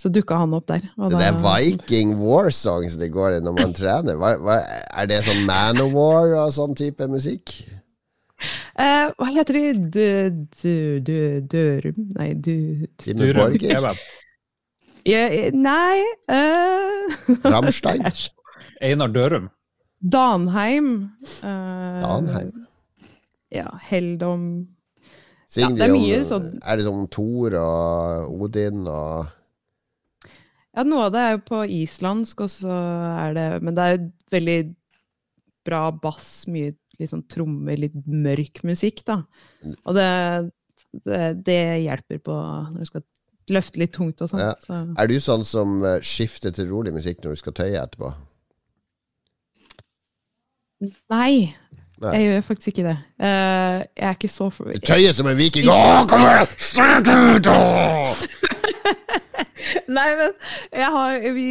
[0.00, 0.80] Så dukka han opp der.
[0.96, 4.16] og Så det er da- Viking War songs det går i når man trener?
[4.16, 4.54] Hva, hva,
[4.96, 7.52] er det sånn Man of War og sånn type musikk?
[8.80, 9.74] Eh, hva heter de?
[9.92, 10.30] Dø,
[10.62, 12.86] dø, dø, Dørum Nei, du...
[12.96, 13.90] Time Borger?
[15.04, 16.00] Jeg- nei
[16.32, 18.00] eh, Rammstein?
[18.80, 19.50] Einar Dørum.
[20.00, 21.10] Danheim.
[21.42, 22.66] Uh, Danheim?
[23.52, 24.68] Ja, Heldom
[25.58, 29.26] Ja, det er mye sånn- Er det sånn Thor og Odin og
[30.76, 32.70] Ja, noe av det er jo på islandsk, og så
[33.26, 33.98] er det Men det er
[34.30, 34.74] veldig
[35.66, 39.18] bra bass, mye litt sånn trommer, litt mørk musikk, da.
[39.84, 40.50] Og det,
[41.04, 42.32] det, det hjelper på
[42.72, 43.04] når du skal
[43.50, 44.40] løfte litt tungt og sånn.
[44.40, 44.54] Ja.
[44.60, 44.80] Så.
[44.96, 48.12] Er du sånn som eh, skifter til rolig musikk når du skal tøye etterpå?
[50.80, 51.52] Nei,
[52.00, 52.12] Nei.
[52.16, 52.96] jeg gjør faktisk ikke det.
[53.20, 54.64] Uh, jeg er ikke så for...
[54.72, 55.66] Du tøyer som en viking!
[59.90, 60.30] Nei, men
[60.72, 61.46] jeg har, vi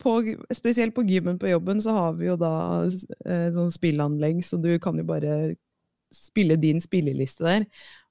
[0.00, 0.12] på,
[0.56, 2.52] spesielt på gymmen på jobben så har vi jo da
[2.88, 5.32] uh, sånn spillanlegg, så du kan jo bare
[6.14, 7.62] spille din spilleliste der.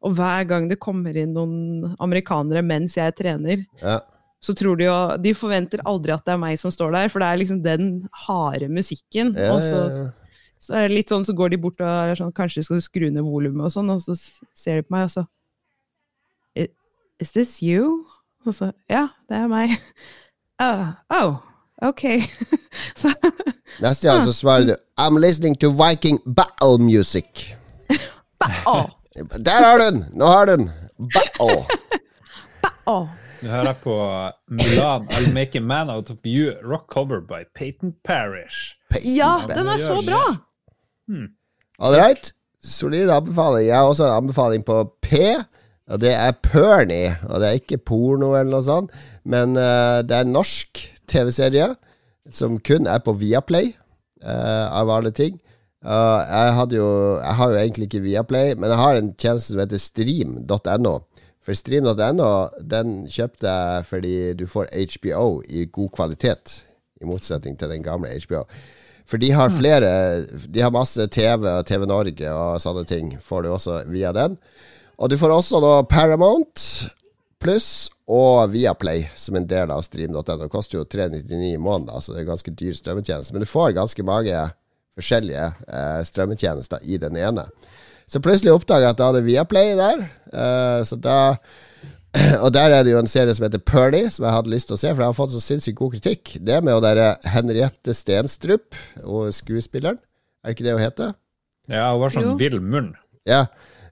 [0.05, 3.97] Og hver gang det kommer inn noen amerikanere mens jeg trener, Ja.
[4.39, 7.19] så tror de jo De forventer aldri at det er meg som står der, for
[7.19, 7.89] det er liksom den
[8.27, 9.33] harde musikken.
[9.35, 10.05] Ja, og så, ja.
[10.69, 12.85] Så er det litt sånn, så går de bort og er sånn Kanskje skal du
[12.85, 14.13] skru ned volumet og sånn, og så
[14.53, 15.25] ser de på meg, og så
[17.19, 18.05] Is this you?
[18.45, 19.73] Og så Ja, det er meg.
[20.61, 21.41] Uh, oh,
[21.81, 22.05] ok.
[23.01, 23.11] så
[23.81, 27.55] Neste gang så svarer du I'm listening to Viking battle music.
[28.69, 28.85] Å,
[29.41, 30.05] Der har du den!
[30.13, 30.69] Nå har du den!
[30.99, 31.65] Battle.
[32.87, 33.01] å.
[33.39, 33.95] Du hører på
[34.51, 38.77] Mulan, I'll Make a Man Out of You, rock cover by Peyton Parish.
[39.03, 40.48] Ja, den er så bra!
[41.79, 42.31] All right.
[42.61, 43.69] Solid anbefaling.
[43.69, 45.15] Jeg har også en anbefaling på P.
[45.89, 47.17] Og det er Pernie.
[47.29, 48.95] Og det er ikke porno eller noe sånt,
[49.25, 51.71] men uh, det er en norsk TV-serie
[52.29, 53.71] som kun er på Viaplay,
[54.21, 55.39] uh, av alle ting.
[55.81, 56.87] Uh, jeg, jo,
[57.17, 60.95] jeg har jo egentlig ikke Viaplay, men jeg har en tjeneste som heter stream.no.
[61.39, 62.31] For stream.no
[62.69, 66.59] den kjøpte jeg fordi du får HBO i god kvalitet,
[67.01, 68.43] i motsetning til den gamle HBO.
[69.09, 69.89] For de har flere
[70.45, 73.15] De har masse TV TV Norge og sånne ting.
[73.25, 74.37] Får du også via den.
[74.99, 76.65] Og du får også da Paramount
[77.39, 80.21] pluss og Viaplay som en del av stream.no.
[80.21, 83.33] Det koster jo 399 i måneden, så det er ganske dyr strømmetjeneste.
[83.33, 84.41] Men du får ganske mange
[84.99, 87.47] forskjellige eh, strømmetjenester i den ene.
[88.09, 90.05] Så plutselig oppdaga jeg at jeg hadde Viaplay der.
[90.33, 91.19] Eh, så da
[92.43, 94.77] og der er det jo en serie som heter Perly, som jeg hadde lyst til
[94.77, 96.37] å se, for jeg har fått så sinnssykt god kritikk.
[96.41, 99.99] Det med å derre Henriette Stenstrup, og skuespilleren.
[100.43, 101.11] Er det ikke det hun heter?
[101.69, 102.95] Ja, hun var sånn vill munn.
[103.29, 103.45] Ja.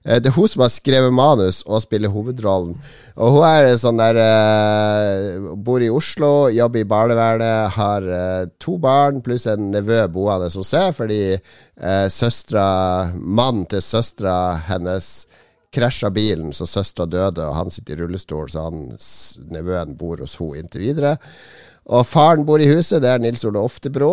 [0.04, 2.74] Eh, Det er hun som har skrevet manus og spiller hovedrollen.
[3.16, 8.78] Og hun er sånn der uh, Bor i Oslo, jobber i barnevernet, har uh, to
[8.82, 15.27] barn pluss en nevø boende hos seg, fordi uh, søstra Mannen til søstera hennes
[15.74, 18.86] krasja bilen, så søstera døde, og han sitter i rullestol, så han,
[19.52, 21.16] nevøen bor hos henne inntil videre.
[21.88, 24.12] Og faren bor i huset, det er Nils Ole Oftebro.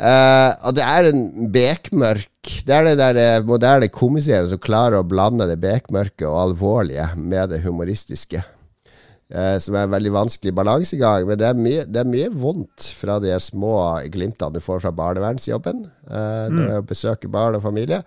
[0.00, 5.02] Eh, og det er en bekmørk Det er det der eh, moderne komiserien som klarer
[5.02, 8.40] å blande det bekmørke og alvorlige med det humoristiske.
[9.30, 11.26] Eh, som er en veldig vanskelig balansegang.
[11.28, 13.74] Men det er, mye, det er mye vondt fra de små
[14.10, 15.84] glimtene du får fra barnevernsjobben.
[16.08, 18.00] Eh, Når du besøker barn og familie.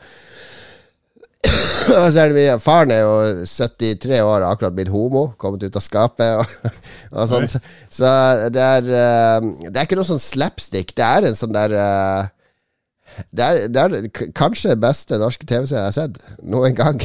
[2.03, 3.15] Og så er det mye Faren er jo
[3.47, 6.39] 73 år akkurat blitt homo, kommet ut av skapet.
[6.39, 6.71] Og,
[7.17, 7.61] og sånn, så,
[7.93, 8.13] så
[8.53, 10.95] det er eh, Det er ikke noe sånn slapstick.
[10.97, 12.31] Det er en sånn der eh,
[13.29, 16.97] det er, det er kanskje den beste norske TV-serien jeg har sett noen gang.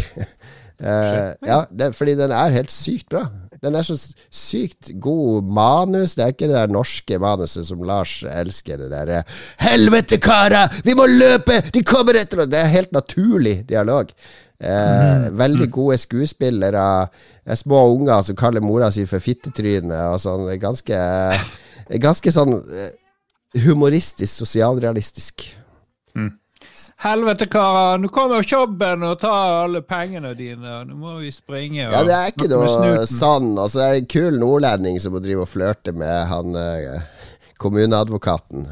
[0.79, 3.27] Uh, ja, det, fordi den er helt sykt bra.
[3.59, 3.97] Den er så
[4.31, 6.15] sykt god manus.
[6.15, 8.79] Det er ikke det der norske manuset som Lars elsker.
[8.79, 10.71] Det der eh, 'Helvete, karer!
[10.87, 11.59] Vi må løpe!
[11.75, 14.13] De kommer etter oss!' Det er helt naturlig dialog.
[14.59, 16.85] Eh, veldig gode skuespillere.
[17.47, 20.49] Eh, Små unger som kaller mora si for fittetryne og sånn.
[20.59, 22.91] Ganske, er ganske sånn eh,
[23.65, 25.47] humoristisk, sosialrealistisk.
[26.99, 31.85] Helvete, karer, nå kommer jobben og tar alle pengene dine, nå må vi springe.
[31.85, 33.05] Ja, det er ikke noe sann.
[33.07, 33.53] sånn.
[33.55, 36.99] Altså, det er en kul nordlending som må drive og flørte med han eh,
[37.63, 38.67] kommuneadvokaten,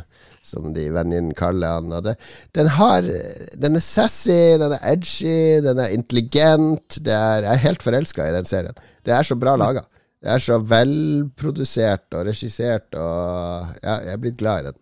[0.46, 1.92] som de vennene kaller han.
[2.04, 2.16] Det,
[2.56, 3.10] den har
[3.58, 7.00] Den er sassy, den er edgy, den er intelligent.
[7.02, 8.80] Det er, jeg er helt forelska i den serien.
[9.06, 9.84] Det er så bra laga.
[10.22, 14.80] Det er så velprodusert og regissert, og ja, jeg er blitt glad i den.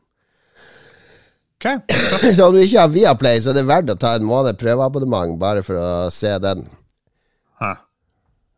[1.64, 1.66] Ok.
[2.36, 5.38] Så om du ikke har Viaplay, så er det verdt å ta en måned prøveabonnement
[5.40, 6.66] bare for å se den.
[7.62, 7.74] Hæ.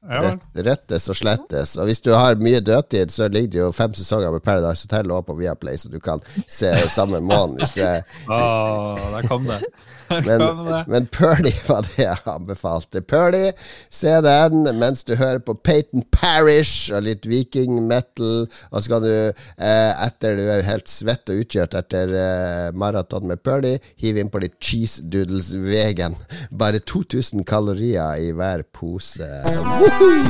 [0.06, 0.20] Ja.
[0.22, 1.74] Rett, rettes og slettes.
[1.80, 5.10] Og hvis du har mye dødtid, så ligger det jo fem sesonger med Paradise Hotel
[5.14, 7.58] og på Viaplay, så du kan se samme måned.
[7.64, 9.62] Hvis det, Åh, der kom det.
[10.06, 10.84] Der men, kom det.
[10.86, 13.00] men Perly var det jeg anbefalte.
[13.02, 13.48] Perly,
[13.90, 18.46] se den mens du hører på Peyton Parish og litt viking metal.
[18.70, 23.26] Og så kan du, eh, etter du er helt svett og utkjørt etter eh, maraton
[23.26, 26.14] med Perly, hive inn på litt cheese doodles vegan.
[26.54, 29.26] Bare 2000 kalorier i hver pose.
[29.98, 30.20] Hui.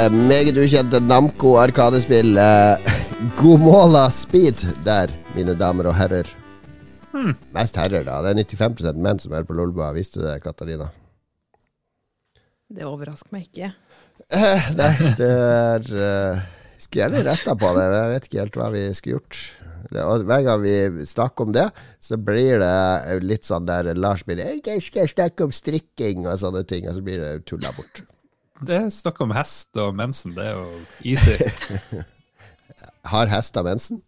[0.00, 2.36] Eh, meget ukjente Namco Arkadespill.
[2.38, 2.92] Eh,
[3.38, 6.28] Gomola Speed der, mine damer og herrer.
[7.52, 8.20] Mest herrer, da.
[8.24, 9.90] Det er 95% menn som er på Lolba.
[9.92, 10.86] Visste du det, Katarina?
[12.70, 13.72] Det overrasker meg ikke.
[14.30, 16.44] Eh, nei, det er uh,
[16.78, 19.40] Skulle gjerne retta på det, jeg vet ikke helt hva vi skulle gjort.
[19.90, 20.76] Det, og hver gang vi
[21.10, 21.66] snakker om det,
[22.00, 26.64] så blir det litt sånn der Lars blir Jeg skal snakke om strikking og sånne
[26.64, 28.04] ting, og så blir det tulla bort.
[28.60, 30.34] Det er snakk om hest og mensen.
[30.36, 31.36] Det er jo easy.
[33.12, 34.02] Har hester mensen?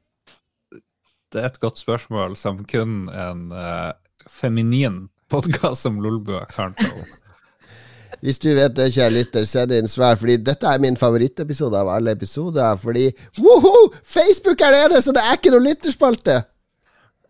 [1.33, 3.93] Det er et godt spørsmål som kun en uh,
[4.29, 7.19] feminin podkast som Lolbua kan ta opp.
[8.23, 11.89] Hvis du vet det, kjære lytter, send inn svar, fordi dette er min favorittepisode av
[11.91, 12.77] alle episoder.
[12.79, 13.09] Fordi
[13.41, 13.89] woho!
[14.05, 16.43] Facebook er nede, så det er ikke noe lytterspalte!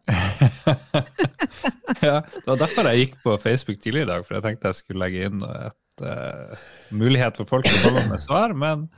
[2.03, 4.79] Ja, det var derfor jeg gikk på Facebook tidlig i dag, for jeg tenkte jeg
[4.81, 8.89] skulle legge inn et eh, mulighet for folk til å komme med svar, men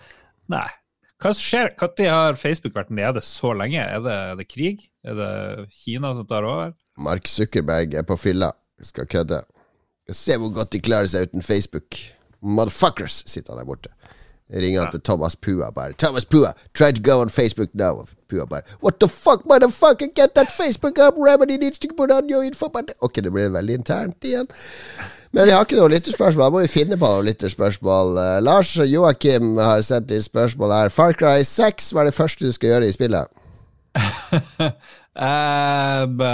[0.53, 0.69] nei.
[1.23, 1.71] Hva skjer?
[1.81, 3.81] Når har Facebook vært nede så lenge?
[3.81, 4.83] Er det, er det krig?
[5.07, 5.31] Er det
[5.73, 6.75] Kina som tar over?
[7.01, 8.53] Mark Zuckerberg er på fylla.
[8.83, 9.41] Skal kødde.
[10.13, 11.97] Se hvor godt de klarer seg uten Facebook.
[12.45, 13.95] Motherfuckers, sitter han der borte.
[14.53, 15.97] Jeg ringer han til Thomas Pua bare.
[15.99, 18.05] Thomas Pua, try to go on Facebook now.
[18.29, 21.15] Pua bare What the fuck, motherfucker, get that Facebook up!
[21.17, 24.47] Remedy needs to put on your info Ok, det blir veldig internt igjen.
[25.35, 26.45] Men vi har ikke noe lytterspørsmål.
[26.47, 28.13] Da må vi finne på noe lytterspørsmål.
[28.23, 30.93] Eh, Lars og Joakim har sendt inn spørsmål her.
[30.95, 33.27] Far Cry 6 hva er det første du skal gjøre i spillet.
[35.15, 36.27] Eh, b-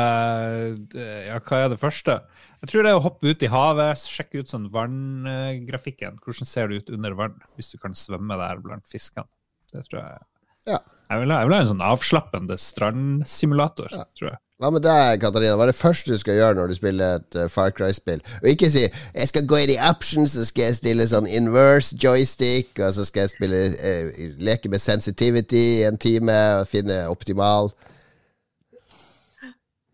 [1.27, 2.15] ja, hva er det første?
[2.63, 6.17] Jeg tror det er å hoppe ut i havet, sjekke ut sånn vanngrafikken.
[6.25, 9.29] Hvordan ser det ut under vann, hvis du kan svømme der blant fiskene.
[9.69, 10.25] Det tror jeg.
[10.73, 10.79] Ja.
[11.13, 14.41] Jeg vil ha, jeg vil ha en sånn avslappende strandsimulator, tror jeg.
[14.61, 15.55] Hva med deg, Katarina?
[15.57, 18.21] Hva er det første du skal gjøre når du spiller et uh, Far Cry-spill?
[18.43, 21.97] Og ikke si 'jeg skal gå inn i options, så skal jeg stille sånn inverse
[21.97, 27.07] joystick', og så skal jeg spille uh, leke med sensitivity i en time og finne
[27.09, 27.73] optimal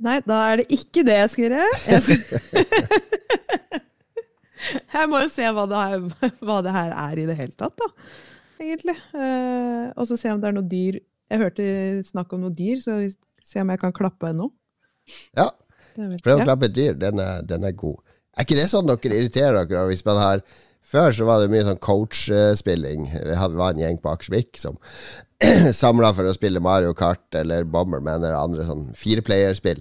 [0.02, 1.68] Nei, da er det ikke det jeg skal gjøre.
[1.86, 2.18] Jeg, skal...
[4.96, 7.78] jeg må jo se hva det, her, hva det her er i det hele tatt,
[7.80, 7.88] da.
[8.60, 8.96] Egentlig.
[9.14, 10.98] Uh, og så se om det er noe dyr
[11.30, 11.64] Jeg hørte
[12.10, 12.98] snakk om noe dyr, så
[13.46, 14.50] se om jeg kan klappe nå.
[15.38, 15.50] Ja,
[15.96, 16.96] prøv å klappe et dyr.
[16.98, 18.00] Den er, den er god.
[18.36, 20.46] Er ikke det sånn dere irriterer dere hvis man har
[20.86, 23.08] Før så var det mye sånn coach-spilling.
[23.10, 24.76] Vi var en gjeng på Akersvik som
[25.74, 29.80] samla for å spille Mario Kart eller Bomberman eller andre sånn fireplayerspill.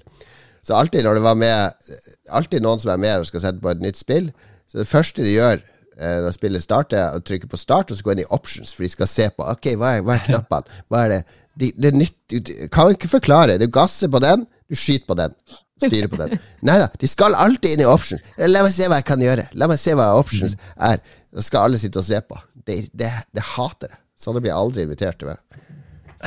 [0.66, 1.92] Så alltid når det var med
[2.34, 4.32] Alltid noen som er med og skal sette på et nytt spill,
[4.66, 5.62] så det første de gjør
[5.96, 8.92] når spillet starter, og trykker på start og så gå inn i options, for de
[8.92, 10.82] skal se på Ok, hva er, hva er knappene?
[10.92, 11.22] Hva er det?
[11.56, 13.56] De, det er nytt du Kan ikke forklare.
[13.62, 15.36] Du gasser på den, du skyter på den.
[15.84, 16.38] Styrer på den.
[16.64, 18.24] Nei da, de skal alltid inn i options.
[18.40, 19.48] La meg se hva jeg kan gjøre.
[19.60, 21.04] La meg se hva options er.
[21.36, 22.40] Så skal alle sitte og se på.
[22.66, 24.00] Det, det, det hater jeg.
[24.20, 25.42] Sånne blir jeg aldri invitert til meg.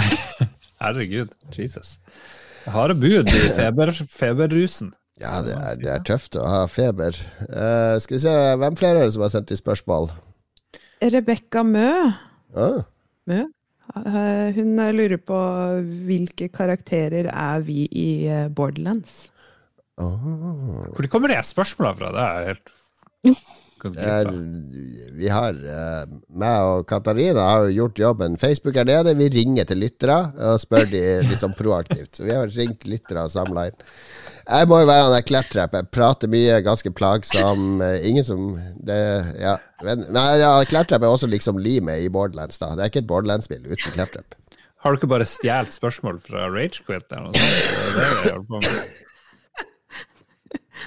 [0.83, 1.97] Herregud, Jesus.
[2.69, 4.93] Harde bud i feber, feberrusen.
[5.19, 7.17] Ja, det er, det er tøft å ha feber.
[7.51, 10.11] Uh, skal vi se, hvem flere er det som har sendt i spørsmål?
[11.03, 11.89] Rebekka Mø.
[12.55, 12.85] Ah,
[13.31, 13.45] Mø.
[13.89, 15.39] Uh, Hun lurer på
[16.07, 19.31] hvilke karakterer er vi i eh, Borderlands.
[19.99, 20.85] Oh.
[20.95, 22.13] Hvor kommer det spørsmålet fra?
[22.15, 22.75] Det er helt
[23.87, 24.31] er,
[25.17, 28.39] vi har uh, meg og Katarina har jo gjort jobben.
[28.41, 29.15] Facebook er nede.
[29.19, 30.19] Vi ringer til lyttere
[30.51, 32.19] og spør de sånn proaktivt.
[32.19, 33.87] Så vi har ringt lyttere og samla inn.
[34.49, 35.75] Jeg må jo være han der Claptrap.
[35.77, 37.83] Jeg prater mye, ganske plagsom.
[38.09, 38.47] Ingen som
[38.81, 39.01] det,
[39.43, 39.59] ja.
[39.85, 42.59] Men, men ja, Claptrap er også liksom limet i Borderlands.
[42.63, 44.39] da Det er ikke et Borderlands-spill uten klepptrepp
[44.83, 47.53] Har du ikke bare stjålet spørsmål fra Ragequit eller noe sånt?
[47.53, 49.05] Det er det jeg holder på med.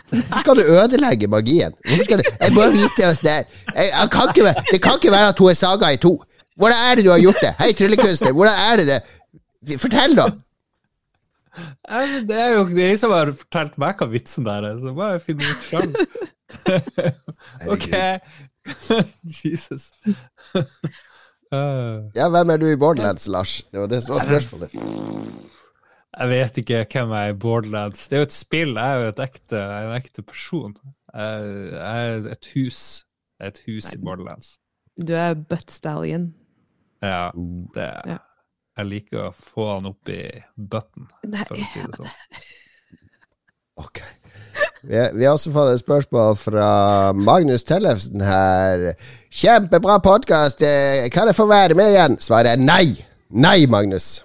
[0.09, 1.73] Hvorfor skal du ødelegge magien?
[1.87, 3.43] Hvorfor skal du Jeg må vite oss der.
[3.75, 6.13] Jeg, jeg kan ikke, det kan ikke være at hun er saga i to.
[6.55, 7.53] Hvordan er det du har gjort det?
[7.59, 8.87] Hei, tryllekunstner, hvordan er det
[9.67, 10.29] det Fortell, da!
[12.27, 15.41] Det er jo de som har fortalt meg hva vitsen der er, så bare finn
[15.41, 15.91] ut sjøl.
[17.73, 17.89] ok.
[19.43, 19.91] Jesus.
[21.51, 23.65] Uh, Ja, hvem er du i Borderlands, Lars?
[23.71, 24.71] Det var det som var spørsmålet.
[26.19, 28.07] Jeg vet ikke hvem jeg er i Borderlands.
[28.07, 28.73] Det er jo et spill.
[28.75, 30.73] Jeg er jo et ekte, jeg er en ekte person.
[31.13, 32.81] Jeg, er et hus.
[33.39, 34.57] Jeg er et hus i Borderlands.
[34.99, 36.33] Du er butt stallion.
[37.01, 37.29] Ja,
[37.75, 38.19] det Ja.
[38.79, 40.21] Jeg liker å få han opp i
[40.55, 42.13] bøtten, Nei, for å si det sånn.
[43.83, 43.99] Ok.
[44.81, 46.69] Vi, vi har også fått et spørsmål fra
[47.17, 48.93] Magnus Tellefsen her.
[49.27, 50.63] Kjempebra podkast!
[51.13, 52.17] Kan jeg få være med igjen?
[52.23, 52.95] Svaret er nei.
[53.29, 54.21] Nei, Magnus.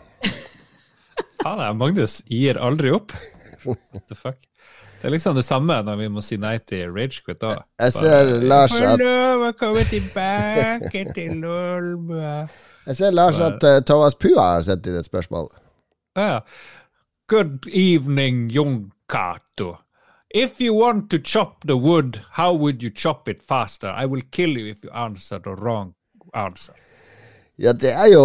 [1.47, 3.13] Faen, Magnus gir aldri opp.
[3.67, 4.39] What the fuck?
[4.97, 7.61] Det er liksom det samme når vi må si nei til Ragequit òg.
[7.79, 9.03] Jeg ser Lars at,
[9.91, 11.45] tilbake til
[12.87, 15.51] jeg ser, Lars at uh, Thomas Pua har sendt inn et spørsmål.
[16.19, 16.41] Ja.
[17.31, 19.77] Good evening, young Kato.
[20.35, 23.93] If you want to chop the wood, how would you chop it faster?
[23.93, 25.95] I will kill you if you answer the wrong
[26.35, 26.75] answer.
[27.59, 28.25] Ja, det er jo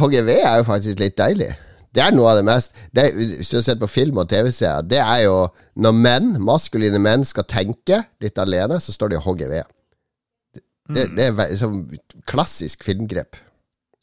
[0.00, 1.52] HGV er jo faktisk litt deilig.
[1.96, 4.84] Det er noe av det mest det, Hvis du har sett på film og TV-serier,
[4.84, 5.36] det er jo
[5.80, 10.62] når menn, maskuline menn, skal tenke litt alene, så står de og hogger Det,
[10.92, 11.80] det, det er ve- sånn
[12.28, 13.40] klassisk filmgrep.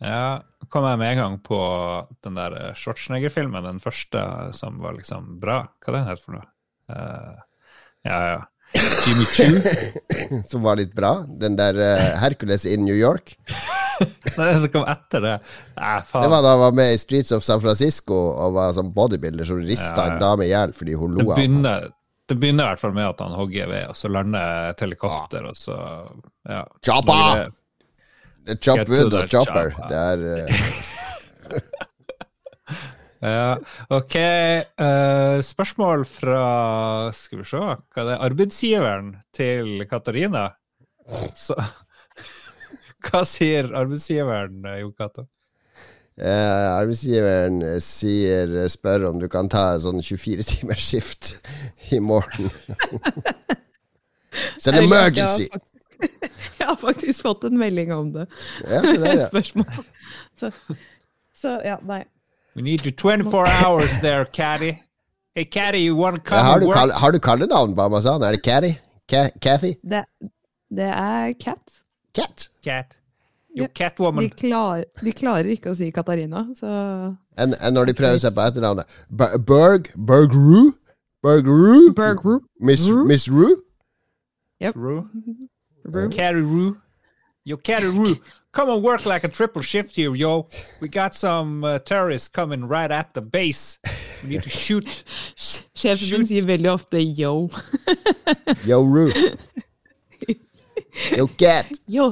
[0.03, 0.41] Ja,
[0.73, 1.59] kom jeg med en gang på
[2.25, 4.23] den der Schwarzenegger-filmen, den første
[4.57, 5.61] som var liksom bra.
[5.85, 6.47] Hva den het for noe?
[6.91, 7.37] Uh,
[8.03, 8.41] ja, ja.
[8.73, 10.41] Jimmy Choo.
[10.49, 11.13] Som var litt bra.
[11.27, 13.35] Den der uh, Hercules in New York.
[14.37, 15.33] Nei, det som kom etter det.
[15.77, 18.89] Nei, Det var da han var med i Streets of San Francisco og var sånn
[18.95, 20.15] bodybuilder som rista Ja, ja.
[20.15, 21.59] en dame i hjel fordi hun lo av ham.
[22.27, 25.45] det begynner i hvert fall med at han hogger ved, og så lander et helikopter,
[25.51, 25.77] og så
[26.49, 26.63] ja.
[26.83, 27.45] Chopper!
[28.43, 29.69] Er Chop wood og chopper.
[29.71, 29.87] chopper.
[29.87, 31.61] Det er eh,
[33.23, 33.53] Ja,
[33.87, 34.15] ok.
[34.75, 36.39] Uh, spørsmål fra
[37.15, 38.17] Skal vi se Hva er?
[38.25, 40.49] Arbeidsgiveren til Katarina.
[41.37, 41.55] Så
[43.03, 45.25] Hva sier arbeidsgiveren, eh, Jon Cato?
[46.17, 51.33] eh, Arbeidsgiveren eh, sier spør om du kan ta en sånn 24-timers skift
[51.95, 52.47] i morgen.
[54.55, 55.49] It's an emergency!
[56.03, 58.25] Jeg har faktisk fått en melding om det.
[58.63, 59.27] Ja, det er, Et ja.
[59.29, 59.85] spørsmål.
[60.39, 60.49] Så,
[61.37, 62.01] så ja, nei.
[62.55, 64.79] We need you 24 hours there, Caddy.
[65.35, 66.75] Hey, Caddy, you want to come Ja, har, du work?
[66.77, 68.21] kall, har du kallenavn på Amazon?
[68.23, 68.73] Er det Catty?
[69.09, 69.73] Ca Cathy?
[69.81, 70.03] Det,
[70.69, 71.81] det er Cat.
[72.15, 72.49] Cat?
[72.63, 72.97] Cat.
[73.57, 74.23] Jo, Catwoman.
[74.23, 76.69] De, klar, de klarer ikke å si Katarina, så
[77.37, 78.89] Enn når de prøver seg på etternavnet.
[79.09, 80.71] Ber- Berg Bergru?
[81.23, 81.91] Bergru?
[81.97, 82.39] Bergru.
[82.61, 83.03] Miss, Ru?
[83.05, 83.49] Miss Ru?
[84.75, 85.03] Roo.
[85.85, 86.09] Ru.
[86.09, 86.75] Caddy Roo.
[87.45, 88.15] Yo, Caddy Roo.
[88.53, 90.47] Come and work like a triple shift here, yo.
[90.79, 93.79] We got some uh, terrorists coming right at the base.
[94.21, 95.03] We need to shoot.
[95.75, 97.49] Sjefen min sier veldig ofte yo.
[98.69, 99.17] Yo, Ruth.
[101.17, 101.73] Yo, Cat.
[101.87, 102.11] Yo.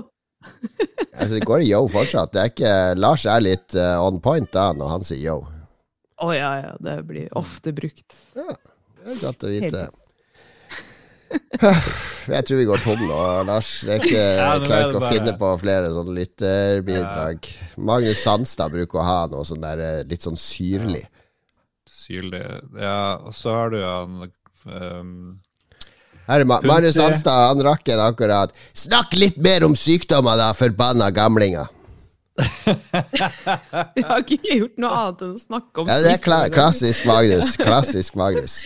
[1.13, 2.33] Altså, det går i yo fortsatt.
[2.33, 5.35] Det er ikke, Lars er litt uh, on point da når han sier yo.
[6.25, 8.17] Å ja, ja, det blir ofte brukt.
[8.33, 8.49] Ja,
[9.03, 9.83] Det er godt å vite.
[12.31, 13.69] Jeg tror vi går tom nå, Lars.
[13.85, 17.49] Det er ikke, Ja, jeg er klarer ikke å bare- finne på flere sånne lytterbidrag.
[17.91, 21.03] Magnus Sandstad bruker å ha noe sånn der eh, litt sånn syrlig.
[21.91, 22.41] Syrlig.
[22.81, 24.31] Ja, og så har du han
[24.65, 25.39] um,
[26.27, 26.59] Her er Ma.
[26.65, 28.51] Magnus Sandstad, han rakk en akkurat.
[28.73, 31.67] Snakk litt mer om sykdommer, da, forbanna gamlinger.
[32.41, 37.05] Jeg har ikke gjort noe annet enn å snakke om Ja, det er kla klassisk
[37.09, 37.53] Magnus.
[37.59, 38.61] Klassisk Magnus.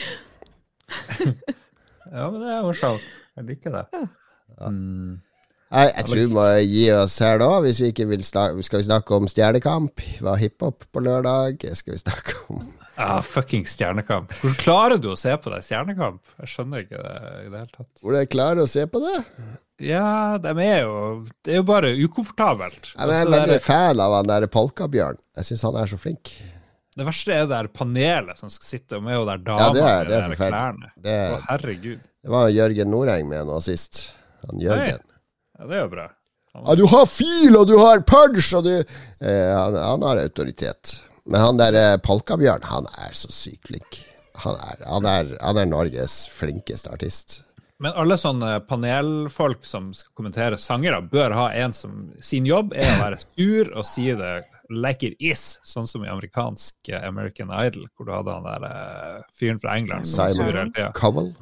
[2.15, 3.03] Ja, men det er morsomt.
[3.35, 3.85] Jeg liker det.
[4.61, 5.17] Mm.
[5.75, 8.79] Jeg, jeg tror vi må gi oss her da, hvis vi ikke vil snakke Skal
[8.79, 10.03] vi snakke om Stjernekamp?
[10.23, 11.65] Hva hiphop på lørdag?
[11.75, 12.61] Skal vi snakke om
[13.01, 14.31] Ah, fucking Stjernekamp.
[14.39, 15.57] Hvordan klarer du å se på det?
[15.67, 16.21] Stjernekamp?
[16.39, 17.89] Jeg skjønner ikke det i det hele tatt.
[17.99, 19.15] Hvordan jeg klarer å se på det?
[19.83, 20.93] Ja, de er jo
[21.43, 22.93] Det er jo bare ukomfortabelt.
[22.93, 25.19] Jeg er Altså, veldig er- fan av han der Polkabjørn.
[25.35, 26.31] Jeg syns han er så flink.
[26.95, 29.81] Det verste er det der panelet som skal sitte med og der dama Ja, det
[29.83, 30.91] er- med det er de klærne.
[31.07, 31.99] Det, Å, herregud.
[32.23, 34.13] det var Jørgen Noreng med nå sist.
[34.47, 35.01] Han Jørgen.
[35.59, 36.07] Ja, det er jo bra.
[36.55, 41.01] Ja, du har fil, og du har punch, og du eh, han, han har autoritet.
[41.25, 43.97] Men han der eh, Polkabjørn, han er så sykt flink.
[44.43, 47.41] Han er, han, er, han er Norges flinkeste artist.
[47.79, 52.87] Men alle sånne panelfolk som skal kommentere sangere, bør ha en som sin jobb er
[52.87, 54.33] å være sur og si det
[54.69, 58.65] like it is, sånn som i amerikansk eh, American Idol, hvor du hadde han der
[58.65, 60.91] uh, fyren fra England Simon tida.
[60.97, 61.33] Cowell.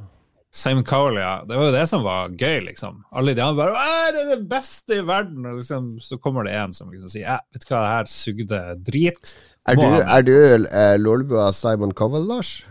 [0.54, 1.42] Simon Cowell, ja.
[1.50, 3.00] Det var jo det som var gøy, liksom.
[3.12, 6.54] Alle de andre bare 'Det er det beste i verden!' Og liksom, så kommer det
[6.54, 9.36] en som liksom sier «Æ, 'Vet du hva, det her sugde drit'.
[9.66, 10.36] Er du, er du
[10.68, 12.62] uh, lolbua Simon Cowell, Lars?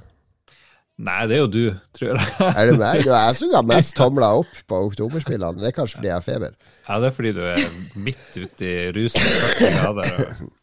[1.02, 1.62] Nei, det er jo du,
[1.96, 2.26] tror jeg.
[2.60, 3.00] Er det meg?
[3.06, 5.58] Det er jeg som ga mest tomler opp på oktoberspillene.
[5.62, 6.52] Det er kanskje fordi jeg har feber.
[6.88, 7.62] Ja, det er fordi du er
[7.96, 9.24] midt ute i rusen.
[9.24, 10.12] 40 grader.
[10.18, 10.58] og-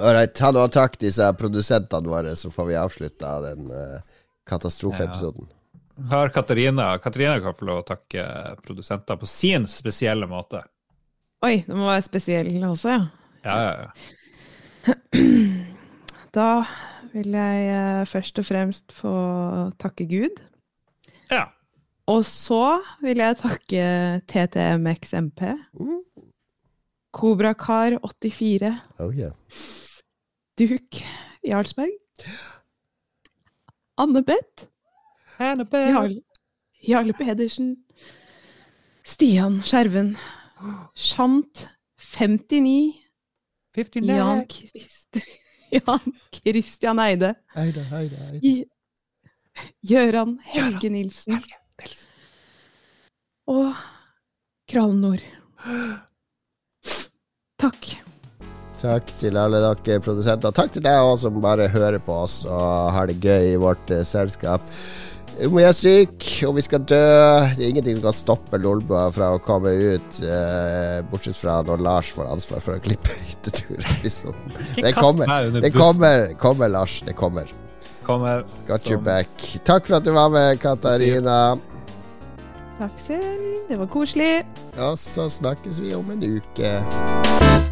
[0.00, 3.98] Alright, ta nå takk disse produsentene våre, så får vi avslutta den uh,
[4.48, 5.44] katastrofeepisoden.
[6.08, 8.24] Har Katarina Katarina kan få lov å takke
[8.64, 10.62] produsenter på sin spesielle måte.
[11.44, 13.04] Oi, det må være spesiell også, ja.
[13.44, 14.92] Ja, ja, ja.
[16.32, 16.48] Da
[17.12, 19.12] vil jeg eh, først og fremst få
[19.78, 20.42] takke Gud.
[21.30, 21.44] ja.
[22.06, 23.82] Og så vil jeg takke
[24.26, 25.40] TTMXMP.
[25.78, 26.00] Mm.
[27.14, 28.72] Kobrakar84.
[28.98, 29.30] Oh, yeah.
[30.58, 30.98] Duk
[31.46, 31.94] Jarlsberg.
[33.96, 34.66] Anne-Beth.
[35.38, 36.18] Jarl,
[36.88, 37.76] Jarle Pedersen.
[39.04, 40.16] Stian Skjerven.
[40.96, 41.68] Shant
[41.98, 42.98] 59.
[43.94, 45.16] Jan, Christ,
[45.78, 47.34] Jan Christian Eide.
[47.56, 48.40] Eide, Eide, Eide.
[48.42, 48.68] Gjøran
[49.82, 51.40] Gøran Helge Nilsen.
[53.50, 53.74] Og
[54.68, 55.20] Kralnor.
[57.60, 57.92] Takk.
[58.82, 60.54] Takk til alle dere produsenter.
[60.54, 63.92] Takk til deg også som bare hører på oss og har det gøy i vårt
[63.94, 64.64] eh, selskap.
[65.40, 66.98] Om vi er syke, og vi skal dø
[67.56, 71.80] Det er ingenting som kan stoppe Lolbua fra å komme ut, eh, bortsett fra når
[71.82, 74.52] Lars får ansvar for å klippe hytteturepisoden.
[74.76, 77.00] Ikke Det kommer, det kommer, kommer, Lars.
[77.06, 77.50] Det kommer.
[78.02, 79.28] Kommer Got your back.
[79.64, 81.56] Takk for at du var med, Katarina.
[82.78, 83.52] Takk selv.
[83.68, 84.32] Det var koselig.
[84.76, 87.71] Og så snakkes vi om en uke.